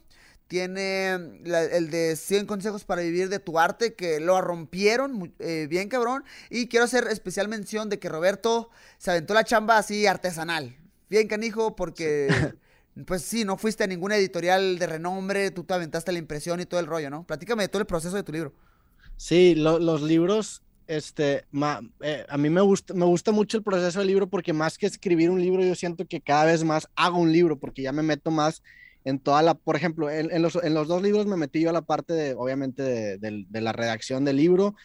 Tiene 0.47 1.11
el 1.11 1.89
de 1.91 2.15
100 2.15 2.45
consejos 2.45 2.85
para 2.85 3.01
vivir 3.01 3.27
de 3.27 3.39
tu 3.39 3.59
arte, 3.59 3.95
que 3.95 4.21
lo 4.21 4.39
rompieron 4.39 5.33
eh, 5.39 5.67
bien, 5.69 5.89
cabrón. 5.89 6.23
Y 6.49 6.69
quiero 6.69 6.85
hacer 6.85 7.05
especial 7.07 7.49
mención 7.49 7.89
de 7.89 7.99
que 7.99 8.07
Roberto 8.07 8.69
se 8.97 9.11
aventó 9.11 9.33
la 9.33 9.43
chamba 9.43 9.77
así 9.77 10.07
artesanal. 10.07 10.77
Bien, 11.09 11.27
canijo, 11.27 11.75
porque 11.75 12.29
pues 13.05 13.21
sí, 13.21 13.45
no 13.45 13.57
fuiste 13.57 13.83
a 13.83 13.87
ninguna 13.87 14.15
editorial 14.15 14.79
de 14.79 14.87
renombre, 14.87 15.51
tú 15.51 15.63
te 15.63 15.73
aventaste 15.73 16.11
la 16.11 16.19
impresión 16.19 16.59
y 16.59 16.65
todo 16.65 16.79
el 16.79 16.85
rollo, 16.85 17.09
¿no? 17.09 17.25
Platícame 17.25 17.63
de 17.63 17.69
todo 17.69 17.81
el 17.81 17.85
proceso 17.85 18.15
de 18.15 18.23
tu 18.23 18.31
libro. 18.31 18.53
Sí, 19.17 19.55
los 19.55 20.01
libros, 20.01 20.61
este, 20.87 21.45
eh, 22.01 22.25
a 22.29 22.37
mí 22.37 22.49
me 22.49 22.61
gusta, 22.61 22.93
mucho 23.31 23.57
el 23.57 23.63
proceso 23.63 23.99
del 23.99 24.07
libro 24.07 24.27
porque 24.27 24.53
más 24.53 24.77
que 24.77 24.85
escribir 24.85 25.29
un 25.29 25.41
libro, 25.41 25.63
yo 25.63 25.75
siento 25.75 26.05
que 26.05 26.21
cada 26.21 26.45
vez 26.45 26.63
más 26.63 26.87
hago 26.95 27.17
un 27.17 27.31
libro 27.31 27.57
porque 27.57 27.81
ya 27.81 27.91
me 27.91 28.03
meto 28.03 28.31
más 28.31 28.61
en 29.03 29.19
toda 29.19 29.41
la, 29.41 29.53
por 29.53 29.75
ejemplo, 29.75 30.09
en, 30.09 30.41
los, 30.41 30.53
dos 30.53 31.01
libros 31.01 31.25
me 31.27 31.37
metí 31.37 31.61
yo 31.61 31.69
a 31.69 31.73
la 31.73 31.81
parte 31.81 32.13
de, 32.13 32.33
obviamente, 32.33 33.17
de 33.17 33.61
la 33.61 33.71
redacción 33.71 34.25
del 34.25 34.35
libro, 34.35 34.75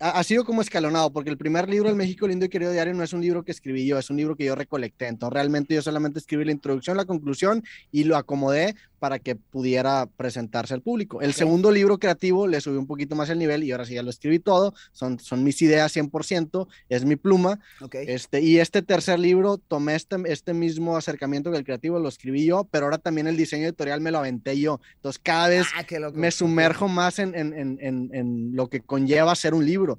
ha, 0.00 0.22
sido 0.22 0.44
como 0.44 0.62
escalonado, 0.62 1.12
porque 1.12 1.30
el 1.30 1.36
primer 1.36 1.68
libro, 1.68 1.88
El 1.88 1.96
México 1.96 2.28
Lindo 2.28 2.44
y 2.44 2.48
Querido 2.48 2.72
Diario, 2.72 2.94
no 2.94 3.02
es 3.02 3.12
un 3.12 3.20
libro 3.20 3.44
que 3.44 3.52
escribí 3.52 3.86
yo, 3.86 3.98
es 3.98 4.10
un 4.10 4.16
libro 4.16 4.36
que 4.36 4.44
yo 4.44 4.54
recolecté. 4.54 5.08
Entonces, 5.08 5.34
realmente 5.34 5.74
yo 5.74 5.82
solamente 5.82 6.18
escribí 6.18 6.44
la 6.44 6.52
introducción, 6.52 6.96
la 6.96 7.04
conclusión 7.04 7.64
y 7.90 8.04
lo 8.04 8.16
acomodé 8.16 8.76
para 8.98 9.18
que 9.18 9.36
pudiera 9.36 10.06
presentarse 10.16 10.74
al 10.74 10.82
público. 10.82 11.20
El 11.20 11.34
segundo 11.34 11.70
libro 11.70 11.98
creativo 11.98 12.46
le 12.46 12.60
subí 12.60 12.76
un 12.76 12.86
poquito 12.86 13.16
más 13.16 13.30
el 13.30 13.38
nivel 13.38 13.64
y 13.64 13.72
ahora 13.72 13.84
sí 13.84 13.94
ya 13.94 14.02
lo 14.02 14.10
escribí 14.10 14.38
todo, 14.38 14.74
son, 14.92 15.18
son 15.20 15.44
mis 15.44 15.60
ideas 15.62 15.96
100%, 15.96 16.66
es 16.88 17.04
mi 17.04 17.16
pluma. 17.16 17.60
Este, 17.92 18.40
y 18.40 18.58
este 18.58 18.82
tercer 18.82 19.18
libro 19.18 19.58
tomé 19.58 19.94
este, 19.94 20.16
este 20.26 20.54
mismo 20.54 20.96
acercamiento 20.96 21.50
que 21.50 21.58
el 21.58 21.64
creativo, 21.64 21.98
lo 21.98 22.08
escribí 22.08 22.44
yo, 22.44 22.64
pero 22.70 22.86
ahora 22.86 22.98
también 22.98 23.26
el 23.26 23.36
diseño 23.36 23.66
editorial 23.66 24.00
me 24.00 24.10
lo 24.10 24.18
aventé 24.18 24.58
yo. 24.58 24.80
Entonces 24.96 25.20
cada 25.22 25.48
vez 25.48 25.66
ah, 25.76 25.84
me 26.14 26.30
sumerjo 26.30 26.88
más 26.88 27.18
en, 27.18 27.34
en, 27.34 27.52
en, 27.54 28.10
en, 28.12 28.56
lo 28.56 28.68
que 28.68 28.80
conlleva 28.80 29.34
ser 29.34 29.54
un 29.54 29.64
libro. 29.64 29.98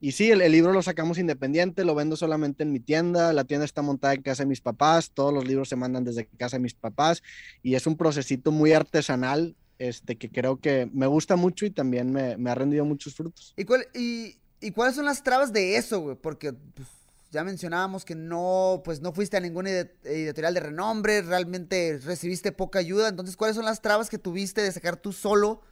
Y 0.00 0.12
sí, 0.12 0.30
el, 0.30 0.40
libro 0.52 0.72
lo 0.72 0.82
sacamos 0.82 1.18
independiente, 1.18 1.84
lo 1.84 1.94
vendo 1.94 2.16
solamente 2.16 2.62
en 2.62 2.72
mi 2.72 2.80
tienda, 2.80 3.32
la 3.32 3.44
tienda 3.44 3.64
está 3.64 3.82
montada 3.82 4.14
en 4.14 4.22
casa 4.22 4.42
de 4.42 4.48
mis 4.48 4.60
papás, 4.60 5.10
todos 5.12 5.32
los 5.32 5.46
libros 5.46 5.68
se 5.68 5.76
mandan 5.76 6.04
desde 6.04 6.26
casa 6.26 6.56
de 6.56 6.62
mis 6.62 6.74
papás 6.74 7.22
y 7.62 7.74
es 7.74 7.86
un 7.86 7.96
procesito 7.96 8.52
muy 8.52 8.72
artesanal 8.72 9.56
este, 9.78 10.16
que 10.16 10.30
creo 10.30 10.58
que 10.58 10.88
me 10.92 11.06
gusta 11.06 11.36
mucho 11.36 11.66
y 11.66 11.70
también 11.70 12.12
me, 12.12 12.36
me 12.36 12.50
ha 12.50 12.54
rendido 12.54 12.84
muchos 12.84 13.14
frutos. 13.14 13.54
¿Y, 13.56 13.64
cuál, 13.64 13.86
y, 13.94 14.36
cuáles 14.74 14.96
son 14.96 15.04
las 15.04 15.22
trabas 15.22 15.52
de 15.52 15.76
eso? 15.76 16.18
Porque 16.22 16.52
pues, 16.52 16.88
ya 17.30 17.44
mencionábamos 17.44 18.04
que 18.04 18.14
no, 18.14 18.82
pues 18.84 19.00
no 19.00 19.12
fuiste 19.12 19.36
a 19.36 19.40
ninguna 19.40 19.70
editorial 20.04 20.54
de 20.54 20.60
renombre, 20.60 21.22
realmente 21.22 21.98
recibiste 22.02 22.52
poca 22.52 22.78
ayuda, 22.78 23.08
entonces 23.08 23.36
¿cuáles 23.36 23.56
son 23.56 23.64
las 23.64 23.82
trabas 23.82 24.08
que 24.08 24.18
tuviste 24.18 24.62
de 24.62 24.72
sacar 24.72 24.96
tú 24.96 25.12
solo? 25.12 25.62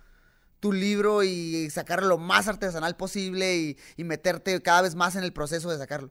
Tu 0.64 0.72
libro 0.72 1.22
y 1.22 1.68
sacarlo 1.68 2.08
lo 2.08 2.16
más 2.16 2.48
artesanal 2.48 2.96
posible 2.96 3.76
y, 3.98 4.02
meterte 4.02 4.58
cada 4.62 4.80
vez 4.80 4.94
más 4.94 5.14
en 5.14 5.22
el 5.22 5.30
proceso 5.30 5.70
de 5.70 5.76
sacarlo? 5.76 6.10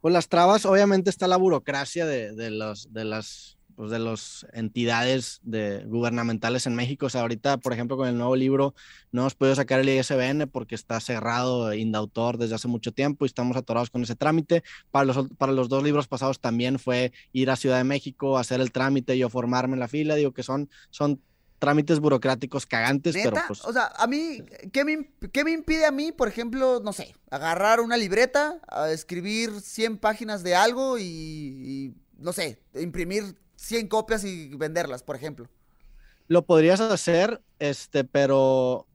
Pues 0.00 0.14
las 0.14 0.28
trabas, 0.28 0.64
obviamente 0.66 1.10
está 1.10 1.26
la 1.26 1.36
burocracia 1.36 2.06
de, 2.06 2.50
los, 2.52 2.92
de 2.92 3.04
las 3.04 3.58
pues 3.74 3.90
de 3.90 3.98
las 3.98 4.46
entidades 4.52 5.40
de, 5.42 5.84
gubernamentales 5.84 6.68
en 6.68 6.76
México. 6.76 7.06
O 7.06 7.08
sea, 7.08 7.22
ahorita, 7.22 7.56
por 7.56 7.72
ejemplo, 7.72 7.96
con 7.96 8.06
el 8.06 8.16
nuevo 8.16 8.36
libro, 8.36 8.72
no 9.10 9.22
hemos 9.22 9.34
podido 9.34 9.56
sacar 9.56 9.80
el 9.80 9.88
ISBN 9.88 10.48
porque 10.48 10.76
está 10.76 11.00
cerrado 11.00 11.74
Indautor 11.74 12.38
desde 12.38 12.54
hace 12.54 12.68
mucho 12.68 12.92
tiempo 12.92 13.24
y 13.24 13.26
estamos 13.26 13.56
atorados 13.56 13.90
con 13.90 14.04
ese 14.04 14.14
trámite. 14.14 14.62
Para 14.92 15.06
los, 15.06 15.28
para 15.38 15.50
los 15.50 15.68
dos 15.68 15.82
libros 15.82 16.06
pasados 16.06 16.38
también 16.38 16.78
fue 16.78 17.12
ir 17.32 17.50
a 17.50 17.56
Ciudad 17.56 17.78
de 17.78 17.84
México, 17.84 18.38
hacer 18.38 18.60
el 18.60 18.70
trámite 18.70 19.16
y 19.16 19.18
yo 19.18 19.28
formarme 19.28 19.74
en 19.74 19.80
la 19.80 19.88
fila. 19.88 20.14
Digo 20.14 20.32
que 20.32 20.44
son, 20.44 20.70
son 20.90 21.20
trámites 21.58 22.00
burocráticos 22.00 22.66
cagantes, 22.66 23.14
pero 23.14 23.36
pues... 23.46 23.64
O 23.64 23.72
sea, 23.72 23.92
a 23.96 24.06
mí, 24.06 24.42
¿qué 24.72 24.84
me, 24.84 25.10
¿qué 25.32 25.44
me, 25.44 25.52
impide 25.52 25.86
a 25.86 25.90
mí, 25.90 26.12
por 26.12 26.28
ejemplo, 26.28 26.80
no 26.82 26.92
sé, 26.92 27.14
agarrar 27.30 27.80
una 27.80 27.96
libreta, 27.96 28.60
a 28.68 28.90
escribir 28.90 29.60
100 29.60 29.98
páginas 29.98 30.42
de 30.42 30.54
algo 30.54 30.98
y, 30.98 31.04
y, 31.04 31.94
no 32.18 32.32
sé, 32.32 32.60
imprimir 32.74 33.36
100 33.56 33.88
copias 33.88 34.24
y 34.24 34.48
venderlas, 34.56 35.02
por 35.02 35.16
ejemplo? 35.16 35.48
Lo 36.28 36.44
podrías 36.44 36.80
hacer, 36.80 37.40
este, 37.58 38.04
pero 38.04 38.86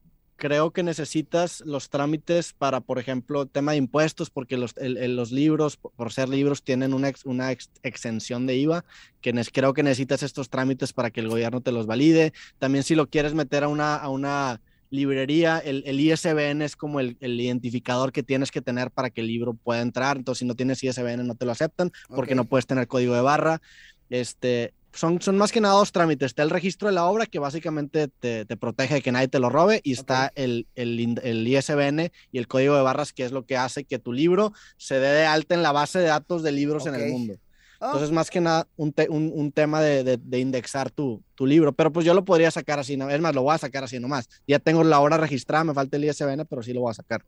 creo 0.41 0.71
que 0.71 0.81
necesitas 0.81 1.61
los 1.67 1.91
trámites 1.91 2.53
para, 2.53 2.79
por 2.79 2.97
ejemplo, 2.97 3.45
tema 3.45 3.73
de 3.73 3.77
impuestos, 3.77 4.31
porque 4.31 4.57
los, 4.57 4.73
los 4.75 5.31
libros, 5.31 5.77
por 5.77 6.11
ser 6.11 6.29
libros, 6.29 6.63
tienen 6.63 6.95
una, 6.95 7.11
una 7.25 7.51
exención 7.83 8.47
de 8.47 8.55
IVA, 8.55 8.83
que 9.21 9.33
creo 9.53 9.75
que 9.75 9.83
necesitas 9.83 10.23
estos 10.23 10.49
trámites 10.49 10.93
para 10.93 11.11
que 11.11 11.19
el 11.19 11.29
gobierno 11.29 11.61
te 11.61 11.71
los 11.71 11.85
valide. 11.85 12.33
También 12.57 12.83
si 12.83 12.95
lo 12.95 13.07
quieres 13.07 13.35
meter 13.35 13.63
a 13.63 13.67
una, 13.67 13.95
a 13.95 14.09
una 14.09 14.61
librería, 14.89 15.59
el, 15.59 15.83
el 15.85 15.99
ISBN 15.99 16.63
es 16.63 16.75
como 16.75 16.99
el, 16.99 17.17
el, 17.19 17.39
identificador 17.39 18.11
que 18.11 18.23
tienes 18.23 18.49
que 18.49 18.63
tener 18.63 18.89
para 18.89 19.11
que 19.11 19.21
el 19.21 19.27
libro 19.27 19.53
pueda 19.53 19.81
entrar. 19.81 20.17
Entonces, 20.17 20.39
si 20.39 20.45
no 20.45 20.55
tienes 20.55 20.83
ISBN, 20.83 21.27
no 21.27 21.35
te 21.35 21.45
lo 21.45 21.51
aceptan 21.51 21.91
porque 22.07 22.33
no 22.33 22.45
puedes 22.45 22.65
tener 22.65 22.87
código 22.87 23.13
de 23.13 23.21
barra. 23.21 23.61
Este, 24.09 24.73
son, 24.93 25.21
son 25.21 25.37
más 25.37 25.51
que 25.51 25.61
nada 25.61 25.75
dos 25.75 25.91
trámites. 25.91 26.27
Está 26.27 26.43
el 26.43 26.49
registro 26.49 26.87
de 26.87 26.93
la 26.93 27.05
obra 27.05 27.25
que 27.25 27.39
básicamente 27.39 28.07
te, 28.07 28.45
te 28.45 28.57
protege 28.57 28.95
de 28.95 29.01
que 29.01 29.11
nadie 29.11 29.27
te 29.27 29.39
lo 29.39 29.49
robe 29.49 29.81
y 29.83 29.93
está 29.93 30.31
el, 30.35 30.67
el, 30.75 31.19
el, 31.23 31.47
ISBN 31.47 32.11
y 32.31 32.37
el 32.37 32.47
código 32.47 32.75
de 32.75 32.81
barras 32.81 33.13
que 33.13 33.23
es 33.23 33.31
lo 33.31 33.45
que 33.45 33.57
hace 33.57 33.83
que 33.83 33.99
tu 33.99 34.13
libro 34.13 34.53
se 34.77 34.95
dé 34.95 35.09
de 35.09 35.25
alta 35.25 35.55
en 35.55 35.63
la 35.63 35.71
base 35.71 35.99
de 35.99 36.05
datos 36.05 36.43
de 36.43 36.51
libros 36.51 36.85
en 36.85 36.95
el 36.95 37.11
mundo. 37.11 37.35
Oh. 37.79 37.85
Entonces, 37.85 38.11
más 38.11 38.29
que 38.29 38.41
nada, 38.41 38.67
un, 38.75 38.93
un, 39.09 39.31
un 39.33 39.51
tema 39.51 39.81
de, 39.81 40.03
de, 40.03 40.17
de, 40.17 40.39
indexar 40.39 40.91
tu, 40.91 41.23
tu 41.33 41.47
libro. 41.47 41.73
Pero 41.73 41.91
pues 41.91 42.05
yo 42.05 42.13
lo 42.13 42.23
podría 42.23 42.51
sacar 42.51 42.77
así, 42.77 42.93
es 42.93 43.21
más, 43.21 43.33
lo 43.33 43.41
voy 43.41 43.55
a 43.55 43.57
sacar 43.57 43.83
así 43.83 43.99
nomás. 43.99 44.29
Ya 44.47 44.59
tengo 44.59 44.83
la 44.83 44.99
obra 44.99 45.17
registrada, 45.17 45.63
me 45.63 45.73
falta 45.73 45.97
el 45.97 46.05
ISBN, 46.05 46.45
pero 46.47 46.61
sí 46.61 46.73
lo 46.73 46.81
voy 46.81 46.91
a 46.91 46.93
sacar. 46.93 47.25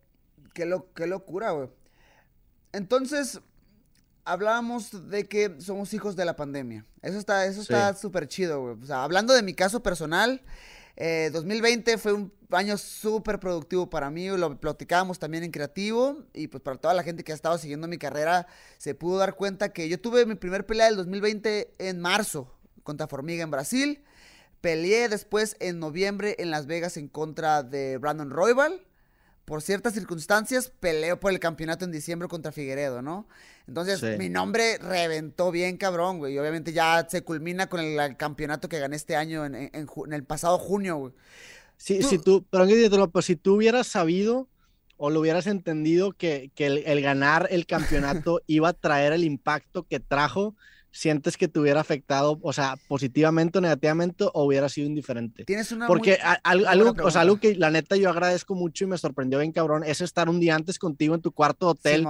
Qué, 0.53 0.65
lo, 0.65 0.93
qué 0.93 1.07
locura, 1.07 1.51
güey. 1.51 1.69
Entonces, 2.71 3.41
hablábamos 4.25 5.09
de 5.09 5.27
que 5.27 5.55
somos 5.59 5.93
hijos 5.93 6.15
de 6.15 6.25
la 6.25 6.35
pandemia. 6.35 6.85
Eso 7.01 7.17
está 7.17 7.45
eso 7.45 7.61
está 7.61 7.93
súper 7.95 8.27
chido, 8.27 8.61
güey. 8.61 8.75
O 8.81 8.85
sea, 8.85 9.03
hablando 9.03 9.33
de 9.33 9.43
mi 9.43 9.53
caso 9.53 9.83
personal, 9.83 10.41
2020 10.95 11.91
eh, 11.91 11.97
fue 11.97 12.13
un 12.13 12.31
año 12.51 12.77
súper 12.77 13.39
productivo 13.39 13.89
para 13.89 14.11
mí, 14.11 14.27
lo 14.29 14.59
platicábamos 14.59 15.17
también 15.17 15.43
en 15.43 15.51
creativo 15.51 16.23
y 16.33 16.47
pues 16.47 16.61
para 16.61 16.77
toda 16.77 16.93
la 16.93 17.03
gente 17.03 17.23
que 17.23 17.31
ha 17.31 17.35
estado 17.35 17.57
siguiendo 17.57 17.87
mi 17.87 17.97
carrera 17.97 18.45
se 18.77 18.93
pudo 18.93 19.17
dar 19.17 19.35
cuenta 19.35 19.73
que 19.73 19.89
yo 19.89 19.99
tuve 19.99 20.25
mi 20.27 20.35
primer 20.35 20.65
pelea 20.65 20.85
del 20.85 20.95
2020 20.97 21.73
en 21.79 21.99
marzo 21.99 22.53
contra 22.83 23.07
Formiga 23.07 23.43
en 23.43 23.51
Brasil. 23.51 24.03
Peleé 24.61 25.09
después 25.09 25.57
en 25.59 25.79
noviembre 25.79 26.35
en 26.39 26.51
Las 26.51 26.67
Vegas 26.67 26.95
en 26.97 27.07
contra 27.07 27.63
de 27.63 27.97
Brandon 27.97 28.29
Roybal 28.29 28.85
por 29.45 29.61
ciertas 29.61 29.93
circunstancias, 29.93 30.71
peleo 30.79 31.19
por 31.19 31.31
el 31.31 31.39
campeonato 31.39 31.85
en 31.85 31.91
diciembre 31.91 32.27
contra 32.27 32.51
Figueredo, 32.51 33.01
¿no? 33.01 33.27
Entonces, 33.67 34.17
mi 34.17 34.29
nombre 34.29 34.77
reventó 34.77 35.51
bien, 35.51 35.77
cabrón, 35.77 36.17
güey. 36.19 36.33
Y 36.33 36.39
obviamente 36.39 36.73
ya 36.73 37.05
se 37.09 37.23
culmina 37.23 37.67
con 37.67 37.79
el, 37.79 38.17
campeonato 38.17 38.69
que 38.69 38.79
gané 38.79 38.95
este 38.95 39.15
año 39.15 39.45
en, 39.45 39.71
el 40.11 40.23
pasado 40.23 40.57
junio, 40.57 40.97
güey. 40.97 41.13
Sí, 41.77 42.03
si 42.03 42.17
tú, 42.17 42.45
pero 42.49 43.09
pues, 43.09 43.25
si 43.25 43.35
tú 43.35 43.55
hubieras 43.55 43.87
sabido 43.87 44.47
o 44.97 45.09
lo 45.09 45.19
hubieras 45.19 45.47
entendido 45.47 46.13
que, 46.13 46.51
el, 46.55 47.01
ganar 47.01 47.47
el 47.51 47.65
campeonato 47.65 48.41
iba 48.47 48.69
a 48.69 48.73
traer 48.73 49.11
el 49.11 49.23
impacto 49.23 49.83
que 49.83 49.99
trajo, 49.99 50.55
sientes 50.93 51.37
que 51.37 51.47
te 51.47 51.59
hubiera 51.59 51.81
afectado, 51.81 52.39
o 52.41 52.53
sea, 52.53 52.77
positivamente 52.87 53.57
o 53.57 53.61
negativamente, 53.61 54.25
o 54.31 54.45
hubiera 54.45 54.69
sido 54.69 54.87
indiferente? 54.87 55.43
Tienes 55.43 55.71
una 55.71 55.87
Porque 55.87 56.19
algo, 56.43 56.93
o 57.03 57.11
sea, 57.11 57.21
algo 57.21 57.39
que 57.39 57.55
la 57.55 57.71
neta 57.71 57.97
yo 57.97 58.09
agradezco 58.09 58.55
mucho 58.55 58.85
y 58.85 58.87
me 58.87 58.97
sorprendió 58.97 59.39
bien 59.39 59.51
cabrón 59.51 59.83
es 59.83 60.01
estar 60.01 60.29
un 60.29 60.39
día 60.39 60.55
antes 60.55 60.77
contigo 60.77 61.15
en 61.15 61.21
tu 61.21 61.31
cuarto 61.31 61.67
hotel. 61.67 62.05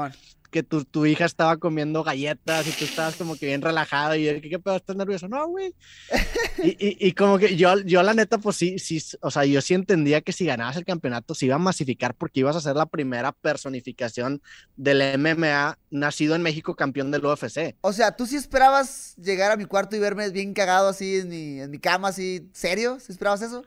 Que 0.54 0.64
tu, 0.64 0.86
tu, 0.86 1.06
hija 1.06 1.26
estaba 1.26 1.58
comiendo 1.58 2.04
galletas 2.04 2.68
y 2.68 2.72
tú 2.72 2.86
estabas 2.86 3.16
como 3.16 3.36
que 3.36 3.48
bien 3.48 3.62
relajado 3.62 4.16
y 4.16 4.24
¿qué, 4.40 4.50
qué 4.50 4.60
pedo? 4.60 4.76
¿Estás 4.78 4.96
nervioso? 4.96 5.28
No, 5.28 5.48
güey. 5.48 5.74
Y, 6.64 6.70
y, 6.70 7.08
y, 7.08 7.14
como 7.14 7.40
que 7.40 7.58
yo, 7.58 7.80
yo 7.80 8.04
la 8.04 8.14
neta, 8.14 8.38
pues 8.38 8.56
sí, 8.56 8.78
sí, 8.78 9.02
o 9.22 9.32
sea, 9.32 9.44
yo 9.44 9.60
sí 9.60 9.74
entendía 9.74 10.22
que 10.22 10.32
si 10.32 10.46
ganabas 10.46 10.78
el 10.78 10.86
campeonato 10.86 11.34
se 11.36 11.48
iba 11.48 11.56
a 11.56 11.60
masificar 11.60 12.14
porque 12.16 12.40
ibas 12.40 12.56
a 12.56 12.62
ser 12.62 12.76
la 12.76 12.86
primera 12.86 13.34
personificación 13.34 14.42
del 14.78 15.18
MMA 15.20 15.78
nacido 15.90 16.36
en 16.36 16.44
México 16.44 16.76
campeón 16.76 17.12
del 17.12 17.26
UFC. 17.26 17.76
O 17.82 17.92
sea, 17.92 18.16
¿tú 18.16 18.28
sí 18.28 18.38
esperabas 18.38 19.16
llegar 19.18 19.52
a 19.52 19.58
mi 19.58 19.66
cuarto 19.66 19.96
y 19.96 20.00
verme 20.00 20.30
bien 20.30 20.54
cagado 20.54 20.88
así 20.90 21.18
en 21.18 21.30
mi, 21.30 21.60
en 21.60 21.72
mi 21.72 21.80
cama, 21.80 22.10
así, 22.10 22.48
serio? 22.54 23.00
¿Sí 23.00 23.12
esperabas 23.12 23.42
eso? 23.42 23.66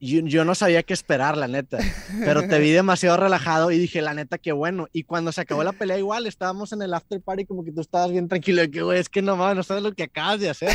Yo, 0.00 0.44
no 0.44 0.54
sabía 0.54 0.82
qué 0.82 0.92
esperar, 0.92 1.36
la 1.36 1.48
neta, 1.48 1.78
pero 2.24 2.46
te 2.46 2.58
vi 2.58 2.70
demasiado 2.72 3.16
relajado 3.16 3.70
y 3.70 3.78
dije, 3.78 4.02
la 4.02 4.14
neta, 4.14 4.38
qué 4.38 4.52
bueno. 4.52 4.88
Y 4.92 5.04
cuando 5.04 5.32
se 5.32 5.40
acabó 5.40 5.64
la 5.64 5.72
pelea, 5.72 5.98
igual 5.98 6.26
estábamos 6.26 6.72
en 6.72 6.82
el 6.82 6.94
after 6.94 7.20
party, 7.20 7.44
como 7.46 7.64
que 7.64 7.72
tú 7.72 7.80
estabas 7.80 8.10
bien 8.10 8.28
tranquilo, 8.28 8.62
de 8.62 8.70
que, 8.70 8.82
güey, 8.82 8.98
es 8.98 9.08
que 9.08 9.22
no 9.22 9.36
mames, 9.36 9.56
no 9.56 9.62
sabes 9.62 9.82
lo 9.82 9.92
que 9.92 10.04
acabas 10.04 10.40
de 10.40 10.50
hacer. 10.50 10.70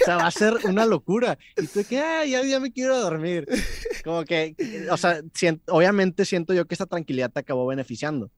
O 0.00 0.04
sea, 0.04 0.16
va 0.16 0.26
a 0.26 0.30
ser 0.30 0.54
una 0.64 0.86
locura. 0.86 1.38
Y 1.56 1.66
tú, 1.66 1.84
que, 1.88 1.98
ah, 1.98 2.24
ya, 2.24 2.42
ya 2.44 2.60
me 2.60 2.72
quiero 2.72 2.98
dormir. 3.00 3.46
Como 4.04 4.24
que, 4.24 4.54
o 4.90 4.96
sea, 4.96 5.20
obviamente 5.68 6.24
siento 6.24 6.54
yo 6.54 6.66
que 6.66 6.74
esa 6.74 6.86
tranquilidad 6.86 7.30
te 7.30 7.40
acabó 7.40 7.66
beneficiando. 7.66 8.30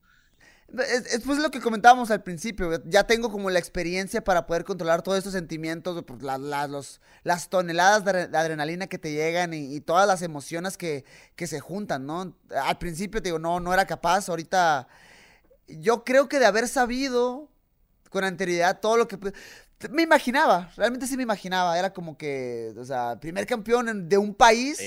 Es, 0.78 1.22
pues 1.26 1.38
lo 1.38 1.50
que 1.50 1.60
comentábamos 1.60 2.10
al 2.10 2.22
principio, 2.22 2.82
ya 2.84 3.04
tengo 3.04 3.30
como 3.30 3.50
la 3.50 3.58
experiencia 3.58 4.24
para 4.24 4.46
poder 4.46 4.64
controlar 4.64 5.02
todos 5.02 5.18
estos 5.18 5.34
sentimientos, 5.34 6.02
pues, 6.06 6.22
los, 6.22 7.00
las 7.24 7.48
toneladas 7.50 8.04
de, 8.04 8.36
adrenalina 8.38 8.86
que 8.86 8.98
te 8.98 9.12
llegan 9.12 9.52
y, 9.52 9.80
todas 9.80 10.06
las 10.06 10.22
emociones 10.22 10.78
que, 10.78 11.04
que, 11.36 11.46
se 11.46 11.60
juntan, 11.60 12.06
¿no? 12.06 12.34
Al 12.50 12.78
principio 12.78 13.20
te 13.20 13.28
digo, 13.28 13.38
no, 13.38 13.60
no 13.60 13.74
era 13.74 13.86
capaz, 13.86 14.28
ahorita 14.28 14.88
yo 15.68 16.04
creo 16.04 16.28
que 16.28 16.38
de 16.38 16.46
haber 16.46 16.68
sabido 16.68 17.48
con 18.10 18.24
anterioridad 18.24 18.80
todo 18.80 18.96
lo 18.96 19.08
que 19.08 19.18
me 19.90 20.02
imaginaba, 20.02 20.70
realmente 20.76 21.06
sí 21.06 21.16
me 21.16 21.22
imaginaba, 21.22 21.78
era 21.78 21.92
como 21.92 22.16
que, 22.16 22.74
o 22.78 22.84
sea, 22.84 23.18
primer 23.20 23.46
campeón 23.46 24.08
de 24.08 24.18
un 24.18 24.34
país, 24.34 24.80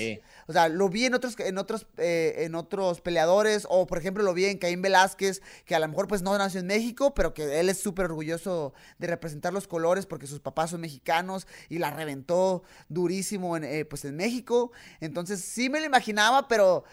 o 0.48 0.54
sea, 0.54 0.70
lo 0.70 0.90
vi 0.90 1.06
en 1.06 1.14
otros, 1.14 1.36
en 1.40 1.58
otros, 1.58 1.88
eh, 1.98 2.36
en 2.40 2.56
otros 2.56 3.02
peleadores, 3.02 3.68
o 3.70 3.88
por 3.88 3.98
ejemplo 3.98 4.24
lo 4.24 4.34
vi 4.34 4.46
en 4.46 4.58
Caín 4.58 4.82
Velázquez, 4.82 5.42
que 5.66 5.76
a 5.76 5.80
lo 5.80 5.88
mejor 5.88 6.08
pues 6.08 6.22
no 6.22 6.38
nació 6.38 6.60
en 6.60 6.68
México, 6.68 7.14
pero 7.14 7.34
que 7.34 7.60
él 7.60 7.70
es 7.70 7.80
súper 7.80 8.06
orgulloso 8.06 8.74
de 8.98 9.08
representar 9.08 9.54
los 9.54 9.68
colores 9.68 10.06
porque 10.06 10.28
sus 10.28 10.40
papás 10.40 10.72
son 10.72 10.82
mexicanos 10.82 11.48
y 11.70 11.80
la 11.80 11.92
reventó 11.92 12.64
durísimo 12.90 13.58
en, 13.58 13.64
eh, 13.64 13.86
pues 13.86 14.06
en 14.06 14.16
México, 14.16 14.72
entonces 15.00 15.42
sí 15.42 15.70
me 15.70 15.80
lo 15.80 15.86
imaginaba, 15.86 16.48
pero 16.48 16.84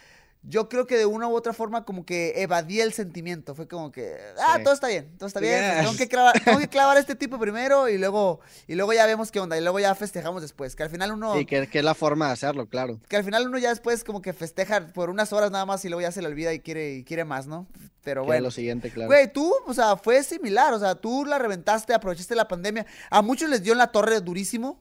yo 0.44 0.68
creo 0.68 0.86
que 0.86 0.96
de 0.96 1.06
una 1.06 1.28
u 1.28 1.36
otra 1.36 1.52
forma 1.52 1.84
como 1.84 2.04
que 2.04 2.42
evadí 2.42 2.80
el 2.80 2.92
sentimiento. 2.92 3.54
Fue 3.54 3.68
como 3.68 3.92
que, 3.92 4.16
ah, 4.40 4.58
todo 4.62 4.74
está 4.74 4.88
bien, 4.88 5.16
todo 5.16 5.28
está 5.28 5.38
bien. 5.38 5.78
Tengo, 5.78 5.96
que 5.96 6.08
clavar, 6.08 6.40
tengo, 6.40 6.58
que 6.58 6.68
clavar, 6.68 6.96
este 6.96 7.14
tipo 7.14 7.38
primero 7.38 7.88
y 7.88 7.96
luego, 7.96 8.40
y 8.66 8.74
luego 8.74 8.92
ya 8.92 9.06
vemos 9.06 9.30
qué 9.30 9.38
onda. 9.38 9.56
Y 9.56 9.60
luego 9.60 9.78
ya 9.78 9.94
festejamos 9.94 10.42
después. 10.42 10.74
Que 10.74 10.82
al 10.82 10.90
final 10.90 11.12
uno... 11.12 11.34
Sí, 11.34 11.46
que, 11.46 11.68
que, 11.68 11.78
es 11.78 11.84
la 11.84 11.94
forma 11.94 12.26
de 12.26 12.32
hacerlo, 12.32 12.66
claro. 12.66 12.98
Que 13.08 13.16
al 13.16 13.24
final 13.24 13.46
uno 13.46 13.58
ya 13.58 13.68
después 13.68 14.02
como 14.02 14.20
que 14.20 14.32
festeja 14.32 14.88
por 14.88 15.10
unas 15.10 15.32
horas 15.32 15.52
nada 15.52 15.64
más 15.64 15.84
y 15.84 15.88
luego 15.88 16.00
ya 16.00 16.10
se 16.10 16.22
le 16.22 16.28
olvida 16.28 16.52
y 16.52 16.58
quiere, 16.58 16.94
y 16.94 17.04
quiere 17.04 17.24
más, 17.24 17.46
¿no? 17.46 17.68
Pero 18.02 18.24
bueno. 18.24 18.42
lo 18.42 18.50
siguiente, 18.50 18.90
claro. 18.90 19.08
Güey, 19.08 19.32
tú, 19.32 19.54
o 19.64 19.74
sea, 19.74 19.96
fue 19.96 20.24
similar. 20.24 20.74
O 20.74 20.80
sea, 20.80 20.96
tú 20.96 21.24
la 21.24 21.38
reventaste, 21.38 21.94
aprovechaste 21.94 22.34
la 22.34 22.48
pandemia. 22.48 22.84
A 23.10 23.22
muchos 23.22 23.48
les 23.48 23.62
dio 23.62 23.72
en 23.72 23.78
la 23.78 23.92
torre 23.92 24.20
durísimo 24.20 24.80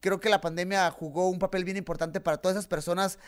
creo 0.00 0.18
que 0.18 0.28
la 0.28 0.40
pandemia 0.40 0.90
jugó 0.90 1.30
un 1.30 1.38
papel 1.38 1.64
bien 1.64 1.76
importante 1.76 2.20
para 2.20 2.38
todas 2.38 2.56
esas 2.56 2.66
personas 2.66 3.20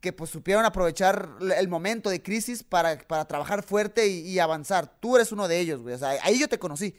que 0.00 0.12
pues 0.12 0.30
supieron 0.30 0.64
aprovechar 0.64 1.28
el 1.56 1.68
momento 1.68 2.10
de 2.10 2.22
crisis 2.22 2.62
para, 2.62 2.98
para 2.98 3.26
trabajar 3.26 3.62
fuerte 3.62 4.06
y, 4.08 4.38
avanzar. 4.38 4.98
Tú 5.00 5.16
eres 5.16 5.32
uno 5.32 5.48
de 5.48 5.58
ellos, 5.58 5.80
güey. 5.82 5.94
O 5.94 5.98
sea, 5.98 6.10
ahí 6.22 6.38
yo 6.38 6.48
te 6.48 6.58
conocí. 6.58 6.94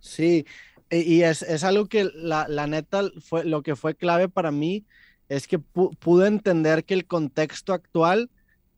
Sí, 0.00 0.46
y 0.90 1.22
es, 1.22 1.42
es 1.42 1.64
algo 1.64 1.86
que 1.86 2.04
la, 2.14 2.46
la, 2.48 2.66
neta 2.66 3.02
fue 3.20 3.44
lo 3.44 3.62
que 3.62 3.76
fue 3.76 3.94
clave 3.94 4.28
para 4.28 4.50
mí, 4.50 4.84
es 5.28 5.46
que 5.48 5.58
pude 5.58 6.26
entender 6.26 6.84
que 6.84 6.94
el 6.94 7.06
contexto 7.06 7.72
actual 7.72 8.30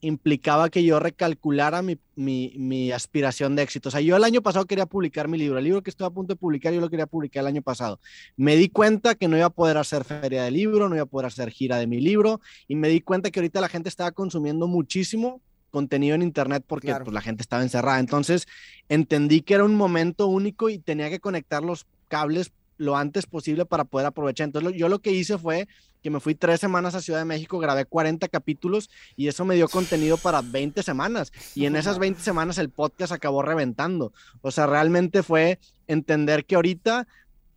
implicaba 0.05 0.69
que 0.69 0.85
yo 0.85 1.01
recalculara 1.01 1.83
mi, 1.83 1.99
mi, 2.15 2.93
aspiración 2.93 3.57
de 3.57 3.63
éxito. 3.63 3.89
O 3.89 3.93
sea, 3.93 4.01
yo 4.01 4.17
el 4.17 4.25
año 4.25 4.43
pasado 4.43 4.67
quería 4.67 4.87
publicar 4.87 5.29
mi 5.29 5.39
libro. 5.39 5.59
El 5.59 5.65
libro 5.65 5.83
que 5.83 5.91
estoy 5.91 6.07
a 6.07 6.11
punto 6.11 6.35
de 6.35 6.39
publicar, 6.39 6.73
yo 6.73 6.81
lo 6.81 6.91
quería 6.91 7.07
publicar 7.07 7.43
el 7.43 7.49
año 7.49 7.63
pasado. 7.63 8.01
Me 8.37 8.57
di 8.57 8.69
cuenta 8.69 9.15
que 9.15 9.29
no 9.29 9.37
iba 9.37 9.47
a 9.47 9.51
poder 9.51 9.79
hacer 9.79 10.05
feria 10.05 10.45
de 10.45 10.51
libro, 10.51 10.89
no 10.89 10.95
iba 10.95 11.05
a 11.05 11.07
poder 11.07 11.27
hacer 11.27 11.51
gira 11.51 11.79
de 11.79 11.87
mi 11.87 12.01
libro, 12.01 12.41
y 12.69 12.77
me 12.77 12.89
di 12.89 13.01
cuenta 13.01 13.31
que 13.31 13.41
ahorita 13.41 13.61
la 13.61 13.69
gente 13.69 13.89
estaba 13.89 14.13
consumiendo 14.13 14.67
muchísimo 14.67 15.41
contenido 15.71 16.15
en 16.15 16.23
internet 16.23 16.63
porque 16.67 16.95
pues, 16.95 17.13
la 17.13 17.21
gente 17.21 17.43
estaba 17.43 17.63
encerrada. 17.63 17.99
Entonces 17.99 18.47
entendí 18.89 19.41
que 19.41 19.55
era 19.55 19.65
un 19.65 19.75
momento 19.75 20.29
único 20.29 20.71
y 20.71 20.79
tenía 20.79 21.11
que 21.11 21.19
conectar 21.19 21.65
los 21.65 21.87
cables 22.09 22.53
lo 22.77 22.97
antes 22.97 23.27
posible 23.27 23.67
para 23.67 23.85
poder 23.85 24.07
aprovechar. 24.07 24.47
Entonces 24.47 24.73
yo 24.75 24.89
lo 24.89 25.01
que 25.01 25.13
hice 25.13 25.39
fue 25.39 25.69
que 26.03 26.11
me 26.11 26.21
fui 26.21 26.35
tres 26.35 26.61
semanas 26.61 26.95
a 26.95 27.01
Ciudad 27.01 27.21
de 27.21 27.25
México, 27.25 27.59
grabé 27.59 27.87
40 27.87 28.29
capítulos 28.29 28.91
y 29.17 29.29
eso 29.29 29.45
me 29.47 29.55
dio 29.55 29.69
contenido 29.69 30.19
para 30.19 30.43
20 30.43 30.83
semanas. 30.83 31.33
Y 31.55 31.65
en 31.65 31.77
esas 31.77 31.99
20 31.99 32.21
semanas 32.21 32.59
el 32.59 32.69
podcast 32.69 33.13
acabó 33.13 33.43
reventando. 33.43 34.13
O 34.43 34.51
sea, 34.51 34.67
realmente 34.67 35.23
fue 35.23 35.59
entender 35.87 36.45
que 36.45 36.57
ahorita 36.57 37.07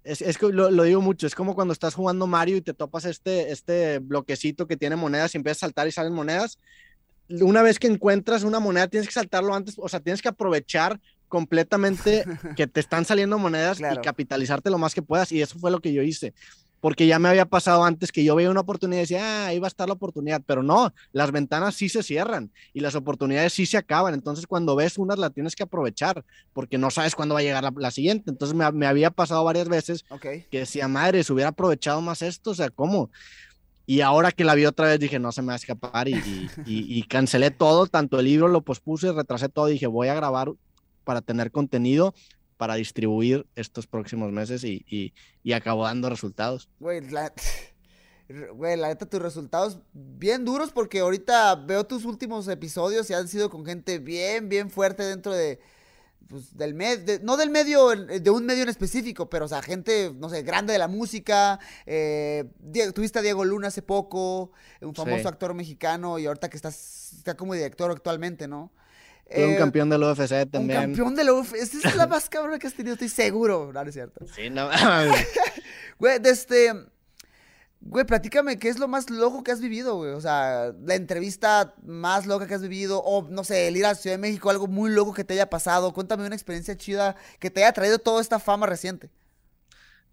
es, 0.08 0.22
es 0.22 0.38
que 0.38 0.48
lo, 0.48 0.72
lo, 0.72 0.84
digo 0.84 1.02
mucho, 1.02 1.28
es 1.28 1.36
como 1.36 1.56
cuando 1.56 1.74
estás 1.74 1.94
jugando 1.94 2.26
Mario 2.28 2.56
y 2.56 2.62
te 2.62 2.74
topas 2.74 3.04
este, 3.04 3.52
este 3.52 4.00
bloquecito 4.00 4.66
que 4.66 4.78
tiene 4.78 4.96
monedas 4.96 5.36
y 5.36 5.38
empiezas 5.38 5.64
a 5.64 5.68
saltar 5.68 5.88
y 5.88 5.92
salen 5.92 6.14
monedas. 6.14 6.58
Una 7.30 7.62
vez 7.62 7.78
que 7.78 7.88
encuentras 7.88 8.44
una 8.44 8.62
moneda, 8.62 8.88
tienes 8.88 9.08
que 9.08 9.14
saltarlo 9.14 9.54
antes, 9.54 9.76
o 9.78 9.90
sea, 9.90 10.00
tienes 10.00 10.22
que 10.22 10.30
aprovechar 10.30 11.02
completamente 11.28 12.24
que 12.56 12.68
te 12.68 12.80
están 12.80 13.06
saliendo 13.06 13.38
monedas 13.38 13.80
y 13.80 14.02
capitalizarte 14.02 14.70
lo 14.70 14.78
más 14.78 14.94
que 14.94 15.02
puedas. 15.02 15.32
Y 15.32 15.42
eso 15.42 15.60
fue 15.60 15.72
lo 15.72 15.80
que 15.80 15.94
yo 15.94 16.02
hice. 16.02 16.34
Porque 16.80 17.08
ya 17.08 17.18
me 17.18 17.28
había 17.28 17.46
pasado 17.46 17.84
antes 17.84 18.12
que 18.12 18.24
yo 18.24 18.36
veía 18.36 18.52
una 18.52 18.60
oportunidad 18.60 19.00
y 19.00 19.02
decía, 19.02 19.24
ah, 19.24 19.48
ahí 19.48 19.58
va 19.58 19.66
a 19.66 19.70
estar 19.70 19.88
la 19.88 19.96
oportunidad. 19.96 20.44
Pero 20.46 20.62
no, 20.62 20.94
las 21.12 21.32
ventanas 21.32 21.74
sí 21.74 21.90
se 21.90 22.04
cierran 22.04 22.52
y 22.72 22.82
las 22.82 22.94
oportunidades 22.94 23.54
sí 23.54 23.66
se 23.66 23.78
acaban. 23.78 24.14
Entonces, 24.14 24.46
cuando 24.46 24.76
ves 24.76 24.98
unas, 25.00 25.18
la 25.18 25.32
tienes 25.32 25.56
que 25.56 25.64
aprovechar 25.64 26.24
porque 26.54 26.78
no 26.78 26.92
sabes 26.92 27.16
cuándo 27.16 27.34
va 27.34 27.40
a 27.40 27.44
llegar 27.44 27.74
la, 27.76 27.92
siguiente. 27.92 28.30
Entonces, 28.30 28.56
me, 28.56 28.72
me, 28.72 28.86
había 28.86 29.10
pasado 29.10 29.44
varias 29.44 29.68
veces 29.70 30.06
que 30.22 30.60
decía, 30.60 30.88
madre, 30.88 31.24
si 31.24 31.34
hubiera 31.34 31.50
aprovechado 31.50 32.00
más 32.02 32.22
esto, 32.22 32.52
o 32.52 32.56
sea, 32.56 32.70
¿cómo? 32.70 33.10
Y 33.90 34.02
ahora 34.02 34.34
que 34.34 34.44
la 34.44 34.54
vi 34.54 34.66
otra 34.66 34.88
vez 34.88 35.00
dije, 35.00 35.18
no 35.18 35.32
se 35.32 35.42
me 35.42 35.48
va 35.48 35.54
a 35.54 35.56
escapar 35.56 36.10
y, 36.10 36.16
y, 36.16 36.50
y, 36.66 37.00
y, 37.00 37.04
cancelé 37.04 37.52
todo, 37.52 37.88
tanto 37.88 38.20
el 38.20 38.26
libro 38.26 38.50
lo 38.50 38.62
pospuse, 38.62 39.14
retrasé 39.14 39.48
todo, 39.48 39.68
dije, 39.68 39.88
voy 39.88 40.10
a 40.10 40.14
grabar 40.14 40.52
para 41.08 41.22
tener 41.22 41.52
contenido 41.52 42.14
para 42.58 42.76
distribuir 42.76 43.48
estos 43.56 43.88
próximos 43.88 44.32
meses 44.34 44.66
y, 44.66 44.84
y, 44.90 45.14
y 45.42 45.54
acabó 45.54 45.86
dando 45.86 46.10
resultados. 46.10 46.68
Güey, 46.80 47.10
la, 47.10 47.32
güey, 48.54 48.76
la 48.76 48.90
neta, 48.90 49.06
tus 49.06 49.22
resultados 49.22 49.80
bien 49.94 50.44
duros 50.44 50.72
porque 50.72 51.00
ahorita 51.00 51.56
veo 51.56 51.86
tus 51.86 52.04
últimos 52.04 52.48
episodios 52.50 53.10
y 53.10 53.14
han 53.14 53.30
sido 53.30 53.50
con 53.50 53.66
gente 53.66 54.00
bien, 54.00 54.50
bien 54.50 54.70
fuerte 54.70 55.04
dentro 55.04 55.34
de, 55.34 55.62
pues, 56.28 56.58
del 56.58 56.74
medio, 56.74 57.20
no 57.22 57.38
del 57.38 57.52
medio, 57.52 57.90
de 57.90 58.30
un 58.30 58.46
medio 58.46 58.64
en 58.64 58.70
específico, 58.70 59.30
pero, 59.30 59.46
o 59.46 59.48
sea, 59.48 59.62
gente, 59.62 60.12
no 60.18 60.28
sé, 60.28 60.42
grande 60.42 60.74
de 60.74 60.80
la 60.80 60.90
música. 60.90 61.60
Eh, 61.86 62.44
tuviste 62.94 63.20
a 63.20 63.22
Diego 63.22 63.46
Luna 63.46 63.70
hace 63.70 63.82
poco, 63.82 64.52
un 64.82 64.94
famoso 64.94 65.30
actor 65.30 65.54
mexicano 65.54 66.20
y 66.20 66.26
ahorita 66.26 66.50
que 66.50 66.58
estás, 66.58 67.14
está 67.14 67.38
como 67.38 67.54
director 67.54 67.92
actualmente, 67.92 68.48
¿no? 68.50 68.74
Fue 69.30 69.46
un 69.46 69.54
eh, 69.54 69.58
campeón 69.58 69.90
del 69.90 70.04
UFC 70.04 70.50
también. 70.50 70.80
Un 70.80 70.86
campeón 70.86 71.16
del 71.16 71.30
UFC. 71.32 71.56
Esa 71.56 71.90
es 71.90 71.96
la 71.96 72.08
más 72.08 72.30
cabrona 72.30 72.60
que 72.60 72.68
has 72.68 72.74
tenido, 72.74 72.94
estoy 72.94 73.10
seguro. 73.10 73.72
No, 73.74 73.84
no 73.84 73.90
es 73.90 73.94
cierto. 73.94 74.26
Sí, 74.36 74.50
no. 74.50 74.70
güey, 76.00 76.20
este. 76.24 76.74
Güey, 77.80 78.06
platícame, 78.06 78.58
¿qué 78.58 78.70
es 78.70 78.80
lo 78.80 78.88
más 78.88 79.10
loco 79.10 79.44
que 79.44 79.52
has 79.52 79.62
vivido, 79.62 79.96
güey? 79.98 80.12
O 80.12 80.22
sea, 80.22 80.74
la 80.84 80.96
entrevista 80.96 81.76
más 81.84 82.26
loca 82.26 82.48
que 82.48 82.56
has 82.56 82.62
vivido, 82.62 83.02
o 83.04 83.28
no 83.30 83.44
sé, 83.44 83.68
el 83.68 83.78
ir 83.78 83.86
a 83.86 83.94
Ciudad 83.94 84.16
de 84.16 84.22
México, 84.22 84.50
algo 84.50 84.68
muy 84.68 84.90
loco 84.90 85.14
que 85.14 85.24
te 85.24 85.36
haya 85.36 85.50
pasado. 85.50 85.94
Cuéntame 85.94 86.26
una 86.26 86.36
experiencia 86.36 86.76
chida 86.76 87.16
que 87.40 87.52
te 87.52 87.64
haya 87.64 87.74
traído 87.74 88.00
toda 88.00 88.22
esta 88.22 88.40
fama 88.40 88.66
reciente. 88.66 89.12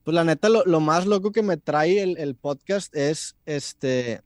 Pues 0.03 0.15
la 0.15 0.25
neta, 0.25 0.51
lo, 0.51 0.81
más 0.81 1.07
loco 1.07 1.33
que 1.33 1.43
me 1.43 1.57
trae 1.57 2.03
el, 2.03 2.19
el 2.19 2.35
podcast 2.35 2.95
es 2.95 3.37
este 3.47 4.23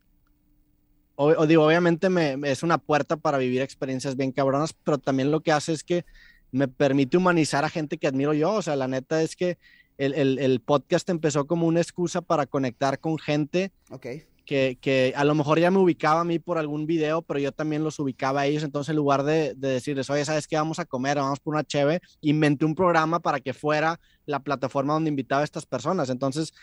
o, 1.21 1.47
digo, 1.49 1.67
obviamente 1.67 2.09
me, 2.09 2.39
es 2.45 2.63
una 2.63 2.79
puerta 2.79 3.17
para 3.17 3.39
vivir 3.39 3.61
experiencias 3.61 4.17
bien 4.17 4.31
cabronas, 4.31 4.73
pero 4.73 4.99
también 4.99 5.33
lo 5.33 5.41
que 5.41 5.51
hace 5.51 5.73
es 5.73 5.83
que 5.83 6.05
me 6.53 6.69
permite 6.69 7.17
humanizar 7.17 7.65
a 7.65 7.69
gente 7.69 7.99
que 7.99 8.07
admiro 8.07 8.35
yo. 8.35 8.53
O 8.53 8.63
sea, 8.63 8.77
la 8.77 8.87
neta 8.87 9.21
es 9.21 9.35
que 9.35 9.59
el, 9.97 10.15
el, 10.15 10.39
el 10.39 10.61
podcast 10.61 11.11
empezó 11.11 11.49
como 11.49 11.67
una 11.67 11.81
excusa 11.81 12.21
para 12.21 12.47
conectar 12.47 13.01
con 13.01 13.19
gente 13.19 13.73
que, 14.47 14.79
que, 14.81 15.13
a 15.17 15.25
lo 15.25 15.35
mejor 15.35 15.59
ya 15.59 15.73
me 15.73 15.79
ubicaba 15.79 16.21
a 16.21 16.25
mí 16.25 16.39
por 16.39 16.57
algún 16.57 16.87
video, 16.87 17.23
pero 17.23 17.41
yo 17.41 17.51
también 17.51 17.83
los 17.83 17.99
ubicaba 17.99 18.43
a 18.43 18.47
ellos. 18.47 18.63
Entonces, 18.63 18.91
en 18.91 18.97
lugar 18.97 19.25
de, 19.25 19.55
de 19.57 19.69
decirles, 19.71 20.09
oye, 20.11 20.25
¿sabes 20.25 20.47
qué? 20.47 20.55
Vamos 20.55 20.79
a 20.79 20.85
comer, 20.85 21.17
vamos 21.17 21.41
por 21.41 21.53
una 21.53 21.65
cheve, 21.65 22.01
inventé 22.21 22.65
un 22.65 22.77
programa 22.77 23.19
para 23.19 23.41
que 23.41 23.53
fuera 23.53 23.99
la 24.25 24.39
plataforma 24.39 24.95
donde 24.95 25.11
invitaba 25.11 25.41
a 25.41 25.45
estas 25.45 25.67
personas. 25.67 26.11
Entonces, 26.11 26.55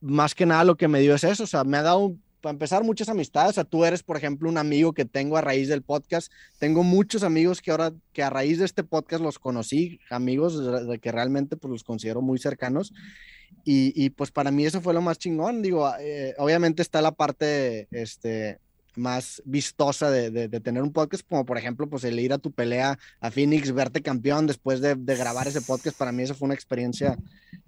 más 0.00 0.34
que 0.34 0.46
nada 0.46 0.64
lo 0.64 0.76
que 0.76 0.88
me 0.88 0.98
dio 0.98 1.14
es 1.14 1.22
eso, 1.22 1.44
o 1.44 1.46
sea, 1.46 1.62
me 1.62 1.76
ha 1.76 1.82
dado 1.82 2.16
para 2.44 2.52
empezar, 2.52 2.84
muchas 2.84 3.08
amistades. 3.08 3.52
O 3.52 3.54
sea, 3.54 3.64
tú 3.64 3.86
eres, 3.86 4.02
por 4.02 4.18
ejemplo, 4.18 4.50
un 4.50 4.58
amigo 4.58 4.92
que 4.92 5.06
tengo 5.06 5.38
a 5.38 5.40
raíz 5.40 5.66
del 5.66 5.80
podcast. 5.80 6.30
Tengo 6.58 6.82
muchos 6.82 7.22
amigos 7.22 7.62
que 7.62 7.70
ahora, 7.70 7.94
que 8.12 8.22
a 8.22 8.28
raíz 8.28 8.58
de 8.58 8.66
este 8.66 8.84
podcast 8.84 9.22
los 9.22 9.38
conocí, 9.38 9.98
amigos 10.10 10.86
de, 10.86 10.98
que 10.98 11.10
realmente 11.10 11.56
pues 11.56 11.70
los 11.72 11.84
considero 11.84 12.20
muy 12.20 12.38
cercanos. 12.38 12.92
Y, 13.64 13.94
y, 13.96 14.10
pues 14.10 14.30
para 14.30 14.50
mí 14.50 14.66
eso 14.66 14.82
fue 14.82 14.92
lo 14.92 15.00
más 15.00 15.18
chingón. 15.18 15.62
Digo, 15.62 15.90
eh, 15.98 16.34
obviamente 16.36 16.82
está 16.82 17.00
la 17.00 17.12
parte, 17.12 17.88
este, 17.90 18.58
más 18.96 19.42
vistosa 19.44 20.10
de, 20.10 20.30
de, 20.30 20.60
tener 20.60 20.82
un 20.82 20.92
podcast, 20.92 21.26
como 21.28 21.44
por 21.44 21.58
ejemplo, 21.58 21.88
pues 21.88 22.04
el 22.04 22.18
ir 22.20 22.32
a 22.32 22.38
tu 22.38 22.52
pelea 22.52 22.98
a 23.20 23.30
Phoenix, 23.30 23.72
verte 23.72 24.02
campeón 24.02 24.46
después 24.46 24.80
de, 24.80 24.94
de 24.94 25.16
grabar 25.16 25.48
ese 25.48 25.60
podcast, 25.60 25.96
para 25.96 26.12
mí 26.12 26.22
eso 26.22 26.34
fue 26.34 26.46
una 26.46 26.54
experiencia 26.54 27.16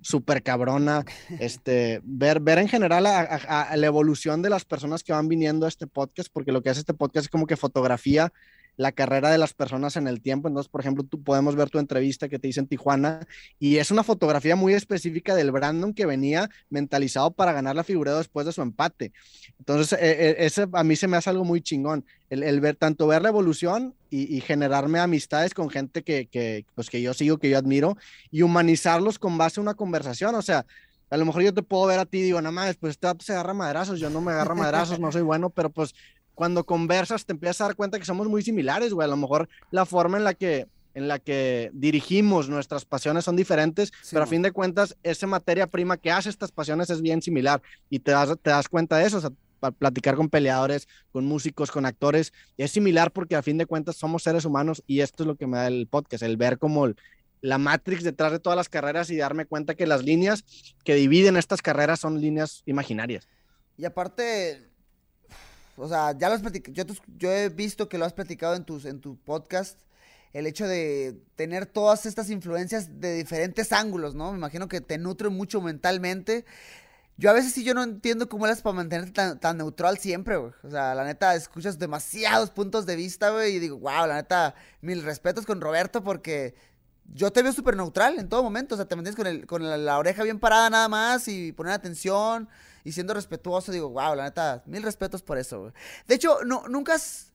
súper 0.00 0.42
cabrona, 0.42 1.04
este, 1.40 2.00
ver, 2.04 2.40
ver 2.40 2.58
en 2.58 2.68
general 2.68 3.04
la 3.04 3.86
evolución 3.86 4.42
de 4.42 4.50
las 4.50 4.64
personas 4.64 5.02
que 5.02 5.12
van 5.12 5.28
viniendo 5.28 5.66
a 5.66 5.68
este 5.68 5.86
podcast, 5.86 6.28
porque 6.32 6.52
lo 6.52 6.62
que 6.62 6.70
hace 6.70 6.80
este 6.80 6.94
podcast 6.94 7.26
es 7.26 7.30
como 7.30 7.46
que 7.46 7.56
fotografía 7.56 8.32
la 8.76 8.92
carrera 8.92 9.30
de 9.30 9.38
las 9.38 9.54
personas 9.54 9.96
en 9.96 10.06
el 10.06 10.20
tiempo. 10.20 10.48
Entonces, 10.48 10.68
por 10.70 10.80
ejemplo, 10.80 11.04
tú 11.04 11.22
podemos 11.22 11.56
ver 11.56 11.70
tu 11.70 11.78
entrevista 11.78 12.28
que 12.28 12.38
te 12.38 12.48
hice 12.48 12.60
en 12.60 12.66
Tijuana 12.66 13.26
y 13.58 13.76
es 13.76 13.90
una 13.90 14.02
fotografía 14.02 14.56
muy 14.56 14.74
específica 14.74 15.34
del 15.34 15.50
Brandon 15.50 15.94
que 15.94 16.06
venía 16.06 16.50
mentalizado 16.68 17.30
para 17.30 17.52
ganar 17.52 17.76
la 17.76 17.84
figura 17.84 18.16
después 18.16 18.46
de 18.46 18.52
su 18.52 18.62
empate. 18.62 19.12
Entonces, 19.58 19.98
e, 20.00 20.10
e, 20.10 20.46
ese 20.46 20.66
a 20.72 20.84
mí 20.84 20.96
se 20.96 21.08
me 21.08 21.16
hace 21.16 21.30
algo 21.30 21.44
muy 21.44 21.60
chingón, 21.60 22.04
el, 22.28 22.60
ver 22.60 22.76
tanto 22.76 23.06
ver 23.06 23.22
la 23.22 23.28
evolución 23.28 23.94
y, 24.10 24.40
generarme 24.40 24.98
amistades 24.98 25.52
con 25.52 25.68
gente 25.68 26.02
que, 26.02 26.26
que, 26.26 26.64
pues, 26.74 26.88
que 26.88 27.02
yo 27.02 27.12
sigo, 27.12 27.38
que 27.38 27.50
yo 27.50 27.58
admiro 27.58 27.96
y 28.30 28.42
humanizarlos 28.42 29.18
con 29.18 29.36
base 29.36 29.60
a 29.60 29.62
una 29.62 29.74
conversación. 29.74 30.34
O 30.34 30.42
sea, 30.42 30.64
a 31.10 31.16
lo 31.16 31.24
mejor 31.24 31.42
yo 31.42 31.54
te 31.54 31.62
puedo 31.62 31.86
ver 31.86 31.98
a 31.98 32.06
ti 32.06 32.18
y 32.18 32.22
digo, 32.22 32.40
nada 32.40 32.52
más, 32.52 32.76
pues 32.76 32.92
este 32.92 33.08
se 33.24 33.32
agarra 33.32 33.54
maderazos, 33.54 34.00
yo 34.00 34.10
no 34.10 34.20
me 34.20 34.32
agarro 34.32 34.56
maderazos, 34.56 34.98
no 34.98 35.12
soy 35.12 35.22
bueno, 35.22 35.50
pero 35.50 35.70
pues 35.70 35.94
cuando 36.36 36.64
conversas 36.64 37.24
te 37.24 37.32
empiezas 37.32 37.62
a 37.62 37.64
dar 37.64 37.76
cuenta 37.76 37.98
que 37.98 38.04
somos 38.04 38.28
muy 38.28 38.42
similares, 38.42 38.92
güey. 38.92 39.06
A 39.06 39.10
lo 39.10 39.16
mejor 39.16 39.48
la 39.72 39.86
forma 39.86 40.18
en 40.18 40.24
la 40.24 40.34
que 40.34 40.68
en 40.94 41.08
la 41.08 41.18
que 41.18 41.70
dirigimos 41.74 42.48
nuestras 42.48 42.86
pasiones 42.86 43.24
son 43.24 43.36
diferentes, 43.36 43.92
pero 44.10 44.22
a 44.22 44.26
fin 44.26 44.40
de 44.40 44.50
cuentas, 44.50 44.96
esa 45.02 45.26
materia 45.26 45.66
prima 45.66 45.98
que 45.98 46.10
hace 46.10 46.30
estas 46.30 46.52
pasiones 46.52 46.88
es 46.88 47.02
bien 47.02 47.20
similar 47.20 47.60
y 47.90 47.98
te 47.98 48.12
das, 48.12 48.34
te 48.40 48.48
das 48.48 48.66
cuenta 48.66 48.96
de 48.96 49.06
eso. 49.06 49.18
O 49.18 49.20
sea, 49.20 49.30
para 49.60 49.72
platicar 49.72 50.16
con 50.16 50.30
peleadores, 50.30 50.88
con 51.12 51.26
músicos, 51.26 51.70
con 51.70 51.84
actores, 51.84 52.32
es 52.56 52.70
similar 52.70 53.12
porque 53.12 53.36
a 53.36 53.42
fin 53.42 53.58
de 53.58 53.66
cuentas 53.66 53.96
somos 53.96 54.22
seres 54.22 54.46
humanos 54.46 54.82
y 54.86 55.00
esto 55.00 55.22
es 55.22 55.26
lo 55.26 55.36
que 55.36 55.46
me 55.46 55.58
da 55.58 55.66
el 55.66 55.86
podcast, 55.86 56.22
el 56.22 56.38
ver 56.38 56.58
como 56.58 56.88
la 57.42 57.58
matrix 57.58 58.02
detrás 58.02 58.32
de 58.32 58.40
todas 58.40 58.56
las 58.56 58.70
carreras 58.70 59.10
y 59.10 59.16
darme 59.16 59.44
cuenta 59.44 59.74
que 59.74 59.86
las 59.86 60.02
líneas 60.02 60.44
que 60.82 60.94
dividen 60.94 61.36
estas 61.36 61.60
carreras 61.60 62.00
son 62.00 62.22
líneas 62.22 62.62
imaginarias. 62.64 63.28
Y 63.76 63.84
aparte, 63.84 64.70
o 65.76 65.88
sea, 65.88 66.16
ya 66.16 66.28
lo 66.28 66.34
has 66.34 66.40
platicado, 66.40 66.94
yo, 67.18 67.30
he 67.30 67.48
visto 67.48 67.88
que 67.88 67.98
lo 67.98 68.04
has 68.04 68.12
platicado 68.12 68.54
en, 68.54 68.64
tus, 68.64 68.84
en 68.84 69.00
tu 69.00 69.16
podcast, 69.16 69.78
el 70.32 70.46
hecho 70.46 70.66
de 70.66 71.20
tener 71.36 71.66
todas 71.66 72.06
estas 72.06 72.30
influencias 72.30 73.00
de 73.00 73.14
diferentes 73.14 73.72
ángulos, 73.72 74.14
¿no? 74.14 74.32
Me 74.32 74.38
imagino 74.38 74.68
que 74.68 74.80
te 74.80 74.98
nutre 74.98 75.28
mucho 75.28 75.60
mentalmente. 75.60 76.44
Yo 77.18 77.30
a 77.30 77.32
veces 77.32 77.52
sí 77.52 77.64
yo 77.64 77.72
no 77.72 77.82
entiendo 77.82 78.28
cómo 78.28 78.46
eres 78.46 78.60
para 78.60 78.74
mantenerte 78.74 79.36
tan, 79.36 79.56
neutral 79.56 79.96
siempre, 79.96 80.36
güey. 80.36 80.52
O 80.62 80.70
sea, 80.70 80.94
la 80.94 81.04
neta, 81.04 81.34
escuchas 81.34 81.78
demasiados 81.78 82.50
puntos 82.50 82.84
de 82.84 82.96
vista, 82.96 83.30
güey, 83.30 83.56
y 83.56 83.58
digo, 83.58 83.78
wow, 83.78 84.06
la 84.06 84.16
neta, 84.16 84.54
mil 84.82 85.02
respetos 85.02 85.46
con 85.46 85.60
Roberto 85.62 86.04
porque 86.04 86.54
yo 87.12 87.32
te 87.32 87.42
veo 87.42 87.52
súper 87.52 87.76
neutral 87.76 88.18
en 88.18 88.28
todo 88.28 88.42
momento. 88.42 88.74
O 88.74 88.78
sea, 88.78 88.86
te 88.86 88.96
mantienes 88.96 89.16
con, 89.16 89.26
el, 89.26 89.46
con 89.46 89.84
la, 89.84 89.98
oreja 89.98 90.22
bien 90.22 90.38
parada 90.38 90.70
nada 90.70 90.88
más 90.88 91.28
y 91.28 91.52
poner 91.52 91.72
atención 91.72 92.48
y 92.84 92.92
siendo 92.92 93.14
respetuoso. 93.14 93.72
Digo, 93.72 93.90
wow, 93.90 94.14
la 94.14 94.24
neta, 94.24 94.62
mil 94.66 94.82
respetos 94.82 95.22
por 95.22 95.38
eso, 95.38 95.60
güey. 95.60 95.72
De 96.06 96.14
hecho, 96.14 96.44
no, 96.44 96.64
nunca 96.68 96.94
has, 96.94 97.32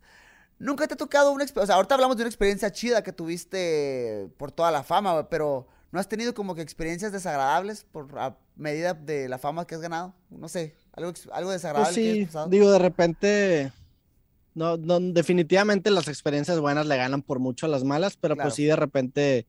Nunca 0.61 0.88
te 0.88 0.93
ha 0.93 0.97
tocado 0.97 1.32
una 1.32 1.43
experiencia. 1.43 1.63
O 1.63 1.67
sea, 1.67 1.76
ahorita 1.78 1.95
hablamos 1.95 2.17
de 2.17 2.22
una 2.24 2.30
experiencia 2.30 2.72
chida 2.72 3.01
que 3.01 3.11
tuviste 3.11 4.30
por 4.38 4.51
toda 4.51 4.69
la 4.69 4.84
fama, 4.84 5.13
güey, 5.13 5.26
pero 5.28 5.67
¿no 5.91 5.99
has 5.99 6.07
tenido 6.07 6.36
como 6.36 6.53
que 6.53 6.61
experiencias 6.61 7.11
desagradables 7.11 7.84
por 7.84 8.07
a 8.19 8.38
medida 8.55 8.93
de 8.93 9.28
la 9.28 9.39
fama 9.39 9.65
que 9.65 9.74
has 9.74 9.82
ganado? 9.82 10.13
No 10.30 10.47
sé, 10.47 10.76
algo, 10.93 11.13
algo 11.32 11.49
desagradable. 11.49 11.95
Pues 11.95 12.32
sí, 12.32 12.39
digo, 12.49 12.72
de 12.72 12.78
repente. 12.78 13.72
No, 14.53 14.78
no, 14.78 14.99
definitivamente 14.99 15.89
las 15.89 16.07
experiencias 16.07 16.59
buenas 16.59 16.86
le 16.86 16.95
ganan 16.95 17.24
por 17.24 17.39
mucho 17.39 17.65
a 17.65 17.69
las 17.69 17.84
malas, 17.84 18.17
pero 18.17 18.36
pues 18.36 18.53
sí, 18.53 18.65
de 18.65 18.76
repente 18.76 19.47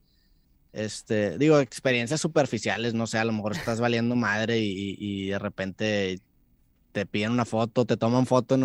este, 0.72 1.38
digo, 1.38 1.58
experiencias 1.60 2.20
superficiales, 2.20 2.94
no 2.94 3.06
sé, 3.06 3.18
a 3.18 3.24
lo 3.24 3.32
mejor 3.32 3.52
estás 3.52 3.80
valiendo 3.80 4.16
madre 4.16 4.58
y, 4.58 5.28
de 5.28 5.38
repente 5.38 6.20
te 6.92 7.06
piden 7.06 7.32
una 7.32 7.46
foto, 7.46 7.86
te 7.86 7.96
toman 7.96 8.26
foto 8.26 8.54
en, 8.54 8.64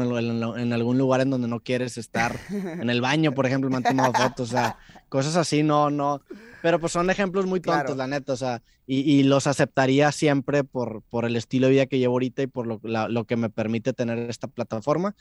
en, 0.60 0.74
algún 0.74 0.97
lugar 0.97 1.22
en 1.22 1.30
donde 1.30 1.47
no 1.47 1.62
quieres 1.62 1.97
estar, 1.97 2.38
en 2.49 2.89
el 2.89 2.99
baño, 2.99 3.34
por 3.34 3.45
ejemplo, 3.45 3.70
me 3.70 3.78
han 3.78 3.84
tomado 3.84 4.12
fotos, 4.14 4.49
o 4.49 4.51
sea, 4.51 4.78
cosas 5.08 5.36
así, 5.38 5.64
no, 5.64 5.89
no, 5.89 6.22
pero 6.62 6.80
pues 6.80 6.91
son 6.91 7.10
ejemplos 7.10 7.45
muy 7.45 7.62
tontos, 7.62 7.95
la 7.95 8.08
neta, 8.08 8.34
o 8.34 8.38
sea, 8.38 8.62
y, 8.86 9.24
los 9.24 9.47
aceptaría 9.47 10.12
siempre 10.14 10.64
por, 10.64 11.01
por 11.03 11.26
el 11.26 11.36
estilo 11.36 11.68
de 11.68 11.74
vida 11.74 11.86
que 11.88 11.99
llevo 11.99 12.14
ahorita 12.14 12.41
y 12.41 12.47
por 12.47 12.68
lo, 12.68 12.80
lo 12.84 13.24
que 13.26 13.36
me 13.36 13.49
permite 13.49 13.91
tener 13.91 14.18
esta 14.30 14.47
plataforma. 14.47 15.14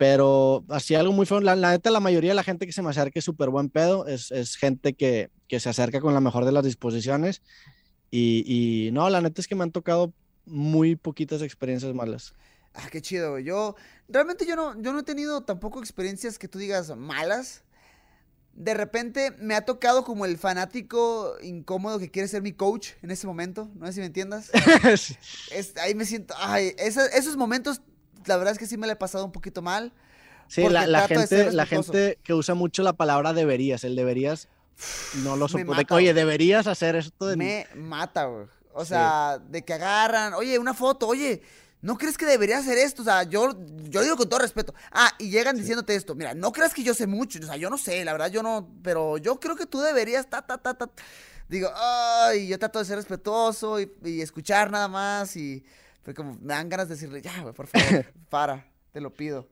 Pero 0.00 0.64
así 0.70 0.94
algo 0.94 1.12
muy 1.12 1.26
feo. 1.26 1.42
La, 1.42 1.54
neta, 1.54 1.90
la 1.90 2.00
mayoría 2.00 2.30
de 2.30 2.34
la 2.34 2.42
gente 2.42 2.64
que 2.64 2.72
se 2.72 2.80
me 2.80 2.88
acerca 2.88 3.18
es 3.18 3.24
súper 3.26 3.50
buen 3.50 3.68
pedo. 3.68 4.06
Es, 4.06 4.30
es 4.30 4.56
gente 4.56 4.94
que, 4.94 5.28
que, 5.46 5.60
se 5.60 5.68
acerca 5.68 6.00
con 6.00 6.14
la 6.14 6.20
mejor 6.20 6.46
de 6.46 6.52
las 6.52 6.64
disposiciones. 6.64 7.42
Y, 8.10 8.42
y, 8.46 8.92
no, 8.92 9.10
la 9.10 9.20
neta 9.20 9.42
es 9.42 9.46
que 9.46 9.54
me 9.54 9.62
han 9.62 9.72
tocado 9.72 10.14
muy 10.46 10.96
poquitas 10.96 11.42
experiencias 11.42 11.92
malas. 11.92 12.32
Ah, 12.72 12.88
qué 12.90 13.02
chido, 13.02 13.32
güey. 13.32 13.44
Yo, 13.44 13.76
realmente 14.08 14.46
yo 14.46 14.56
no, 14.56 14.72
yo 14.80 14.94
no 14.94 15.00
he 15.00 15.02
tenido 15.02 15.42
tampoco 15.42 15.80
experiencias 15.80 16.38
que 16.38 16.48
tú 16.48 16.58
digas 16.58 16.96
malas. 16.96 17.62
De 18.54 18.72
repente 18.72 19.32
me 19.32 19.54
ha 19.54 19.66
tocado 19.66 20.02
como 20.02 20.24
el 20.24 20.38
fanático 20.38 21.34
incómodo 21.42 21.98
que 21.98 22.10
quiere 22.10 22.26
ser 22.26 22.40
mi 22.40 22.52
coach 22.52 22.92
en 23.02 23.10
ese 23.10 23.26
momento. 23.26 23.70
No 23.74 23.86
sé 23.88 23.92
si 23.92 24.00
me 24.00 24.06
entiendas. 24.06 24.50
ahí 25.82 25.94
me 25.94 26.06
siento. 26.06 26.32
Ay, 26.38 26.74
esos 26.78 27.36
momentos 27.36 27.82
la 28.26 28.36
verdad 28.36 28.52
es 28.52 28.58
que 28.58 28.66
sí 28.66 28.76
me 28.76 28.86
la 28.86 28.94
he 28.94 28.96
pasado 28.96 29.24
un 29.24 29.32
poquito 29.32 29.62
mal. 29.62 29.92
Sí, 30.48 30.68
la, 30.68 31.06
gente, 31.06 31.52
la 31.52 31.64
gente 31.64 32.18
que 32.24 32.34
usa 32.34 32.54
mucho 32.54 32.82
la 32.82 32.92
palabra 32.92 33.32
deberías, 33.32 33.84
el 33.84 33.94
deberías, 33.94 34.48
no 35.22 35.36
lo 35.36 35.46
soporto. 35.46 35.94
Oye, 35.94 36.12
deberías 36.12 36.66
hacer 36.66 36.96
esto 36.96 37.28
de 37.28 37.36
Me 37.36 37.68
mata, 37.76 38.24
güey. 38.24 38.46
O 38.72 38.84
sea, 38.84 39.38
de 39.48 39.62
que 39.62 39.74
agarran, 39.74 40.34
oye, 40.34 40.58
una 40.58 40.74
foto, 40.74 41.06
oye, 41.06 41.42
¿no 41.82 41.96
crees 41.96 42.18
que 42.18 42.26
debería 42.26 42.58
hacer 42.58 42.78
esto? 42.78 43.02
O 43.02 43.04
sea, 43.04 43.22
yo, 43.22 43.56
yo 43.90 44.02
digo 44.02 44.16
con 44.16 44.28
todo 44.28 44.40
respeto. 44.40 44.74
Ah, 44.90 45.12
y 45.18 45.30
llegan 45.30 45.56
diciéndote 45.56 45.94
esto, 45.94 46.16
mira, 46.16 46.34
no 46.34 46.50
creas 46.50 46.74
que 46.74 46.82
yo 46.82 46.94
sé 46.94 47.06
mucho, 47.06 47.38
o 47.40 47.46
sea, 47.46 47.56
yo 47.56 47.70
no 47.70 47.78
sé, 47.78 48.04
la 48.04 48.12
verdad 48.12 48.30
yo 48.30 48.42
no, 48.42 48.68
pero 48.82 49.18
yo 49.18 49.38
creo 49.38 49.54
que 49.54 49.66
tú 49.66 49.80
deberías, 49.80 50.28
ta, 50.28 50.42
ta, 50.42 50.58
ta, 50.58 50.74
ta. 50.74 50.90
Digo, 51.48 51.70
ay, 51.76 52.48
yo 52.48 52.58
trato 52.58 52.80
de 52.80 52.84
ser 52.84 52.96
respetuoso 52.96 53.78
y 53.80 54.20
escuchar 54.20 54.70
nada 54.70 54.88
más 54.88 55.36
y 55.36 55.64
fue 56.02 56.14
como, 56.14 56.34
me 56.40 56.54
dan 56.54 56.68
ganas 56.68 56.88
de 56.88 56.94
decirle, 56.94 57.22
ya, 57.22 57.42
güey, 57.42 57.54
por 57.54 57.66
favor, 57.66 58.06
para, 58.30 58.66
te 58.92 59.00
lo 59.00 59.12
pido. 59.14 59.48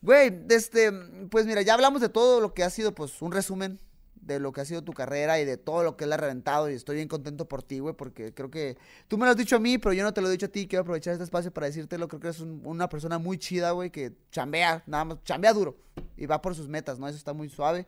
Güey, 0.00 0.44
este, 0.50 0.92
pues 1.30 1.46
mira, 1.46 1.62
ya 1.62 1.74
hablamos 1.74 2.00
de 2.00 2.08
todo 2.08 2.40
lo 2.40 2.54
que 2.54 2.62
ha 2.62 2.70
sido, 2.70 2.94
pues, 2.94 3.20
un 3.20 3.32
resumen 3.32 3.80
de 4.28 4.38
lo 4.38 4.52
que 4.52 4.60
ha 4.60 4.64
sido 4.64 4.82
tu 4.82 4.92
carrera 4.92 5.40
y 5.40 5.44
de 5.44 5.56
todo 5.56 5.82
lo 5.82 5.96
que 5.96 6.06
le 6.06 6.14
ha 6.14 6.16
reventado 6.16 6.70
y 6.70 6.74
estoy 6.74 6.96
bien 6.96 7.08
contento 7.08 7.48
por 7.48 7.62
ti, 7.62 7.78
güey, 7.78 7.94
porque 7.94 8.32
creo 8.34 8.50
que 8.50 8.76
tú 9.08 9.16
me 9.16 9.24
lo 9.24 9.30
has 9.30 9.36
dicho 9.36 9.56
a 9.56 9.58
mí, 9.58 9.78
pero 9.78 9.92
yo 9.94 10.04
no 10.04 10.12
te 10.12 10.20
lo 10.20 10.28
he 10.28 10.30
dicho 10.30 10.46
a 10.46 10.50
ti, 10.50 10.68
quiero 10.68 10.82
aprovechar 10.82 11.12
este 11.12 11.24
espacio 11.24 11.50
para 11.50 11.66
decírtelo, 11.66 12.08
creo 12.08 12.20
que 12.20 12.28
eres 12.28 12.40
una 12.40 12.88
persona 12.88 13.18
muy 13.18 13.38
chida, 13.38 13.70
güey, 13.72 13.90
que 13.90 14.12
chambea, 14.30 14.82
nada 14.86 15.04
más, 15.06 15.24
chambea 15.24 15.52
duro 15.52 15.76
y 16.16 16.26
va 16.26 16.42
por 16.42 16.54
sus 16.54 16.68
metas, 16.68 16.98
¿no? 16.98 17.08
Eso 17.08 17.16
está 17.16 17.32
muy 17.32 17.48
suave. 17.48 17.86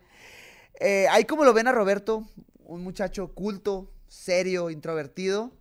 Eh, 0.81 1.07
ahí 1.11 1.25
como 1.25 1.45
lo 1.45 1.53
ven 1.53 1.69
a 1.69 1.73
Roberto, 1.73 2.25
un 2.65 2.83
muchacho 2.83 3.29
culto, 3.35 3.91
serio, 4.09 4.71
introvertido, 4.71 5.53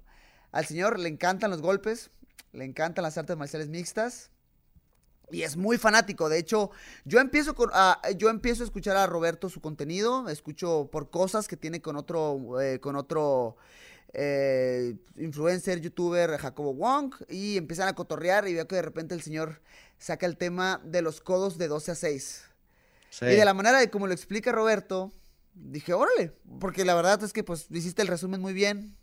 al 0.52 0.66
señor 0.66 1.00
le 1.00 1.10
encantan 1.10 1.52
los 1.52 1.62
golpes, 1.62 2.10
le 2.52 2.66
encantan 2.66 3.04
las 3.04 3.18
artes 3.18 3.38
marciales 3.38 3.70
mixtas. 3.70 4.32
Y 5.32 5.43
es 5.43 5.58
muy 5.58 5.78
fanático. 5.78 6.28
De 6.28 6.39
hecho, 6.39 6.72
yo 7.06 7.20
empiezo, 7.20 7.54
con, 7.54 7.70
a, 7.74 8.02
yo 8.18 8.30
empiezo 8.30 8.64
a 8.64 8.66
escuchar 8.66 8.97
a 8.97 9.06
Roberto 9.06 9.47
su 9.50 9.62
contenido. 9.62 10.28
Escucho 10.28 10.89
por 10.91 11.12
cosas 11.12 11.47
que 11.47 11.56
tiene 11.56 11.84
con 11.84 11.97
otro, 11.97 12.60
eh, 12.60 12.80
con 12.80 12.95
otro 12.95 13.56
eh, 14.14 14.95
influencer, 15.18 15.82
youtuber, 15.82 16.36
Jacobo 16.38 16.74
Wong. 16.74 17.14
Y 17.30 17.58
empiezan 17.58 17.88
a 17.88 17.93
cotorrear 17.93 18.47
y 18.47 18.56
veo 18.56 18.68
que 18.68 18.78
de 18.78 18.82
repente 18.82 19.14
el 19.14 19.22
señor 19.22 19.62
saca 20.00 20.26
el 20.26 20.36
tema 20.36 20.82
de 20.84 21.04
los 21.04 21.22
codos 21.22 21.60
de 21.60 21.68
12 21.68 21.91
a 21.91 21.95
6. 21.95 22.43
Y 23.22 23.26
de 23.26 23.45
la 23.45 23.54
manera 23.54 23.80
de 23.80 23.91
como 23.91 24.08
lo 24.08 24.14
explica 24.14 24.52
Roberto, 24.52 25.12
dije, 25.54 25.93
órale. 25.93 26.34
Porque 26.60 26.86
la 26.86 26.95
verdad 26.95 27.24
es 27.24 27.34
que 27.34 27.43
pues 27.43 27.68
hiciste 27.70 28.02
el 28.02 28.08
resumen 28.08 28.41
muy 28.41 28.54
bien 28.54 28.97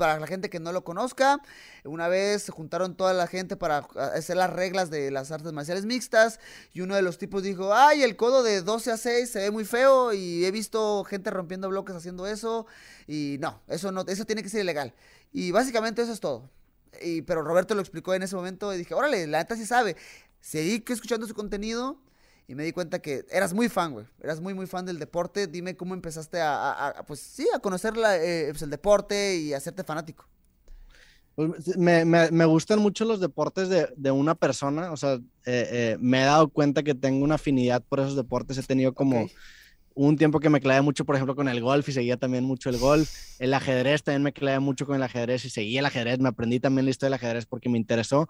para 0.00 0.18
la 0.18 0.26
gente 0.26 0.48
que 0.48 0.60
no 0.60 0.72
lo 0.72 0.82
conozca, 0.82 1.42
una 1.84 2.08
vez 2.08 2.44
se 2.44 2.52
juntaron 2.52 2.96
toda 2.96 3.12
la 3.12 3.26
gente 3.26 3.54
para 3.54 3.86
hacer 4.14 4.38
las 4.38 4.50
reglas 4.50 4.88
de 4.88 5.10
las 5.10 5.30
artes 5.30 5.52
marciales 5.52 5.84
mixtas 5.84 6.40
y 6.72 6.80
uno 6.80 6.96
de 6.96 7.02
los 7.02 7.18
tipos 7.18 7.42
dijo, 7.42 7.74
ay, 7.74 8.02
el 8.02 8.16
codo 8.16 8.42
de 8.42 8.62
12 8.62 8.92
a 8.92 8.96
6 8.96 9.30
se 9.30 9.40
ve 9.40 9.50
muy 9.50 9.66
feo 9.66 10.14
y 10.14 10.46
he 10.46 10.50
visto 10.50 11.04
gente 11.04 11.30
rompiendo 11.30 11.68
bloques 11.68 11.94
haciendo 11.94 12.26
eso 12.26 12.64
y 13.06 13.36
no, 13.40 13.60
eso 13.68 13.92
no, 13.92 14.06
eso 14.06 14.24
tiene 14.24 14.42
que 14.42 14.48
ser 14.48 14.62
ilegal. 14.62 14.94
Y 15.34 15.50
básicamente 15.50 16.00
eso 16.00 16.14
es 16.14 16.20
todo. 16.20 16.48
y, 17.02 17.20
pero 17.20 17.42
Roberto 17.42 17.74
lo 17.74 17.82
explicó 17.82 18.14
en 18.14 18.22
ese 18.22 18.36
momento 18.36 18.72
y 18.72 18.78
dije, 18.78 18.94
órale, 18.94 19.26
la 19.26 19.40
neta 19.40 19.54
sí 19.54 19.66
sabe. 19.66 19.96
Seguí 20.40 20.82
escuchando 20.88 21.26
su 21.26 21.34
contenido 21.34 21.98
y 22.50 22.56
me 22.56 22.64
di 22.64 22.72
cuenta 22.72 23.00
que 23.00 23.24
eras 23.30 23.54
muy 23.54 23.68
fan, 23.68 23.92
güey. 23.92 24.06
Eras 24.20 24.40
muy, 24.40 24.54
muy 24.54 24.66
fan 24.66 24.84
del 24.84 24.98
deporte. 24.98 25.46
Dime 25.46 25.76
cómo 25.76 25.94
empezaste 25.94 26.40
a, 26.42 27.04
pues 27.06 27.20
sí, 27.20 27.46
a 27.54 27.60
conocer 27.60 27.94
eh, 27.96 28.48
pues, 28.50 28.62
el 28.62 28.70
deporte 28.70 29.36
y 29.36 29.52
a 29.52 29.58
hacerte 29.58 29.84
fanático. 29.84 30.26
Pues, 31.36 31.76
me, 31.76 32.04
me, 32.04 32.28
me, 32.32 32.44
gustan 32.46 32.80
mucho 32.80 33.04
los 33.04 33.20
deportes 33.20 33.68
de, 33.68 33.88
de 33.96 34.10
una 34.10 34.34
persona, 34.34 34.90
o 34.90 34.96
sea, 34.96 35.14
eh, 35.14 35.20
eh, 35.46 35.96
me 36.00 36.22
he 36.22 36.24
dado 36.24 36.48
cuenta 36.48 36.82
que 36.82 36.96
tengo 36.96 37.24
una 37.24 37.36
afinidad 37.36 37.84
por 37.88 38.00
esos 38.00 38.16
deportes, 38.16 38.58
he 38.58 38.62
tenido 38.64 38.94
como 38.94 39.30
un 39.94 40.16
tiempo 40.16 40.40
que 40.40 40.50
me 40.50 40.60
clavé 40.60 40.80
mucho, 40.82 41.04
por 41.04 41.14
ejemplo, 41.14 41.36
con 41.36 41.48
el 41.48 41.60
golf 41.60 41.88
y 41.88 41.92
seguía 41.92 42.16
también 42.16 42.42
mucho 42.42 42.68
el 42.68 42.78
golf, 42.78 43.10
el 43.38 43.54
ajedrez 43.54 44.02
también 44.02 44.24
me 44.24 44.32
clavé 44.32 44.58
mucho 44.58 44.86
con 44.86 44.96
el 44.96 45.02
ajedrez 45.04 45.44
y 45.44 45.50
seguía 45.50 45.80
el 45.80 45.86
ajedrez, 45.86 46.18
me 46.18 46.28
aprendí 46.28 46.58
también 46.58 46.84
la 46.84 46.90
historia 46.90 47.10
del 47.10 47.24
ajedrez 47.24 47.46
porque 47.46 47.68
me 47.68 47.78
interesó 47.78 48.28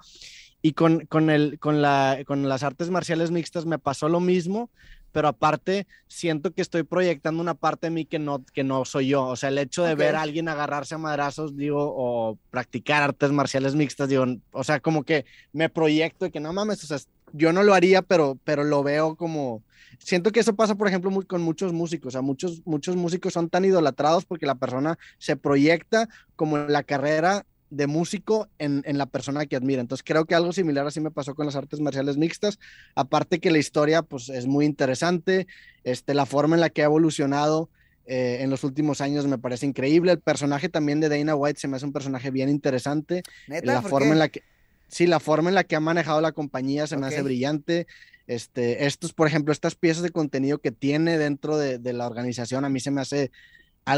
y 0.62 0.72
con, 0.72 1.06
con, 1.06 1.30
el, 1.30 1.58
con, 1.58 1.82
la, 1.82 2.18
con 2.26 2.48
las 2.48 2.62
artes 2.62 2.90
marciales 2.90 3.30
mixtas 3.30 3.66
me 3.66 3.78
pasó 3.78 4.08
lo 4.08 4.20
mismo, 4.20 4.70
pero 5.12 5.28
aparte 5.28 5.86
siento 6.06 6.52
que 6.52 6.62
estoy 6.62 6.82
proyectando 6.82 7.40
una 7.40 7.54
parte 7.54 7.86
de 7.86 7.90
mí 7.90 8.04
que 8.04 8.18
no, 8.18 8.44
que 8.52 8.62
no 8.62 8.84
soy 8.84 9.08
yo. 9.08 9.26
O 9.26 9.36
sea, 9.36 9.48
el 9.48 9.58
hecho 9.58 9.82
de 9.82 9.94
ver 9.94 10.16
a 10.16 10.22
alguien 10.22 10.48
agarrarse 10.48 10.94
a 10.94 10.98
madrazos, 10.98 11.56
digo, 11.56 11.92
o 11.96 12.38
practicar 12.50 13.02
artes 13.02 13.32
marciales 13.32 13.74
mixtas, 13.74 14.08
digo, 14.08 14.24
o 14.52 14.64
sea, 14.64 14.80
como 14.80 15.02
que 15.04 15.24
me 15.52 15.68
proyecto 15.68 16.26
y 16.26 16.30
que 16.30 16.40
no 16.40 16.52
mames, 16.52 16.84
o 16.84 16.86
sea, 16.86 16.98
yo 17.32 17.52
no 17.52 17.62
lo 17.62 17.74
haría, 17.74 18.02
pero, 18.02 18.38
pero 18.44 18.64
lo 18.64 18.82
veo 18.82 19.16
como... 19.16 19.62
Siento 19.98 20.32
que 20.32 20.40
eso 20.40 20.54
pasa, 20.54 20.76
por 20.76 20.88
ejemplo, 20.88 21.11
con 21.26 21.42
muchos 21.42 21.72
músicos. 21.72 22.08
O 22.08 22.11
sea, 22.12 22.22
muchos, 22.22 22.62
muchos 22.64 22.96
músicos 22.96 23.32
son 23.32 23.50
tan 23.50 23.64
idolatrados 23.64 24.24
porque 24.24 24.46
la 24.46 24.54
persona 24.54 24.98
se 25.18 25.36
proyecta 25.36 26.08
como 26.36 26.56
en 26.58 26.72
la 26.72 26.84
carrera 26.84 27.44
de 27.70 27.86
músico 27.86 28.48
en, 28.58 28.82
en, 28.84 28.98
la 28.98 29.06
persona 29.06 29.46
que 29.46 29.56
admira. 29.56 29.80
Entonces 29.80 30.04
creo 30.04 30.26
que 30.26 30.34
algo 30.34 30.52
similar 30.52 30.86
así 30.86 31.00
me 31.00 31.10
pasó 31.10 31.34
con 31.34 31.46
las 31.46 31.56
artes 31.56 31.80
marciales 31.80 32.16
mixtas. 32.16 32.58
Aparte 32.94 33.38
que 33.38 33.50
la 33.50 33.58
historia 33.58 34.02
pues 34.02 34.28
es 34.28 34.46
muy 34.46 34.66
interesante, 34.66 35.46
este, 35.84 36.14
la 36.14 36.26
forma 36.26 36.56
en 36.56 36.60
la 36.60 36.70
que 36.70 36.82
ha 36.82 36.86
evolucionado 36.86 37.70
eh, 38.06 38.38
en 38.40 38.50
los 38.50 38.64
últimos 38.64 39.00
años 39.00 39.26
me 39.26 39.38
parece 39.38 39.66
increíble. 39.66 40.12
El 40.12 40.20
personaje 40.20 40.68
también 40.68 40.98
de 41.00 41.08
Dana 41.08 41.36
White 41.36 41.60
se 41.60 41.68
me 41.68 41.76
hace 41.76 41.86
un 41.86 41.92
personaje 41.92 42.30
bien 42.30 42.48
interesante. 42.48 43.22
La 43.46 43.82
forma 43.82 44.12
en 44.12 44.18
la 44.18 44.28
que 44.28 44.42
sí, 44.88 45.06
la 45.06 45.20
forma 45.20 45.48
en 45.50 45.54
la 45.54 45.64
que 45.64 45.76
ha 45.76 45.80
manejado 45.80 46.20
la 46.20 46.32
compañía 46.32 46.86
se 46.88 46.96
me 46.96 47.06
hace 47.06 47.22
brillante. 47.22 47.86
Este, 48.26 48.86
estos, 48.86 49.12
por 49.12 49.26
ejemplo, 49.26 49.52
estas 49.52 49.74
piezas 49.74 50.02
de 50.02 50.10
contenido 50.10 50.58
que 50.58 50.72
tiene 50.72 51.18
dentro 51.18 51.56
de, 51.56 51.78
de 51.78 51.92
la 51.92 52.06
organización, 52.06 52.64
a 52.64 52.68
mí 52.68 52.80
se 52.80 52.90
me 52.90 53.00
hace 53.00 53.30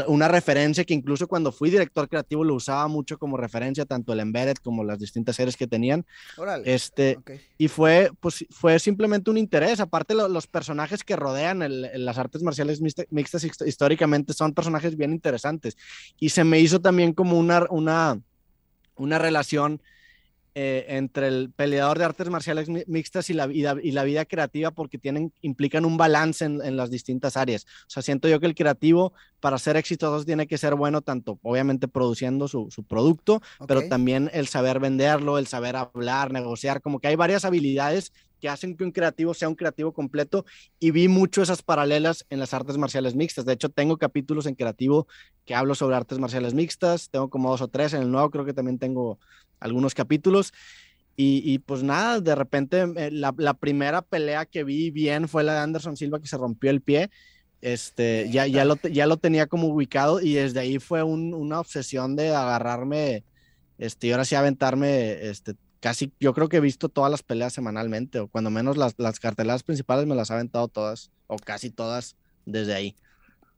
una 0.07 0.27
referencia 0.27 0.83
que 0.83 0.93
incluso 0.93 1.27
cuando 1.27 1.51
fui 1.51 1.69
director 1.69 2.09
creativo 2.09 2.43
lo 2.43 2.55
usaba 2.55 2.87
mucho 2.87 3.17
como 3.17 3.37
referencia, 3.37 3.85
tanto 3.85 4.13
el 4.13 4.19
Embedded 4.19 4.57
como 4.57 4.83
las 4.83 4.99
distintas 4.99 5.35
series 5.35 5.57
que 5.57 5.67
tenían. 5.67 6.05
Este, 6.65 7.19
Y 7.57 7.67
fue, 7.67 8.11
pues, 8.19 8.45
fue 8.49 8.79
simplemente 8.79 9.29
un 9.29 9.37
interés. 9.37 9.79
Aparte, 9.79 10.15
los 10.15 10.47
personajes 10.47 11.03
que 11.03 11.15
rodean 11.15 11.63
las 12.05 12.17
artes 12.17 12.41
marciales 12.43 12.81
mixtas 13.09 13.43
históricamente 13.43 14.33
son 14.33 14.53
personajes 14.53 14.97
bien 14.97 15.11
interesantes. 15.11 15.77
Y 16.19 16.29
se 16.29 16.43
me 16.43 16.59
hizo 16.59 16.81
también 16.81 17.13
como 17.13 17.37
una, 17.37 17.67
una, 17.69 18.19
una 18.95 19.19
relación 19.19 19.81
eh, 20.55 20.85
entre 20.89 21.27
el 21.27 21.49
peleador 21.49 21.97
de 21.97 22.05
artes 22.05 22.29
marciales 22.29 22.69
mixtas 22.87 23.29
y 23.31 23.33
la, 23.33 23.47
vida, 23.47 23.75
y 23.81 23.91
la 23.91 24.03
vida 24.03 24.25
creativa 24.25 24.69
porque 24.69 24.99
tienen, 24.99 25.33
implican 25.41 25.83
un 25.83 25.97
balance 25.97 26.45
en, 26.45 26.77
las 26.77 26.91
distintas 26.91 27.37
áreas. 27.37 27.65
O 27.87 27.89
sea, 27.89 28.03
siento 28.03 28.27
yo 28.27 28.39
que 28.39 28.45
el 28.45 28.53
creativo 28.53 29.13
para 29.39 29.57
ser 29.57 29.77
exitoso 29.77 30.23
tiene 30.23 30.45
que 30.45 30.59
ser 30.59 30.75
bueno 30.75 31.01
tanto, 31.01 31.39
obviamente, 31.41 31.87
produciendo 31.87 32.47
su, 32.47 32.69
producto, 32.87 33.41
pero 33.67 33.87
también 33.87 34.29
el 34.31 34.47
saber 34.47 34.79
venderlo, 34.79 35.39
el 35.39 35.47
saber 35.47 35.75
hablar, 35.75 36.31
negociar, 36.31 36.81
como 36.81 36.99
que 36.99 37.07
hay 37.07 37.15
varias 37.15 37.45
habilidades 37.45 38.13
que 38.43 38.49
hacen 38.49 38.75
que 38.75 38.83
un 38.83 38.91
creativo 38.91 39.33
sea 39.33 39.47
un 39.47 39.55
creativo 39.55 39.93
completo 39.93 40.43
y 40.77 40.91
vi 40.91 41.07
mucho 41.07 41.41
esas 41.41 41.61
paralelas 41.61 42.25
en 42.29 42.39
las 42.39 42.53
artes 42.53 42.77
marciales 42.77 43.15
mixtas. 43.15 43.45
De 43.45 43.53
hecho, 43.53 43.69
tengo 43.69 43.95
capítulos 43.97 44.47
en 44.47 44.55
creativo 44.55 45.07
que 45.45 45.55
hablo 45.55 45.75
sobre 45.75 45.95
artes 45.95 46.19
marciales 46.19 46.53
mixtas, 46.53 47.09
tengo 47.09 47.29
como 47.29 47.51
dos 47.51 47.61
o 47.61 47.69
tres, 47.69 47.93
en 47.93 48.01
el 48.01 48.11
nuevo 48.11 48.29
creo 48.31 48.43
que 48.43 48.51
también 48.51 48.79
tengo 48.79 49.17
algunos 49.61 49.93
capítulos. 49.93 50.51
Y, 51.15 51.59
pues 51.59 51.83
nada, 51.83 52.19
de 52.19 52.35
repente 52.35 52.81
eh, 52.97 53.11
la, 53.11 53.33
la, 53.37 53.53
primera 53.53 54.01
pelea 54.01 54.45
que 54.45 54.65
vi 54.65 54.91
bien 54.91 55.29
fue 55.29 55.45
la 55.45 55.53
de 55.53 55.59
Anderson 55.59 55.95
Silva 55.95 56.19
que 56.19 56.27
se 56.27 56.35
rompió 56.35 56.69
el 56.69 56.81
pie. 56.81 57.11
Este, 57.61 58.29
ya, 58.29 58.45
ya, 58.45 58.65
lo, 58.65 58.75
ya 58.75 59.07
lo 59.07 59.15
tenía 59.15 59.47
como 59.47 59.69
ubicado 59.69 60.19
y 60.19 60.33
desde 60.33 60.59
ahí 60.59 60.79
fue 60.79 61.01
una 61.01 61.61
obsesión 61.61 62.17
de 62.17 62.35
agarrarme, 62.35 63.23
este, 63.77 64.07
y 64.07 64.11
ahora 64.11 64.25
sí 64.25 64.35
aventarme, 64.35 65.29
este, 65.29 65.53
casi, 65.83 66.13
yo 66.17 66.33
creo 66.33 66.47
que 66.47 66.57
he 66.57 66.61
visto 66.61 66.87
todas 66.87 67.11
las 67.11 67.23
peleas 67.23 67.51
semanalmente, 67.51 68.19
o 68.19 68.29
cuando 68.29 68.49
menos 68.49 68.77
las, 68.77 68.93
las 68.97 69.19
carteladas 69.19 69.63
principales 69.63 70.07
me 70.07 70.15
las 70.15 70.31
ha 70.31 70.35
aventado 70.35 70.69
todas, 70.69 71.11
o 71.27 71.35
casi 71.35 71.71
todas 71.71 72.15
desde 72.45 72.73
ahí. 72.73 72.95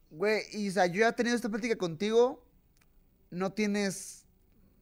Güey, 0.09 0.41
y 0.51 0.69
o 0.69 0.71
sea, 0.71 0.88
yo 0.88 1.01
ya 1.01 1.09
he 1.09 1.13
tenido 1.13 1.36
esta 1.36 1.49
plática 1.49 1.76
contigo, 1.76 2.43
no 3.30 3.53
tienes 3.53 4.26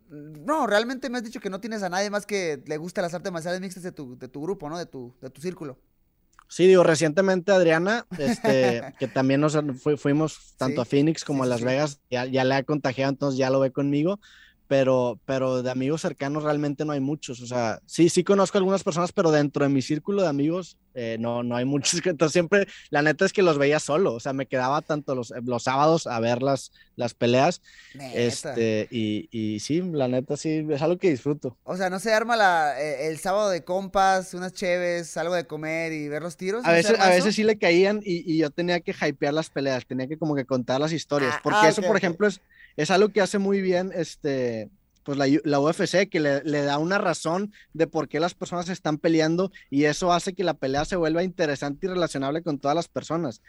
no, 0.09 0.67
realmente 0.67 1.09
me 1.09 1.17
has 1.17 1.23
dicho 1.25 1.41
que 1.41 1.49
no 1.49 1.59
tienes 1.59 1.83
a 1.83 1.89
nadie 1.89 2.09
más 2.09 2.25
que 2.25 2.63
le 2.65 2.77
guste 2.77 3.01
las 3.01 3.13
artes 3.13 3.31
marciales 3.31 3.59
mixtas 3.59 3.83
de 3.83 3.91
tu, 3.91 4.17
de 4.17 4.29
tu 4.29 4.41
grupo, 4.41 4.69
¿no? 4.69 4.77
De 4.77 4.85
tu, 4.85 5.13
de 5.19 5.29
tu 5.29 5.41
círculo. 5.41 5.77
Sí, 6.47 6.65
digo, 6.67 6.83
recientemente 6.83 7.51
Adriana, 7.51 8.05
este, 8.17 8.93
que 8.99 9.07
también 9.07 9.41
nos 9.41 9.57
fuimos 9.97 10.53
tanto 10.55 10.81
a 10.81 10.85
Phoenix 10.85 11.25
como 11.25 11.43
a 11.43 11.47
Las 11.47 11.61
Vegas, 11.61 11.99
ya, 12.09 12.25
ya 12.25 12.45
le 12.45 12.55
ha 12.55 12.63
contagiado, 12.63 13.09
entonces 13.09 13.37
ya 13.37 13.49
lo 13.49 13.59
ve 13.59 13.71
conmigo 13.71 14.19
pero, 14.73 15.19
pero 15.25 15.61
de 15.61 15.69
amigos 15.69 16.01
cercanos 16.01 16.41
realmente 16.41 16.83
no 16.83 16.93
hay 16.93 16.99
muchos. 16.99 17.41
O 17.41 17.45
sea, 17.45 17.79
sí, 17.85 18.09
sí 18.09 18.23
conozco 18.23 18.57
algunas 18.57 18.83
personas, 18.83 19.11
pero 19.11 19.29
dentro 19.29 19.63
de 19.63 19.69
mi 19.69 19.83
círculo 19.83 20.23
de 20.23 20.29
amigos 20.29 20.79
eh, 20.95 21.17
no, 21.19 21.43
no 21.43 21.55
hay 21.55 21.63
muchos. 21.63 22.01
Entonces 22.07 22.33
siempre, 22.33 22.67
la 22.89 23.03
neta 23.03 23.23
es 23.23 23.33
que 23.33 23.43
los 23.43 23.59
veía 23.59 23.79
solo. 23.79 24.15
O 24.15 24.19
sea, 24.19 24.33
me 24.33 24.47
quedaba 24.47 24.81
tanto 24.81 25.13
los, 25.13 25.31
los 25.45 25.61
sábados 25.61 26.07
a 26.07 26.19
ver 26.19 26.41
las, 26.41 26.71
las 26.95 27.13
peleas. 27.13 27.61
Este, 28.15 28.87
y, 28.89 29.29
y, 29.29 29.59
sí, 29.59 29.83
la 29.83 30.07
neta 30.07 30.37
sí, 30.37 30.65
es 30.67 30.81
algo 30.81 30.97
que 30.97 31.11
disfruto. 31.11 31.55
O 31.65 31.77
sea, 31.77 31.91
¿no 31.91 31.99
se 31.99 32.11
arma 32.11 32.35
la, 32.35 32.81
eh, 32.81 33.09
el 33.09 33.19
sábado 33.19 33.51
de 33.51 33.63
compas, 33.63 34.33
unas 34.33 34.53
cheves, 34.53 35.15
algo 35.17 35.35
de 35.35 35.45
comer 35.45 35.93
y 35.93 36.07
ver 36.07 36.23
los 36.23 36.35
tiros? 36.35 36.65
A 36.65 36.71
veces, 36.71 36.99
a 36.99 37.09
veces 37.09 37.35
sí 37.35 37.43
le 37.43 37.59
caían 37.59 38.01
y, 38.03 38.33
y, 38.33 38.39
yo 38.39 38.49
tenía 38.49 38.79
que 38.79 38.95
hypear 38.99 39.35
las 39.35 39.51
peleas, 39.51 39.85
tenía 39.85 40.07
que 40.07 40.17
como 40.17 40.33
que 40.33 40.45
contar 40.45 40.81
las 40.81 40.93
historias. 40.93 41.35
Ah, 41.35 41.41
porque 41.43 41.59
ah, 41.61 41.69
eso, 41.69 41.83
por 41.83 41.95
ejemplo, 41.95 42.25
es 42.25 42.41
es 42.77 42.91
algo 42.91 43.09
que 43.09 43.21
hace 43.21 43.39
muy 43.39 43.61
bien 43.61 43.91
este, 43.93 44.69
pues 45.03 45.17
la, 45.17 45.59
UFC, 45.59 46.09
que 46.09 46.19
le, 46.19 46.43
le, 46.43 46.61
da 46.63 46.77
una 46.77 46.97
razón 46.97 47.51
de 47.73 47.87
por 47.87 48.07
qué 48.07 48.19
las 48.19 48.33
personas 48.33 48.69
están 48.69 48.97
peleando 48.97 49.51
y 49.69 49.85
eso 49.85 50.13
hace 50.13 50.33
que 50.33 50.43
la 50.43 50.53
pelea 50.53 50.85
se 50.85 50.95
vuelva 50.95 51.23
interesante 51.23 51.87
y 51.87 51.89
relacionable 51.89 52.41
con 52.41 52.59
todas 52.59 52.75
las 52.75 52.87
personas. 52.87 53.41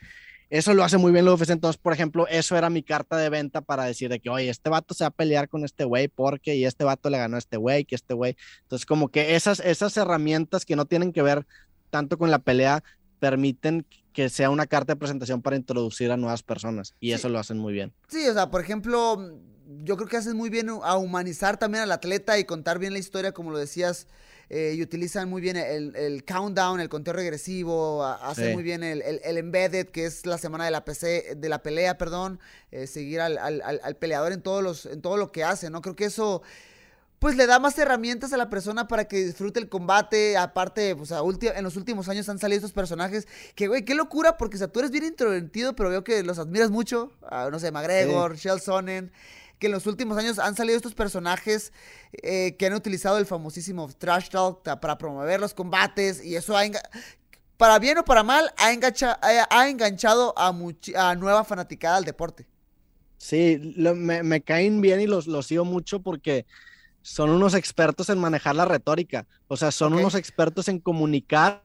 Eso 0.51 0.75
lo 0.75 0.85
hace 0.85 0.99
muy 0.99 1.11
bien 1.11 1.25
la 1.25 1.33
UFC. 1.33 1.51
Entonces, 1.51 1.81
por 1.81 1.93
ejemplo, 1.93 2.27
eso 2.29 2.57
era 2.57 2.71
mi 2.71 2.83
carta 2.83 3.17
de 3.17 3.31
venta 3.31 3.61
para 3.61 3.85
decir 3.85 4.11
de 4.11 4.21
que, 4.21 4.31
oye, 4.31 4.51
este 4.51 4.71
vato 4.71 4.95
se 4.95 5.05
va 5.05 5.09
a 5.09 5.11
pelear 5.11 5.49
con 5.49 5.65
este 5.65 5.85
güey 5.85 6.09
porque 6.09 6.55
y 6.55 6.65
este 6.65 6.85
vato 6.85 7.11
le 7.11 7.19
ganó 7.19 7.37
a 7.37 7.39
este 7.39 7.57
güey, 7.57 7.85
que 7.85 7.95
este 7.95 8.15
güey. 8.15 8.37
Entonces, 8.63 8.87
como 8.87 9.09
que 9.09 9.35
esas, 9.35 9.61
esas 9.61 9.97
herramientas 9.97 10.65
que 10.65 10.77
no 10.77 10.85
tienen 10.85 11.13
que 11.13 11.23
ver 11.23 11.47
tanto 11.91 12.19
con 12.19 12.31
la 12.31 12.39
pelea 12.39 12.85
permiten 13.25 13.87
que 14.13 14.29
sea 14.29 14.51
una 14.51 14.67
carta 14.67 14.93
de 14.93 14.97
presentación 14.99 15.41
para 15.41 15.57
introducir 15.57 16.13
a 16.13 16.19
nuevas 16.19 16.43
personas 16.43 16.95
y 17.01 17.13
eso 17.13 17.31
lo 17.31 17.39
hacen 17.39 17.57
muy 17.57 17.73
bien. 17.73 17.95
Sí, 18.09 18.29
o 18.29 18.35
sea, 18.35 18.51
por 18.51 18.61
ejemplo, 18.61 19.17
yo 19.83 19.97
creo 19.97 20.07
que 20.07 20.19
hacen 20.19 20.37
muy 20.37 20.51
bien 20.51 20.69
a 20.69 20.97
humanizar 20.99 21.57
también 21.57 21.85
al 21.85 21.91
atleta 21.91 22.39
y 22.39 22.45
contar 22.45 22.79
bien 22.79 22.93
la 22.93 22.99
historia, 22.99 23.33
como 23.33 23.51
lo 23.51 23.57
decías, 23.57 24.09
eh, 24.51 24.75
y 24.77 24.83
utilizan 24.83 25.31
muy 25.31 25.41
bien 25.41 25.57
el, 25.57 26.23
countdown, 26.27 26.81
el 26.81 26.91
conteo 26.91 27.15
regresivo, 27.15 28.05
hacen 28.05 28.53
muy 28.53 28.63
bien 28.63 28.83
el, 28.83 29.39
embedded, 29.39 29.89
que 29.89 30.05
es 30.05 30.27
la 30.27 30.37
semana 30.37 30.67
de 30.67 30.71
la, 30.71 30.85
PC, 30.85 31.37
de 31.39 31.49
la 31.49 31.63
pelea, 31.63 31.97
perdón, 31.97 32.41
eh, 32.73 32.87
seguir 32.87 33.23
al, 33.23 33.39
al, 33.39 33.63
al, 33.63 33.97
peleador 33.97 34.33
en, 34.33 34.43
todos 34.43 34.63
los, 34.63 34.85
en 34.85 35.01
todo 35.01 35.17
lo 35.17 35.33
que 35.33 35.45
hace, 35.45 35.71
¿no? 35.71 35.81
Creo 35.81 35.97
que 35.97 36.05
eso 36.05 36.43
pues 37.25 37.37
le 37.37 37.47
da 37.47 37.59
más 37.59 37.79
herramientas 37.79 38.35
a 38.35 38.37
la 38.37 38.51
persona 38.51 38.87
para 38.87 39.07
que 39.07 39.25
disfrute 39.25 39.59
el 39.59 39.71
combate. 39.71 40.37
Aparte, 40.37 40.95
pues 40.95 41.11
en 41.11 41.65
los 41.65 41.77
últimos 41.79 42.11
años 42.11 42.29
han 42.29 42.39
salido 42.39 42.59
estos 42.59 42.75
personajes 42.75 43.27
que, 43.55 43.67
güey, 43.67 43.83
qué 43.83 43.95
locura, 43.95 44.37
porque 44.37 44.57
o 44.57 44.59
sea, 44.59 44.69
tú 44.69 44.81
eres 44.81 44.91
bien 44.91 45.05
introvertido, 45.05 45.75
pero 45.75 45.89
veo 45.89 46.05
que 46.05 46.23
los 46.23 46.39
admiras 46.39 46.71
mucho. 46.71 47.13
no 47.51 47.59
sé, 47.59 47.73
McGregor, 47.73 48.37
Shell 48.37 48.61
Sonnen, 48.61 49.11
que 49.59 49.69
en 49.69 49.73
los 49.73 49.87
últimos 49.87 50.19
años 50.19 50.39
han 50.39 50.55
salido 50.55 50.77
estos 50.77 50.93
personajes 50.93 51.73
eh, 52.13 52.57
que 52.59 52.67
han 52.67 52.75
utilizado 52.75 53.17
el 53.17 53.25
famosísimo 53.25 53.89
Trash 53.97 54.29
Talk 54.29 54.63
para 54.79 54.99
promover 54.99 55.41
los 55.41 55.55
combates 55.55 56.23
y 56.23 56.37
eso 56.37 56.55
ha 56.59 56.65
para 57.57 57.79
bien 57.79 57.97
o 57.97 58.05
para 58.05 58.23
mal, 58.23 58.53
ha, 58.59 58.69
ha 59.49 59.69
enganchado 59.71 60.35
a, 60.37 60.55
a 60.97 61.15
nueva 61.15 61.43
fanaticada 61.45 61.97
al 61.97 62.05
deporte. 62.05 62.45
Sí, 63.17 63.73
me, 63.79 64.43
caen 64.43 64.83
bien 64.83 65.01
y 65.01 65.07
los, 65.07 65.27
los 65.27 65.47
sigo 65.47 65.65
mucho 65.65 66.01
porque 66.01 66.45
son 67.05 67.29
unos 67.29 67.53
expertos 67.53 68.09
en 68.09 68.19
manejar 68.19 68.57
la 68.57 68.65
retórica, 68.65 69.27
o 69.47 69.59
sea, 69.59 69.71
son 69.71 69.93
unos 69.93 70.15
expertos 70.15 70.69
en 70.69 70.79
comunicar 70.79 71.63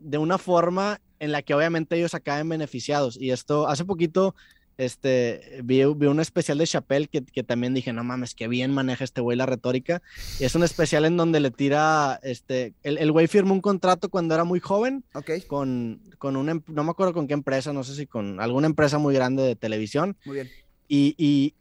de 0.00 0.18
una 0.18 0.36
forma 0.36 1.00
en 1.20 1.30
la 1.30 1.42
que 1.42 1.54
obviamente 1.54 1.96
ellos 1.96 2.14
acaben 2.14 2.48
beneficiados. 2.48 3.16
Y 3.16 3.30
esto, 3.30 3.68
hace 3.68 3.84
poquito 3.84 4.34
este, 4.76 5.60
vi, 5.62 5.84
un 5.84 6.18
especial 6.18 6.58
de 6.58 6.66
Chappelle 6.66 7.06
que, 7.06 7.24
que, 7.24 7.44
también 7.44 7.72
dije, 7.72 7.92
no 7.92 8.02
mames, 8.02 8.34
que 8.34 8.48
bien 8.48 8.72
maneja 8.72 9.04
este 9.04 9.20
güey 9.20 9.38
la 9.38 9.46
retórica. 9.46 10.02
Y 10.40 10.44
es 10.44 10.56
un 10.56 10.64
especial 10.64 11.04
en 11.04 11.16
donde 11.16 11.38
le 11.38 11.52
tira, 11.52 12.18
este, 12.24 12.74
el, 12.82 13.12
güey 13.12 13.28
firmó 13.28 13.54
un 13.54 13.60
contrato 13.60 14.08
cuando 14.08 14.34
era 14.34 14.42
muy 14.42 14.58
joven 14.58 15.04
con, 15.46 16.02
con 16.18 16.34
una, 16.34 16.50
em, 16.50 16.62
no 16.66 16.82
me 16.82 16.90
acuerdo 16.90 17.14
con 17.14 17.28
qué 17.28 17.34
empresa, 17.34 17.72
no 17.72 17.84
sé 17.84 17.94
si 17.94 18.06
con 18.08 18.40
alguna 18.40 18.66
empresa 18.66 18.98
muy 18.98 19.14
grande 19.14 19.44
de 19.44 19.54
televisión. 19.54 20.16
Muy 20.24 20.34
bien. 20.34 20.50
Y, 20.88 21.14
y, 21.16 21.54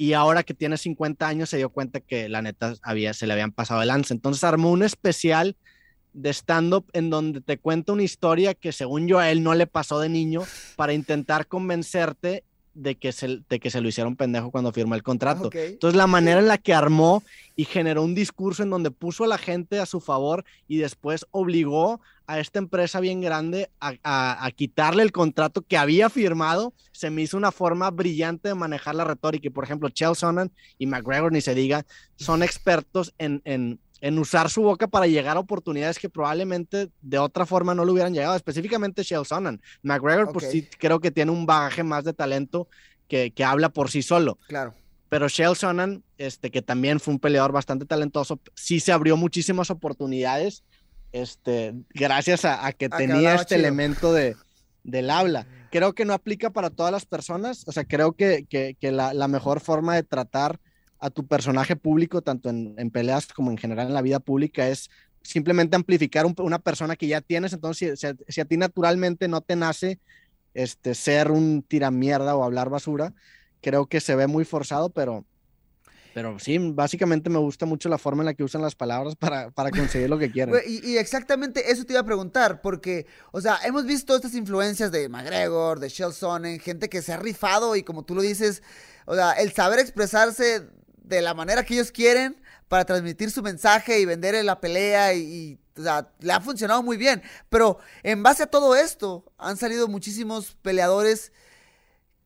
y 0.00 0.14
ahora 0.14 0.44
que 0.44 0.54
tiene 0.54 0.78
50 0.78 1.28
años 1.28 1.50
se 1.50 1.58
dio 1.58 1.68
cuenta 1.68 2.00
que 2.00 2.30
la 2.30 2.40
neta 2.40 2.72
había, 2.80 3.12
se 3.12 3.26
le 3.26 3.34
habían 3.34 3.52
pasado 3.52 3.82
el 3.82 3.88
lance. 3.88 4.14
Entonces 4.14 4.42
armó 4.44 4.70
un 4.70 4.82
especial 4.82 5.58
de 6.14 6.30
stand-up 6.30 6.86
en 6.94 7.10
donde 7.10 7.42
te 7.42 7.58
cuenta 7.58 7.92
una 7.92 8.02
historia 8.02 8.54
que 8.54 8.72
según 8.72 9.06
yo 9.08 9.18
a 9.18 9.30
él 9.30 9.42
no 9.42 9.54
le 9.54 9.66
pasó 9.66 10.00
de 10.00 10.08
niño 10.08 10.44
para 10.76 10.94
intentar 10.94 11.48
convencerte 11.48 12.44
de 12.74 12.96
que, 12.96 13.12
se, 13.12 13.40
de 13.48 13.60
que 13.60 13.70
se 13.70 13.80
lo 13.80 13.88
hicieron 13.88 14.16
pendejo 14.16 14.50
cuando 14.50 14.72
firmó 14.72 14.94
el 14.94 15.02
contrato. 15.02 15.50
Entonces, 15.52 15.96
la 15.96 16.06
manera 16.06 16.40
en 16.40 16.48
la 16.48 16.58
que 16.58 16.74
armó 16.74 17.22
y 17.56 17.64
generó 17.64 18.02
un 18.02 18.14
discurso 18.14 18.62
en 18.62 18.70
donde 18.70 18.90
puso 18.90 19.24
a 19.24 19.28
la 19.28 19.38
gente 19.38 19.78
a 19.80 19.86
su 19.86 20.00
favor 20.00 20.44
y 20.68 20.78
después 20.78 21.26
obligó 21.30 22.00
a 22.26 22.38
esta 22.38 22.60
empresa 22.60 23.00
bien 23.00 23.20
grande 23.20 23.70
a, 23.80 24.50
quitarle 24.54 25.02
el 25.02 25.10
contrato 25.10 25.62
que 25.62 25.76
había 25.76 26.08
firmado, 26.08 26.72
se 26.92 27.10
me 27.10 27.22
hizo 27.22 27.36
una 27.36 27.50
forma 27.50 27.90
brillante 27.90 28.48
de 28.48 28.54
manejar 28.54 28.94
la 28.94 29.04
retórica. 29.04 29.48
Y, 29.48 29.50
por 29.50 29.64
ejemplo, 29.64 29.88
Chelsea 29.88 30.32
y 30.78 30.86
McGregor, 30.86 31.32
ni 31.32 31.40
se 31.40 31.56
diga, 31.56 31.84
son 32.16 32.44
expertos 32.44 33.12
en, 33.18 33.42
en 33.44 33.80
en 34.00 34.18
usar 34.18 34.48
su 34.50 34.62
boca 34.62 34.88
para 34.88 35.06
llegar 35.06 35.36
a 35.36 35.40
oportunidades 35.40 35.98
que 35.98 36.08
probablemente 36.08 36.90
de 37.02 37.18
otra 37.18 37.46
forma 37.46 37.74
no 37.74 37.84
le 37.84 37.92
hubieran 37.92 38.14
llegado, 38.14 38.34
específicamente 38.34 39.02
Shell 39.02 39.26
Sonnen. 39.26 39.60
McGregor, 39.82 40.32
pues 40.32 40.50
sí, 40.50 40.68
creo 40.78 41.00
que 41.00 41.10
tiene 41.10 41.32
un 41.32 41.46
bagaje 41.46 41.82
más 41.82 42.04
de 42.04 42.12
talento 42.12 42.68
que, 43.08 43.32
que 43.32 43.44
habla 43.44 43.68
por 43.68 43.90
sí 43.90 44.02
solo. 44.02 44.38
Claro. 44.48 44.74
Pero 45.08 45.28
Shell 45.28 45.56
Sonnen, 45.56 46.04
este, 46.18 46.50
que 46.50 46.62
también 46.62 47.00
fue 47.00 47.14
un 47.14 47.20
peleador 47.20 47.52
bastante 47.52 47.84
talentoso, 47.84 48.40
sí 48.54 48.80
se 48.80 48.92
abrió 48.92 49.16
muchísimas 49.16 49.70
oportunidades, 49.70 50.62
este, 51.12 51.74
gracias 51.90 52.44
a, 52.44 52.72
que 52.72 52.88
tenía 52.88 53.34
este 53.34 53.56
elemento 53.56 54.12
de, 54.12 54.36
del 54.84 55.10
habla. 55.10 55.46
Creo 55.72 55.94
que 55.94 56.04
no 56.04 56.14
aplica 56.14 56.50
para 56.50 56.70
todas 56.70 56.92
las 56.92 57.06
personas, 57.06 57.64
o 57.66 57.72
sea, 57.72 57.84
creo 57.84 58.12
que, 58.12 58.46
que, 58.48 58.76
que 58.80 58.92
la, 58.92 59.12
la 59.12 59.28
mejor 59.28 59.60
forma 59.60 59.96
de 59.96 60.04
tratar 60.04 60.60
a 61.00 61.10
tu 61.10 61.26
personaje 61.26 61.76
público, 61.76 62.22
tanto 62.22 62.50
en, 62.50 62.90
peleas 62.90 63.26
como 63.28 63.50
en 63.50 63.56
general 63.56 63.88
en 63.88 63.94
la 63.94 64.02
vida 64.02 64.20
pública, 64.20 64.68
es 64.68 64.90
simplemente 65.22 65.76
amplificar 65.76 66.26
una 66.38 66.58
persona 66.58 66.94
que 66.94 67.06
ya 67.06 67.22
tienes. 67.22 67.52
Entonces, 67.54 68.00
si, 68.28 68.40
a 68.40 68.44
ti 68.44 68.56
naturalmente 68.56 69.26
no 69.26 69.40
te 69.40 69.56
nace 69.56 69.98
este, 70.54 70.94
ser 70.94 71.30
un 71.30 71.62
tiramierda 71.62 72.36
o 72.36 72.44
hablar 72.44 72.68
basura, 72.68 73.14
creo 73.62 73.86
que 73.86 74.00
se 74.00 74.14
ve 74.14 74.26
muy 74.26 74.44
forzado, 74.44 74.90
pero, 74.90 75.24
pero 76.12 76.38
sí, 76.38 76.58
básicamente 76.58 77.30
me 77.30 77.38
gusta 77.38 77.64
mucho 77.64 77.88
la 77.88 77.98
forma 77.98 78.22
en 78.22 78.26
la 78.26 78.34
que 78.34 78.44
usan 78.44 78.60
las 78.60 78.74
palabras 78.74 79.16
para, 79.16 79.50
para 79.50 79.70
conseguir 79.70 80.10
lo 80.10 80.18
que 80.18 80.30
quieren. 80.32 80.54
Y, 80.66 80.86
y, 80.86 80.98
exactamente 80.98 81.70
eso 81.70 81.84
te 81.84 81.94
iba 81.94 82.00
a 82.00 82.06
preguntar, 82.06 82.60
porque, 82.60 83.06
o 83.32 83.40
sea, 83.40 83.58
hemos 83.64 83.86
visto 83.86 84.14
estas 84.14 84.34
influencias 84.34 84.92
de 84.92 85.08
McGregor, 85.08 85.80
de 85.80 85.88
Shell 85.88 86.12
en 86.44 86.60
gente 86.60 86.90
que 86.90 87.00
se 87.00 87.14
ha 87.14 87.16
rifado 87.16 87.74
y 87.74 87.82
como 87.84 88.04
tú 88.04 88.14
lo 88.14 88.20
dices, 88.20 88.62
o 89.06 89.14
sea, 89.14 89.32
el 89.32 89.52
saber 89.52 89.78
expresarse 89.78 90.68
de 91.16 91.22
la 91.22 91.34
manera 91.34 91.64
que 91.64 91.74
ellos 91.74 91.90
quieren 91.90 92.40
para 92.68 92.84
transmitir 92.84 93.30
su 93.30 93.42
mensaje 93.42 94.00
y 94.00 94.04
vender 94.04 94.42
la 94.44 94.60
pelea 94.60 95.12
y, 95.14 95.58
le 96.20 96.32
ha 96.32 96.40
funcionado 96.40 96.82
muy 96.82 96.96
bien. 96.96 97.22
Pero 97.48 97.78
en 98.02 98.22
base 98.22 98.42
a 98.42 98.46
todo 98.46 98.76
esto 98.76 99.24
han 99.38 99.56
salido 99.56 99.88
muchísimos 99.88 100.56
peleadores 100.62 101.32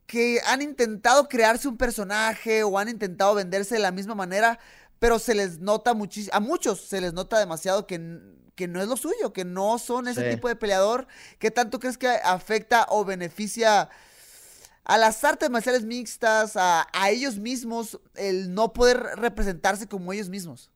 que 0.07 0.41
han 0.47 0.61
intentado 0.61 1.29
crearse 1.29 1.69
un 1.69 1.77
personaje 1.77 2.63
o 2.63 2.79
han 2.79 2.89
intentado 2.89 3.35
venderse 3.35 3.77
de 3.77 3.81
la 3.81 3.93
misma 3.93 4.15
manera, 4.15 4.59
pero 4.99 5.19
se 5.19 5.35
les 5.35 5.61
nota 5.61 5.95
muchísimo, 5.95 6.37
a 6.37 6.41
muchos 6.41 6.81
se 6.81 7.01
les 7.01 7.13
nota 7.13 7.39
demasiado 7.39 7.87
que, 7.87 8.21
que 8.55 8.69
no 8.69 8.83
es 8.83 8.89
lo 8.89 8.97
suyo, 8.97 9.33
que 9.33 9.45
no 9.45 9.79
son 9.79 10.09
ese 10.09 10.31
tipo 10.31 10.49
de 10.49 10.57
peleador. 10.57 11.07
¿Qué 11.39 11.51
tanto 11.51 11.79
crees 11.79 11.97
que 11.97 12.09
afecta 12.09 12.87
o 12.91 13.05
beneficia? 13.05 13.89
A 14.85 14.99
las 14.99 15.25
artes 15.25 15.51
marciales 15.51 15.85
mixtas, 15.85 16.57
a, 16.57 16.87
ellos 17.11 17.39
mismos, 17.39 17.99
el 18.15 18.55
no 18.55 18.73
poder 18.73 18.99
representarse 19.17 19.89
como 19.89 20.13
ellos 20.13 20.29
mismos? 20.29 20.71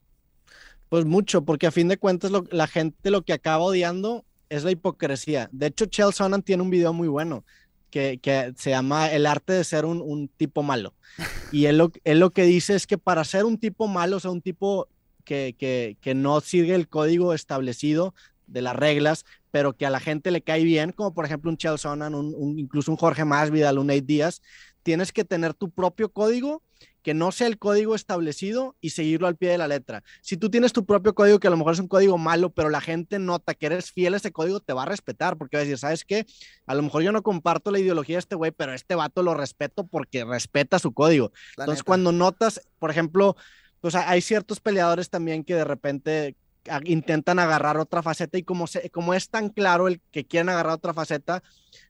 Pues 0.89 1.05
mucho, 1.05 1.45
porque 1.45 1.67
a 1.67 1.71
fin 1.71 1.89
de 1.89 1.99
cuentas 1.99 2.33
la 2.51 2.67
gente 2.67 3.11
lo 3.11 3.23
que 3.23 3.35
acaba 3.35 3.65
odiando 3.65 4.25
es 4.49 4.65
la 4.65 4.71
hipocresía. 4.71 5.51
De 5.53 5.67
hecho, 5.67 5.87
Chell 5.87 6.15
Sonnen 6.15 6.43
tiene 6.43 6.63
un 6.63 6.71
video 6.71 6.95
muy 6.95 7.09
bueno 7.09 7.45
que, 7.91 8.55
se 8.57 8.71
llama 8.71 9.11
El 9.11 9.27
arte 9.27 9.53
de 9.53 9.65
ser 9.65 9.85
un, 9.85 10.29
tipo 10.37 10.63
malo. 10.63 10.95
Y 11.53 11.67
él 11.67 11.79
lo, 11.79 11.91
él 12.05 12.19
lo, 12.19 12.31
que 12.31 12.43
dice 12.43 12.75
es 12.75 12.87
que 12.87 12.99
para 12.99 13.25
ser 13.25 13.45
un 13.45 13.59
tipo 13.59 13.89
malo, 13.89 14.17
o 14.17 14.21
sea, 14.21 14.31
un 14.31 14.43
tipo 14.43 14.89
que, 15.25 15.55
que, 15.59 15.97
que 16.01 16.15
no 16.15 16.41
sigue 16.41 16.75
el 16.75 16.89
código 16.89 17.33
establecido 17.33 18.15
de 18.47 18.63
las 18.63 18.77
reglas, 18.77 19.25
pero 19.51 19.77
que 19.77 19.87
a 19.87 19.91
la 19.91 20.01
gente 20.01 20.31
le 20.31 20.43
cae 20.43 20.65
bien, 20.65 20.93
como 20.93 21.15
por 21.15 21.25
ejemplo 21.25 21.51
un 21.51 21.57
Chelsea, 21.57 21.91
un, 21.91 22.59
incluso 22.59 22.91
un 22.91 22.97
Jorge 22.97 23.25
Masvidal, 23.25 23.79
un 23.79 23.89
Nate 23.89 24.03
Díaz, 24.03 24.43
tienes 24.83 25.13
que 25.13 25.25
tener 25.25 25.55
tu 25.55 25.71
propio 25.71 26.13
código 26.13 26.63
que 27.03 27.15
no 27.15 27.33
sea 27.33 27.47
el 27.47 27.59
código 27.59 27.95
establecido 27.95 28.77
y 28.81 28.91
seguirlo 28.91 29.29
al 29.29 29.37
pie 29.37 29.51
de 29.51 29.59
la 29.59 29.69
letra. 29.69 30.03
Si 30.21 30.37
tú 30.37 30.51
tienes 30.51 30.73
tu 30.73 30.85
propio 30.85 31.15
código, 31.15 31.39
que 31.39 31.47
a 31.47 31.51
lo 31.51 31.57
mejor 31.57 31.73
es 31.73 31.79
un 31.79 31.89
código 31.89 32.19
malo, 32.19 32.51
pero 32.51 32.69
la 32.69 32.81
gente 32.81 33.19
nota 33.19 33.55
que 33.55 33.67
eres 33.67 33.93
fiel 33.93 34.15
a 34.15 34.19
ese 34.19 34.31
código, 34.31 34.61
te 34.61 34.73
va 34.73 34.83
a 34.83 34.87
respetar, 34.87 35.39
porque 35.39 35.57
va 35.57 35.63
a 35.63 35.65
decir, 35.65 35.79
¿sabes 35.79 36.05
qué? 36.05 36.27
A 36.67 36.75
lo 36.75 36.83
mejor 36.83 37.03
yo 37.03 37.13
no 37.13 37.23
comparto 37.23 37.71
la 37.71 37.79
ideología 37.79 38.17
de 38.17 38.21
este 38.21 38.35
güey, 38.35 38.51
pero 38.51 38.75
este 38.75 38.95
vato 38.95 39.23
lo 39.23 39.33
respeto 39.33 39.87
porque 39.87 40.25
respeta 40.25 40.79
su 40.79 40.93
código. 40.93 41.33
Entonces, 41.57 41.83
cuando 41.83 42.13
notas, 42.13 42.61
por 42.79 42.91
ejemplo, 42.91 43.37
pues 43.81 43.95
hay 43.95 44.21
ciertos 44.21 44.61
peleadores 44.61 45.09
también 45.09 45.45
que 45.45 45.55
de 45.55 45.65
repente 45.65 46.37
intentan 46.85 47.39
agarrar 47.39 47.79
otra 47.79 48.03
faceta 48.03 48.39
y 48.39 48.43
como, 48.43 48.67
se, 48.67 48.91
como 48.91 49.15
es 49.15 49.29
tan 49.31 49.49
claro 49.49 49.89
el 49.89 50.01
que 50.11 50.27
quieren 50.27 50.49
agarrar 50.49 50.75
otra 50.75 50.95
faceta, 50.95 51.43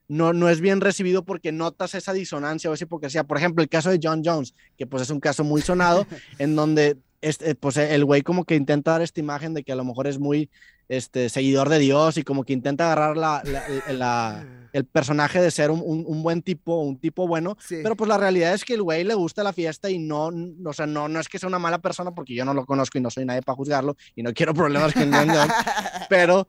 no, 0.09 0.33
no 0.33 0.49
es 0.49 0.61
bien 0.61 0.81
recibido 0.81 1.25
porque 1.25 1.53
notas 1.53 1.95
esa 1.95 2.13
disonancia 2.13 2.71
o 2.71 2.75
esa 2.75 2.85
hipocresía. 2.85 3.25
Por 3.25 3.39
ejemplo, 3.39 3.63
el 3.63 3.69
caso 3.69 3.91
de 3.91 4.01
John 4.03 4.23
Jones, 4.25 4.55
que 4.77 4.87
pues 4.87 5.03
es 5.03 5.11
un 5.11 5.21
caso 5.21 5.45
muy 5.45 5.61
sonado, 5.61 6.07
en 6.39 6.57
donde 6.57 6.97
este, 7.21 7.55
pues 7.55 7.77
el 7.77 8.05
güey 8.05 8.23
como 8.23 8.45
que 8.45 8.55
intenta 8.55 8.93
dar 8.93 9.03
esta 9.03 9.21
imagen 9.21 9.55
de 9.55 9.65
que 9.65 9.73
a 9.73 9.77
lo 9.77 9.85
mejor 9.85 10.07
es 10.07 10.19
muy 10.19 10.51
este, 10.89 11.29
seguidor 11.29 11.69
de 11.69 11.79
Dios 11.79 12.17
y 12.17 12.23
como 12.23 12.45
que 12.45 12.53
intenta 12.53 12.87
agarrar 12.87 13.17
la, 13.17 13.43
la, 13.89 14.47
el 14.73 14.85
personaje 14.87 15.41
de 15.41 15.51
ser 15.51 15.71
un, 15.71 15.83
un, 15.85 16.23
buen 16.23 16.43
tipo, 16.43 16.81
un 16.81 16.99
tipo 16.99 17.27
bueno, 17.27 17.57
pero 17.69 17.97
pues 17.97 18.09
la 18.09 18.19
realidad 18.19 18.55
es 18.55 18.65
que 18.65 18.75
el 18.75 18.83
güey 18.83 19.05
le 19.05 19.15
gusta 19.15 19.43
la 19.43 19.53
fiesta 19.53 19.91
y 19.91 19.99
no, 19.99 20.31
o 20.65 20.73
sea, 20.73 20.87
no, 20.87 21.09
no 21.09 21.21
es 21.21 21.29
que 21.29 21.39
sea 21.39 21.49
una 21.49 21.59
mala 21.59 21.79
persona 21.79 22.13
porque 22.13 22.35
yo 22.35 22.45
no 22.45 22.55
lo 22.55 22.65
conozco 22.65 22.99
y 22.99 23.01
no 23.01 23.11
soy 23.11 23.25
nadie 23.25 23.43
para 23.43 23.57
juzgarlo 23.57 23.97
y 24.15 24.23
no 24.23 24.33
quiero 24.33 24.55
problemas 24.55 24.93
con 24.95 25.13
John 25.13 25.29
Jones, 25.29 25.53
pero 26.09 26.47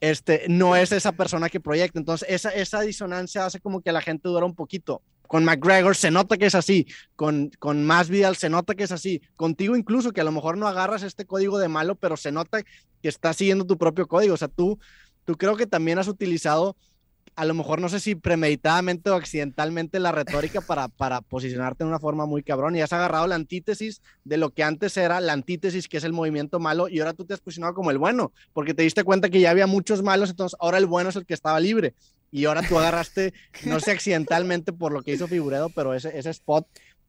este, 0.00 0.44
no 0.48 0.76
es 0.76 0.92
esa 0.92 1.12
persona 1.12 1.48
que 1.48 1.60
proyecta. 1.60 1.98
Entonces, 1.98 2.28
esa, 2.30 2.50
esa 2.50 2.80
disonancia 2.80 3.46
hace 3.46 3.60
como 3.60 3.80
que 3.80 3.92
la 3.92 4.00
gente 4.00 4.28
dura 4.28 4.46
un 4.46 4.54
poquito. 4.54 5.02
Con 5.28 5.44
McGregor 5.44 5.94
se 5.94 6.10
nota 6.10 6.36
que 6.36 6.46
es 6.46 6.56
así, 6.56 6.88
con, 7.14 7.50
con 7.60 7.86
Masvidal 7.86 8.34
se 8.34 8.48
nota 8.48 8.74
que 8.74 8.82
es 8.82 8.92
así, 8.92 9.22
contigo 9.36 9.76
incluso, 9.76 10.12
que 10.12 10.20
a 10.20 10.24
lo 10.24 10.32
mejor 10.32 10.56
no 10.56 10.66
agarras 10.66 11.04
este 11.04 11.26
código 11.26 11.58
de 11.58 11.68
malo, 11.68 11.94
pero 11.94 12.16
se 12.16 12.32
nota 12.32 12.62
que 12.62 13.08
estás 13.08 13.36
siguiendo 13.36 13.64
tu 13.64 13.78
propio 13.78 14.08
código. 14.08 14.34
O 14.34 14.36
sea, 14.36 14.48
tú, 14.48 14.80
tú 15.24 15.36
creo 15.36 15.56
que 15.56 15.66
también 15.66 16.00
has 16.00 16.08
utilizado 16.08 16.74
a 17.38 17.44
lo 17.44 17.54
mejor 17.54 17.80
no 17.80 17.88
sé 17.88 18.00
si 18.00 18.16
premeditadamente 18.16 19.10
o 19.10 19.14
accidentalmente 19.14 20.00
la 20.00 20.10
retórica 20.10 20.60
para, 20.60 20.88
para 20.88 21.20
posicionarte 21.20 21.84
en 21.84 21.88
una 21.88 22.00
forma 22.00 22.26
muy 22.26 22.42
cabrón 22.42 22.74
y 22.74 22.80
has 22.80 22.92
agarrado 22.92 23.28
la 23.28 23.36
antítesis 23.36 24.02
de 24.24 24.38
lo 24.38 24.50
que 24.50 24.64
antes 24.64 24.96
era 24.96 25.20
la 25.20 25.34
antítesis 25.34 25.86
que 25.86 25.98
es 25.98 26.04
el 26.04 26.12
movimiento 26.12 26.58
malo 26.58 26.88
y 26.88 26.98
ahora 26.98 27.14
tú 27.14 27.24
te 27.24 27.34
has 27.34 27.40
posicionado 27.40 27.74
como 27.74 27.92
el 27.92 27.98
bueno 27.98 28.32
porque 28.52 28.74
te 28.74 28.82
diste 28.82 29.04
cuenta 29.04 29.30
que 29.30 29.38
ya 29.38 29.50
había 29.50 29.68
muchos 29.68 30.02
malos 30.02 30.30
entonces 30.30 30.56
ahora 30.58 30.78
el 30.78 30.86
bueno 30.86 31.10
es 31.10 31.16
el 31.16 31.26
que 31.26 31.34
estaba 31.34 31.60
libre 31.60 31.94
y 32.30 32.44
ahora 32.44 32.62
tú 32.62 32.78
agarraste 32.78 33.32
no 33.64 33.80
sé 33.80 33.92
accidentalmente 33.92 34.72
por 34.72 34.92
lo 34.92 35.02
que 35.02 35.12
hizo 35.12 35.28
Figuredo 35.28 35.70
pero 35.70 35.94
ese, 35.94 36.16
ese 36.16 36.30
spot 36.30 36.66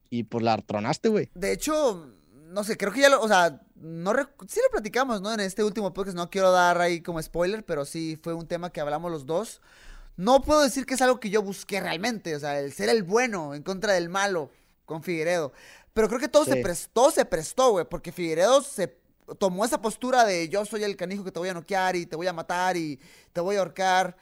y 0.10 0.24
pues 0.24 0.44
la 0.44 0.58
tronaste 0.58 1.10
güey 1.10 1.30
de 1.34 1.52
hecho 1.52 2.14
no 2.48 2.64
sé 2.64 2.78
creo 2.78 2.92
que 2.92 3.02
ya 3.02 3.10
lo 3.10 3.22
o 3.22 3.28
sea 3.28 3.62
no 3.76 4.14
sí 4.48 4.60
lo 4.64 4.72
platicamos 4.72 5.22
no 5.22 5.34
en 5.34 5.40
este 5.40 5.64
último 5.64 5.94
podcast 5.94 6.16
no 6.16 6.30
quiero 6.30 6.52
dar 6.52 6.80
ahí 6.82 7.02
como 7.02 7.22
spoiler 7.22 7.64
pero 7.64 7.86
sí 7.86 8.18
fue 8.22 8.34
un 8.34 8.48
tema 8.48 8.72
que 8.72 8.82
hablamos 8.82 9.12
los 9.12 9.26
dos 9.26 9.62
no 10.20 10.42
puedo 10.42 10.62
decir 10.62 10.86
que 10.86 10.96
es 10.96 11.02
algo 11.02 11.18
que 11.22 11.30
yo 11.30 11.42
busqué 11.42 11.80
realmente, 11.80 12.36
o 12.36 12.40
sea, 12.42 12.60
el 12.60 12.74
ser 12.74 12.90
el 12.90 13.04
bueno 13.04 13.56
en 13.56 13.64
contra 13.64 13.94
del 13.94 14.10
malo 14.10 14.52
con 14.84 15.02
Figueredo. 15.02 15.54
Pero 15.94 16.10
creo 16.10 16.20
que 16.20 16.28
todo 16.28 16.44
se 16.44 16.58
prestó, 16.58 17.10
se 17.10 17.24
prestó, 17.24 17.72
güey, 17.72 17.86
porque 17.86 18.12
Figueredo 18.12 18.62
se 18.62 19.00
tomó 19.40 19.64
esa 19.64 19.82
postura 19.82 20.26
de 20.26 20.50
yo 20.50 20.66
soy 20.66 20.84
el 20.84 20.98
canijo 20.98 21.24
que 21.24 21.32
te 21.32 21.40
voy 21.40 21.48
a 21.48 21.54
noquear 21.54 21.96
y 21.96 22.06
te 22.06 22.18
voy 22.18 22.28
a 22.28 22.34
matar 22.34 22.76
y 22.76 23.00
te 23.32 23.40
voy 23.40 23.56
a 23.56 23.60
ahorcar. 23.60 24.18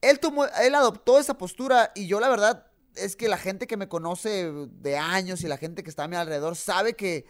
Él 0.00 0.20
tomó, 0.20 0.46
él 0.46 0.74
adoptó 0.74 1.18
esa 1.18 1.38
postura 1.38 1.92
y 1.94 2.06
yo 2.06 2.20
la 2.20 2.28
verdad 2.28 2.66
es 2.94 3.16
que 3.16 3.28
la 3.28 3.38
gente 3.38 3.66
que 3.66 3.76
me 3.76 3.88
conoce 3.88 4.50
de 4.52 4.96
años 4.96 5.42
y 5.42 5.48
la 5.48 5.56
gente 5.56 5.82
que 5.82 5.90
está 5.90 6.04
a 6.04 6.08
mi 6.08 6.16
alrededor 6.16 6.56
sabe 6.56 6.94
que 6.94 7.26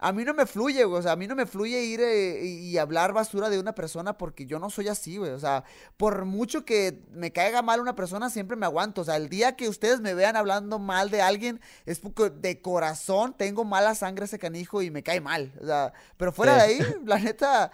a 0.00 0.12
mí 0.12 0.24
no 0.24 0.32
me 0.32 0.46
fluye, 0.46 0.84
güey. 0.84 1.00
O 1.00 1.02
sea, 1.02 1.12
a 1.12 1.16
mí 1.16 1.26
no 1.26 1.34
me 1.34 1.44
fluye 1.44 1.82
ir 1.82 2.00
eh, 2.00 2.44
y 2.44 2.78
hablar 2.78 3.12
basura 3.12 3.50
de 3.50 3.58
una 3.58 3.74
persona 3.74 4.16
porque 4.16 4.46
yo 4.46 4.60
no 4.60 4.70
soy 4.70 4.88
así, 4.88 5.16
güey. 5.16 5.32
O 5.32 5.38
sea, 5.40 5.64
por 5.96 6.24
mucho 6.24 6.64
que 6.64 7.02
me 7.10 7.32
caiga 7.32 7.62
mal 7.62 7.80
una 7.80 7.96
persona, 7.96 8.30
siempre 8.30 8.56
me 8.56 8.66
aguanto. 8.66 9.00
O 9.00 9.04
sea, 9.04 9.16
el 9.16 9.28
día 9.28 9.56
que 9.56 9.68
ustedes 9.68 10.00
me 10.00 10.14
vean 10.14 10.36
hablando 10.36 10.78
mal 10.78 11.10
de 11.10 11.20
alguien, 11.20 11.60
es 11.84 11.98
porque 11.98 12.30
de 12.30 12.62
corazón 12.62 13.34
tengo 13.36 13.64
mala 13.64 13.94
sangre 13.96 14.26
ese 14.26 14.38
canijo 14.38 14.82
y 14.82 14.90
me 14.92 15.02
cae 15.02 15.20
mal. 15.20 15.52
O 15.60 15.66
sea, 15.66 15.92
pero 16.16 16.32
fuera 16.32 16.54
de 16.54 16.62
ahí, 16.62 16.78
la 17.04 17.18
neta, 17.18 17.72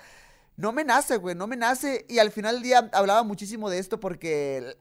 no 0.57 0.73
me 0.73 0.85
nace, 0.85 1.17
güey. 1.17 1.35
No 1.35 1.47
me 1.47 1.57
nace. 1.57 2.05
Y 2.09 2.19
al 2.19 2.31
final 2.31 2.57
del 2.57 2.63
día 2.63 2.91
hablaba 2.93 3.23
muchísimo 3.23 3.71
de 3.71 3.79
esto 3.79 4.01
porque 4.01 4.77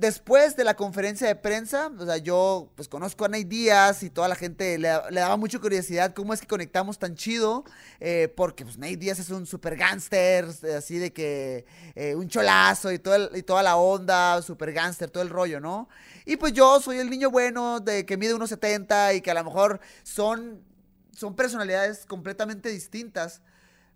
después 0.00 0.56
de 0.56 0.64
la 0.64 0.74
conferencia 0.74 1.26
de 1.26 1.36
prensa, 1.36 1.92
o 1.98 2.06
sea, 2.06 2.16
yo 2.16 2.72
pues 2.74 2.88
conozco 2.88 3.26
a 3.26 3.28
Nate 3.28 3.44
Díaz 3.44 4.02
y 4.02 4.08
toda 4.08 4.28
la 4.28 4.34
gente 4.34 4.78
le, 4.78 4.88
daba 4.88 5.36
mucha 5.36 5.58
curiosidad 5.58 6.14
cómo 6.14 6.32
es 6.32 6.40
que 6.40 6.46
conectamos 6.46 6.98
tan 6.98 7.14
chido, 7.16 7.64
eh, 8.00 8.32
porque 8.34 8.64
pues 8.64 8.78
Nate 8.78 8.96
Díaz 8.96 9.18
es 9.18 9.28
un 9.28 9.46
super 9.46 9.76
gangster, 9.76 10.46
así 10.74 10.96
de 10.96 11.12
que 11.12 11.66
eh, 11.94 12.14
un 12.14 12.28
cholazo 12.28 12.90
y, 12.90 12.94
y 12.94 13.42
toda 13.42 13.62
la 13.62 13.76
onda, 13.76 14.40
super 14.40 14.72
gangster, 14.72 15.10
todo 15.10 15.22
el 15.22 15.28
rollo, 15.28 15.60
¿no? 15.60 15.88
Y 16.24 16.36
pues 16.36 16.54
yo 16.54 16.80
soy 16.80 16.98
el 16.98 17.10
niño 17.10 17.30
bueno 17.30 17.80
de 17.80 18.06
que 18.06 18.16
mide 18.16 18.34
1,70 18.34 19.16
y 19.16 19.20
que 19.20 19.30
a 19.30 19.34
lo 19.34 19.44
mejor 19.44 19.80
son, 20.02 20.62
son 21.12 21.36
personalidades 21.36 22.06
completamente 22.06 22.70
distintas. 22.70 23.42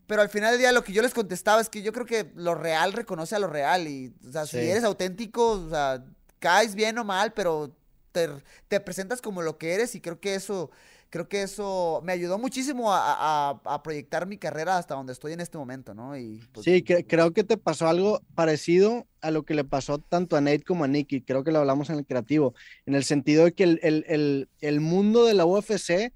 Pero 0.06 0.22
al 0.22 0.28
final 0.28 0.52
del 0.52 0.60
día 0.60 0.72
lo 0.72 0.84
que 0.84 0.92
yo 0.92 1.02
les 1.02 1.14
contestaba 1.14 1.60
es 1.60 1.68
que 1.68 1.82
yo 1.82 1.92
creo 1.92 2.06
que 2.06 2.30
lo 2.34 2.54
real 2.54 2.92
reconoce 2.92 3.36
a 3.36 3.38
lo 3.38 3.46
real. 3.46 3.88
Y, 3.88 4.12
o 4.26 4.32
sea, 4.32 4.46
si 4.46 4.58
eres 4.58 4.84
auténtico, 4.84 5.52
o 5.52 5.70
sea, 5.70 6.04
caes 6.38 6.74
bien 6.74 6.98
o 6.98 7.04
mal, 7.04 7.32
pero 7.32 7.74
te, 8.12 8.28
te, 8.68 8.80
presentas 8.80 9.20
como 9.22 9.42
lo 9.42 9.58
que 9.58 9.72
eres 9.74 9.94
y 9.94 10.00
creo 10.00 10.20
que 10.20 10.34
eso, 10.34 10.70
creo 11.10 11.28
que 11.28 11.42
eso 11.42 12.00
me 12.04 12.12
ayudó 12.12 12.38
muchísimo 12.38 12.92
a, 12.92 13.60
a, 13.64 13.82
proyectar 13.82 14.26
mi 14.26 14.36
carrera 14.36 14.76
hasta 14.76 14.94
donde 14.94 15.12
estoy 15.14 15.32
en 15.32 15.40
este 15.40 15.58
momento, 15.58 15.94
¿no? 15.94 16.16
Y, 16.16 16.42
pues, 16.52 16.64
sí, 16.64 16.82
que, 16.82 17.06
creo 17.06 17.32
que 17.32 17.42
te 17.42 17.56
pasó 17.56 17.88
algo 17.88 18.20
parecido 18.34 19.06
a 19.22 19.30
lo 19.30 19.44
que 19.44 19.54
le 19.54 19.64
pasó 19.64 19.98
tanto 19.98 20.36
a 20.36 20.42
Nate 20.42 20.62
como 20.64 20.84
a 20.84 20.88
Nicky. 20.88 21.22
Creo 21.22 21.44
que 21.44 21.50
lo 21.50 21.60
hablamos 21.60 21.88
en 21.88 21.96
el 21.96 22.06
creativo, 22.06 22.54
en 22.84 22.94
el 22.94 23.04
sentido 23.04 23.46
de 23.46 23.52
que 23.52 23.64
el, 23.64 23.80
el, 23.82 24.04
el, 24.06 24.48
el 24.60 24.80
mundo 24.80 25.24
de 25.24 25.34
la 25.34 25.46
UFC 25.46 26.12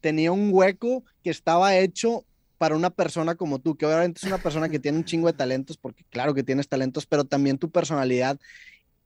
tenía 0.00 0.30
un 0.30 0.50
hueco 0.52 1.04
que 1.22 1.30
estaba 1.30 1.76
hecho 1.76 2.24
para 2.60 2.76
una 2.76 2.90
persona 2.90 3.36
como 3.36 3.58
tú, 3.58 3.74
que 3.74 3.86
obviamente 3.86 4.18
es 4.18 4.24
una 4.24 4.36
persona 4.36 4.68
que 4.68 4.78
tiene 4.78 4.98
un 4.98 5.04
chingo 5.06 5.28
de 5.28 5.32
talentos, 5.32 5.78
porque 5.78 6.04
claro 6.10 6.34
que 6.34 6.42
tienes 6.42 6.68
talentos, 6.68 7.06
pero 7.06 7.24
también 7.24 7.56
tu 7.56 7.70
personalidad 7.70 8.38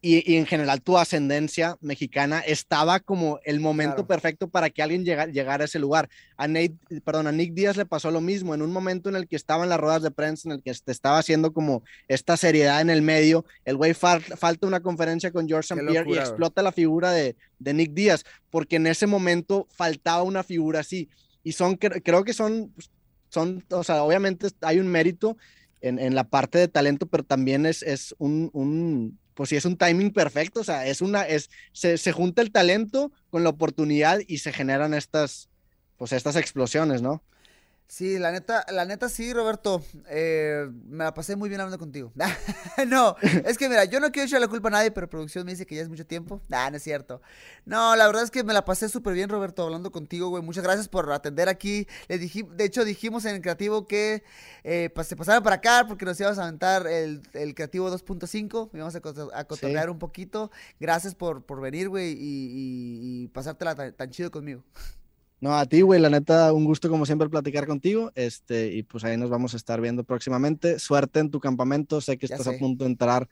y, 0.00 0.34
en 0.34 0.44
general 0.44 0.82
tu 0.82 0.98
ascendencia 0.98 1.78
mexicana 1.80 2.40
estaba 2.40 2.98
como 2.98 3.38
el 3.44 3.60
momento 3.60 4.08
perfecto 4.08 4.48
para 4.48 4.70
que 4.70 4.82
alguien 4.82 5.04
llegara, 5.04 5.62
a 5.62 5.66
ese 5.66 5.78
lugar. 5.78 6.08
A 6.36 6.48
Nate, 6.48 6.74
perdón, 7.04 7.28
a 7.28 7.32
Nick 7.32 7.54
Díaz 7.54 7.76
le 7.76 7.86
pasó 7.86 8.10
lo 8.10 8.20
mismo 8.20 8.56
en 8.56 8.62
un 8.62 8.72
momento 8.72 9.08
en 9.08 9.14
el 9.14 9.28
que 9.28 9.36
estaba 9.36 9.62
en 9.62 9.70
las 9.70 9.78
ruedas 9.78 10.02
de 10.02 10.10
prensa, 10.10 10.48
en 10.48 10.56
el 10.56 10.62
que 10.64 10.74
te 10.74 10.90
estaba 10.90 11.18
haciendo 11.18 11.52
como 11.52 11.84
esta 12.08 12.36
seriedad 12.36 12.80
en 12.80 12.90
el 12.90 13.02
medio. 13.02 13.44
El 13.64 13.76
güey 13.76 13.94
falta 13.94 14.66
una 14.66 14.80
conferencia 14.80 15.30
con 15.30 15.46
George 15.46 15.72
St. 15.72 15.86
Pierre 15.88 16.10
y 16.10 16.18
explota 16.18 16.60
la 16.60 16.72
figura 16.72 17.12
de, 17.12 17.36
de, 17.60 17.72
Nick 17.72 17.92
Díaz, 17.92 18.24
porque 18.50 18.76
en 18.76 18.88
ese 18.88 19.06
momento 19.06 19.68
faltaba 19.70 20.24
una 20.24 20.42
figura 20.42 20.80
así. 20.80 21.08
Y 21.44 21.52
son, 21.52 21.76
creo 21.76 22.24
que 22.24 22.32
son 22.32 22.72
pues, 22.74 22.90
son, 23.34 23.64
o 23.70 23.84
sea, 23.84 24.02
obviamente 24.04 24.48
hay 24.62 24.78
un 24.78 24.88
mérito 24.88 25.36
en, 25.80 25.98
en 25.98 26.14
la 26.14 26.24
parte 26.24 26.58
de 26.58 26.68
talento, 26.68 27.06
pero 27.06 27.24
también 27.24 27.66
es, 27.66 27.82
es 27.82 28.14
un, 28.18 28.48
un, 28.52 29.18
pues 29.34 29.50
sí, 29.50 29.56
es 29.56 29.64
un 29.64 29.76
timing 29.76 30.12
perfecto, 30.12 30.60
o 30.60 30.64
sea, 30.64 30.86
es 30.86 31.02
una, 31.02 31.22
es, 31.22 31.50
se, 31.72 31.98
se 31.98 32.12
junta 32.12 32.40
el 32.40 32.52
talento 32.52 33.12
con 33.28 33.42
la 33.42 33.50
oportunidad 33.50 34.20
y 34.26 34.38
se 34.38 34.52
generan 34.52 34.94
estas, 34.94 35.50
pues 35.98 36.12
estas 36.12 36.36
explosiones, 36.36 37.02
¿no? 37.02 37.22
Sí, 37.86 38.18
la 38.18 38.32
neta, 38.32 38.64
la 38.72 38.86
neta 38.86 39.08
sí, 39.08 39.32
Roberto. 39.32 39.82
Eh, 40.08 40.68
me 40.86 41.04
la 41.04 41.14
pasé 41.14 41.36
muy 41.36 41.48
bien 41.48 41.60
hablando 41.60 41.78
contigo. 41.78 42.12
no, 42.88 43.14
es 43.22 43.58
que 43.58 43.68
mira, 43.68 43.84
yo 43.84 44.00
no 44.00 44.10
quiero 44.10 44.26
echar 44.26 44.40
la 44.40 44.48
culpa 44.48 44.68
a 44.68 44.72
nadie, 44.72 44.90
pero 44.90 45.08
producción 45.08 45.44
me 45.44 45.52
dice 45.52 45.66
que 45.66 45.76
ya 45.76 45.82
es 45.82 45.88
mucho 45.88 46.06
tiempo. 46.06 46.40
Nah, 46.48 46.70
no 46.70 46.78
es 46.78 46.82
cierto. 46.82 47.20
No, 47.66 47.94
la 47.94 48.06
verdad 48.06 48.24
es 48.24 48.30
que 48.30 48.42
me 48.42 48.52
la 48.52 48.64
pasé 48.64 48.88
súper 48.88 49.14
bien, 49.14 49.28
Roberto, 49.28 49.62
hablando 49.62 49.92
contigo, 49.92 50.28
güey. 50.28 50.42
Muchas 50.42 50.64
gracias 50.64 50.88
por 50.88 51.12
atender 51.12 51.48
aquí. 51.48 51.86
Le 52.08 52.18
de 52.18 52.64
hecho, 52.64 52.84
dijimos 52.84 53.26
en 53.26 53.36
el 53.36 53.42
creativo 53.42 53.86
que 53.86 54.24
eh, 54.64 54.90
se 55.04 55.14
pasaran 55.16 55.42
para 55.42 55.56
acá 55.56 55.84
porque 55.86 56.04
nos 56.04 56.18
íbamos 56.18 56.38
a 56.38 56.44
aventar 56.44 56.86
el, 56.86 57.22
el 57.34 57.54
creativo 57.54 57.90
2.5. 57.90 58.70
Íbamos 58.72 58.94
a, 58.96 59.38
a 59.38 59.44
cotorrear 59.44 59.90
un 59.90 59.98
poquito. 59.98 60.50
Gracias 60.80 61.14
por, 61.14 61.44
por 61.44 61.60
venir, 61.60 61.90
güey, 61.90 62.12
y, 62.12 63.24
y, 63.24 63.28
pasártela 63.28 63.92
tan 63.92 64.10
chido 64.10 64.30
conmigo. 64.30 64.64
No, 65.44 65.58
a 65.58 65.66
ti, 65.66 65.82
güey, 65.82 66.00
la 66.00 66.08
neta, 66.08 66.54
un 66.54 66.64
gusto 66.64 66.88
como 66.88 67.04
siempre 67.04 67.28
platicar 67.28 67.66
contigo. 67.66 68.10
Este, 68.14 68.72
y 68.72 68.82
pues 68.82 69.04
ahí 69.04 69.18
nos 69.18 69.28
vamos 69.28 69.52
a 69.52 69.58
estar 69.58 69.78
viendo 69.78 70.02
próximamente. 70.02 70.78
Suerte 70.78 71.20
en 71.20 71.30
tu 71.30 71.38
campamento. 71.38 72.00
Sé 72.00 72.16
que 72.16 72.24
estás 72.24 72.46
a 72.46 72.52
punto 72.52 72.84
de 72.84 72.90
entrar 72.90 73.28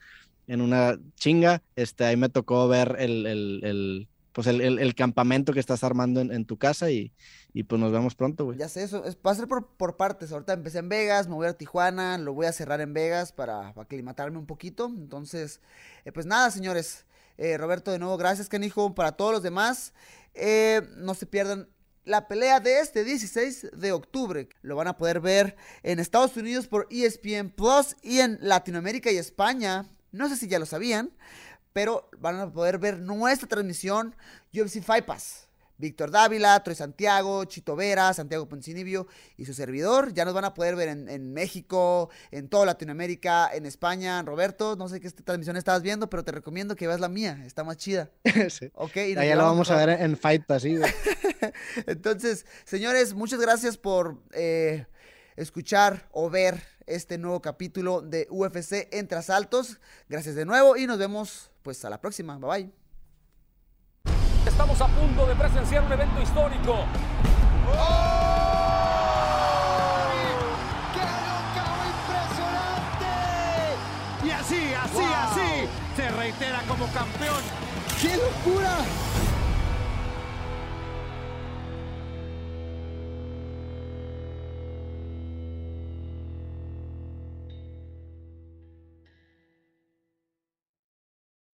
en 0.46 0.60
una 0.60 0.98
chinga. 1.14 1.62
Este, 1.74 2.04
ahí 2.04 2.18
me 2.18 2.28
tocó 2.28 2.68
ver 2.68 2.96
el, 2.98 3.26
el, 3.26 3.60
el 3.64 4.08
pues 4.32 4.46
el, 4.46 4.60
el, 4.60 4.94
campamento 4.94 5.54
que 5.54 5.60
estás 5.60 5.84
armando 5.84 6.20
en, 6.20 6.44
tu 6.44 6.58
casa 6.58 6.90
y, 6.90 7.14
y, 7.54 7.62
pues 7.62 7.80
nos 7.80 7.92
vemos 7.92 8.14
pronto, 8.14 8.44
güey. 8.44 8.58
Ya 8.58 8.68
sé, 8.68 8.82
eso 8.82 9.06
es, 9.06 9.16
va 9.26 9.30
a 9.30 9.34
ser 9.34 9.48
por, 9.48 9.68
por, 9.68 9.96
partes. 9.96 10.32
Ahorita 10.32 10.52
empecé 10.52 10.80
en 10.80 10.90
Vegas, 10.90 11.28
me 11.28 11.34
voy 11.34 11.46
a 11.46 11.54
Tijuana, 11.54 12.18
lo 12.18 12.34
voy 12.34 12.44
a 12.44 12.52
cerrar 12.52 12.82
en 12.82 12.92
Vegas 12.92 13.32
para, 13.32 13.68
aclimatarme 13.68 14.36
un 14.36 14.44
poquito. 14.44 14.84
Entonces, 14.84 15.62
eh, 16.04 16.12
pues 16.12 16.26
nada, 16.26 16.50
señores. 16.50 17.06
Eh, 17.38 17.56
Roberto, 17.56 17.90
de 17.90 17.98
nuevo, 17.98 18.18
gracias, 18.18 18.50
canijo. 18.50 18.94
Para 18.94 19.12
todos 19.12 19.32
los 19.32 19.42
demás, 19.42 19.94
eh, 20.34 20.82
no 20.98 21.14
se 21.14 21.24
pierdan 21.24 21.68
la 22.04 22.26
pelea 22.28 22.60
de 22.60 22.80
este 22.80 23.04
16 23.04 23.70
de 23.72 23.92
octubre. 23.92 24.48
Lo 24.62 24.76
van 24.76 24.88
a 24.88 24.96
poder 24.96 25.20
ver 25.20 25.56
en 25.82 25.98
Estados 25.98 26.36
Unidos 26.36 26.66
por 26.66 26.88
ESPN 26.90 27.50
Plus 27.50 27.96
y 28.02 28.20
en 28.20 28.38
Latinoamérica 28.40 29.10
y 29.10 29.18
España. 29.18 29.86
No 30.10 30.28
sé 30.28 30.36
si 30.36 30.48
ya 30.48 30.58
lo 30.58 30.66
sabían, 30.66 31.12
pero 31.72 32.08
van 32.18 32.40
a 32.40 32.52
poder 32.52 32.78
ver 32.78 32.98
nuestra 32.98 33.48
transmisión 33.48 34.14
UFC 34.52 34.82
Fight 34.82 35.04
Pass. 35.04 35.48
Víctor 35.82 36.12
Dávila, 36.12 36.62
Troy 36.62 36.76
Santiago, 36.76 37.44
Chito 37.44 37.74
Vera, 37.74 38.14
Santiago 38.14 38.48
Poncinibio 38.48 39.08
y 39.36 39.44
su 39.44 39.52
servidor. 39.52 40.14
Ya 40.14 40.24
nos 40.24 40.32
van 40.32 40.44
a 40.44 40.54
poder 40.54 40.76
ver 40.76 40.88
en, 40.88 41.32
México, 41.32 42.08
en 42.30 42.48
toda 42.48 42.66
Latinoamérica, 42.66 43.50
en 43.52 43.66
España. 43.66 44.22
Roberto, 44.22 44.76
no 44.76 44.88
sé 44.88 45.00
qué 45.00 45.10
transmisión 45.10 45.56
estabas 45.56 45.82
viendo, 45.82 46.08
pero 46.08 46.24
te 46.24 46.30
recomiendo 46.30 46.76
que 46.76 46.86
veas 46.86 47.00
la 47.00 47.08
mía, 47.08 47.42
está 47.44 47.64
más 47.64 47.76
chida. 47.78 48.10
sí. 48.48 48.70
Ok. 48.74 48.94
ya 48.94 49.34
la 49.34 49.42
vamos 49.42 49.70
a 49.72 49.84
ver 49.84 50.00
en 50.00 50.16
Fight 50.16 50.46
Pass, 50.46 50.64
Entonces, 51.86 52.46
señores, 52.64 53.14
muchas 53.14 53.40
gracias 53.40 53.76
por 53.76 54.22
eh, 54.32 54.86
escuchar 55.34 56.08
o 56.12 56.30
ver 56.30 56.62
este 56.86 57.18
nuevo 57.18 57.42
capítulo 57.42 58.02
de 58.02 58.28
UFC 58.30 58.88
Entre 58.92 59.18
Asaltos. 59.18 59.80
Gracias 60.08 60.36
de 60.36 60.44
nuevo 60.44 60.76
y 60.76 60.86
nos 60.86 60.98
vemos 60.98 61.50
pues 61.62 61.84
a 61.84 61.90
la 61.90 62.00
próxima. 62.00 62.38
Bye 62.38 62.48
bye. 62.48 62.81
Estamos 64.46 64.80
a 64.80 64.86
punto 64.88 65.26
de 65.26 65.36
presenciar 65.36 65.84
un 65.84 65.92
evento 65.92 66.20
histórico. 66.20 66.84
¡Qué 70.92 71.00
impresionante! 71.92 73.06
Y 74.24 74.30
así, 74.30 74.74
así, 74.74 75.04
así, 75.04 75.68
se 75.96 76.10
reitera 76.10 76.60
como 76.66 76.86
campeón. 76.88 77.42
¡Qué 78.00 78.16
locura! 78.16 78.78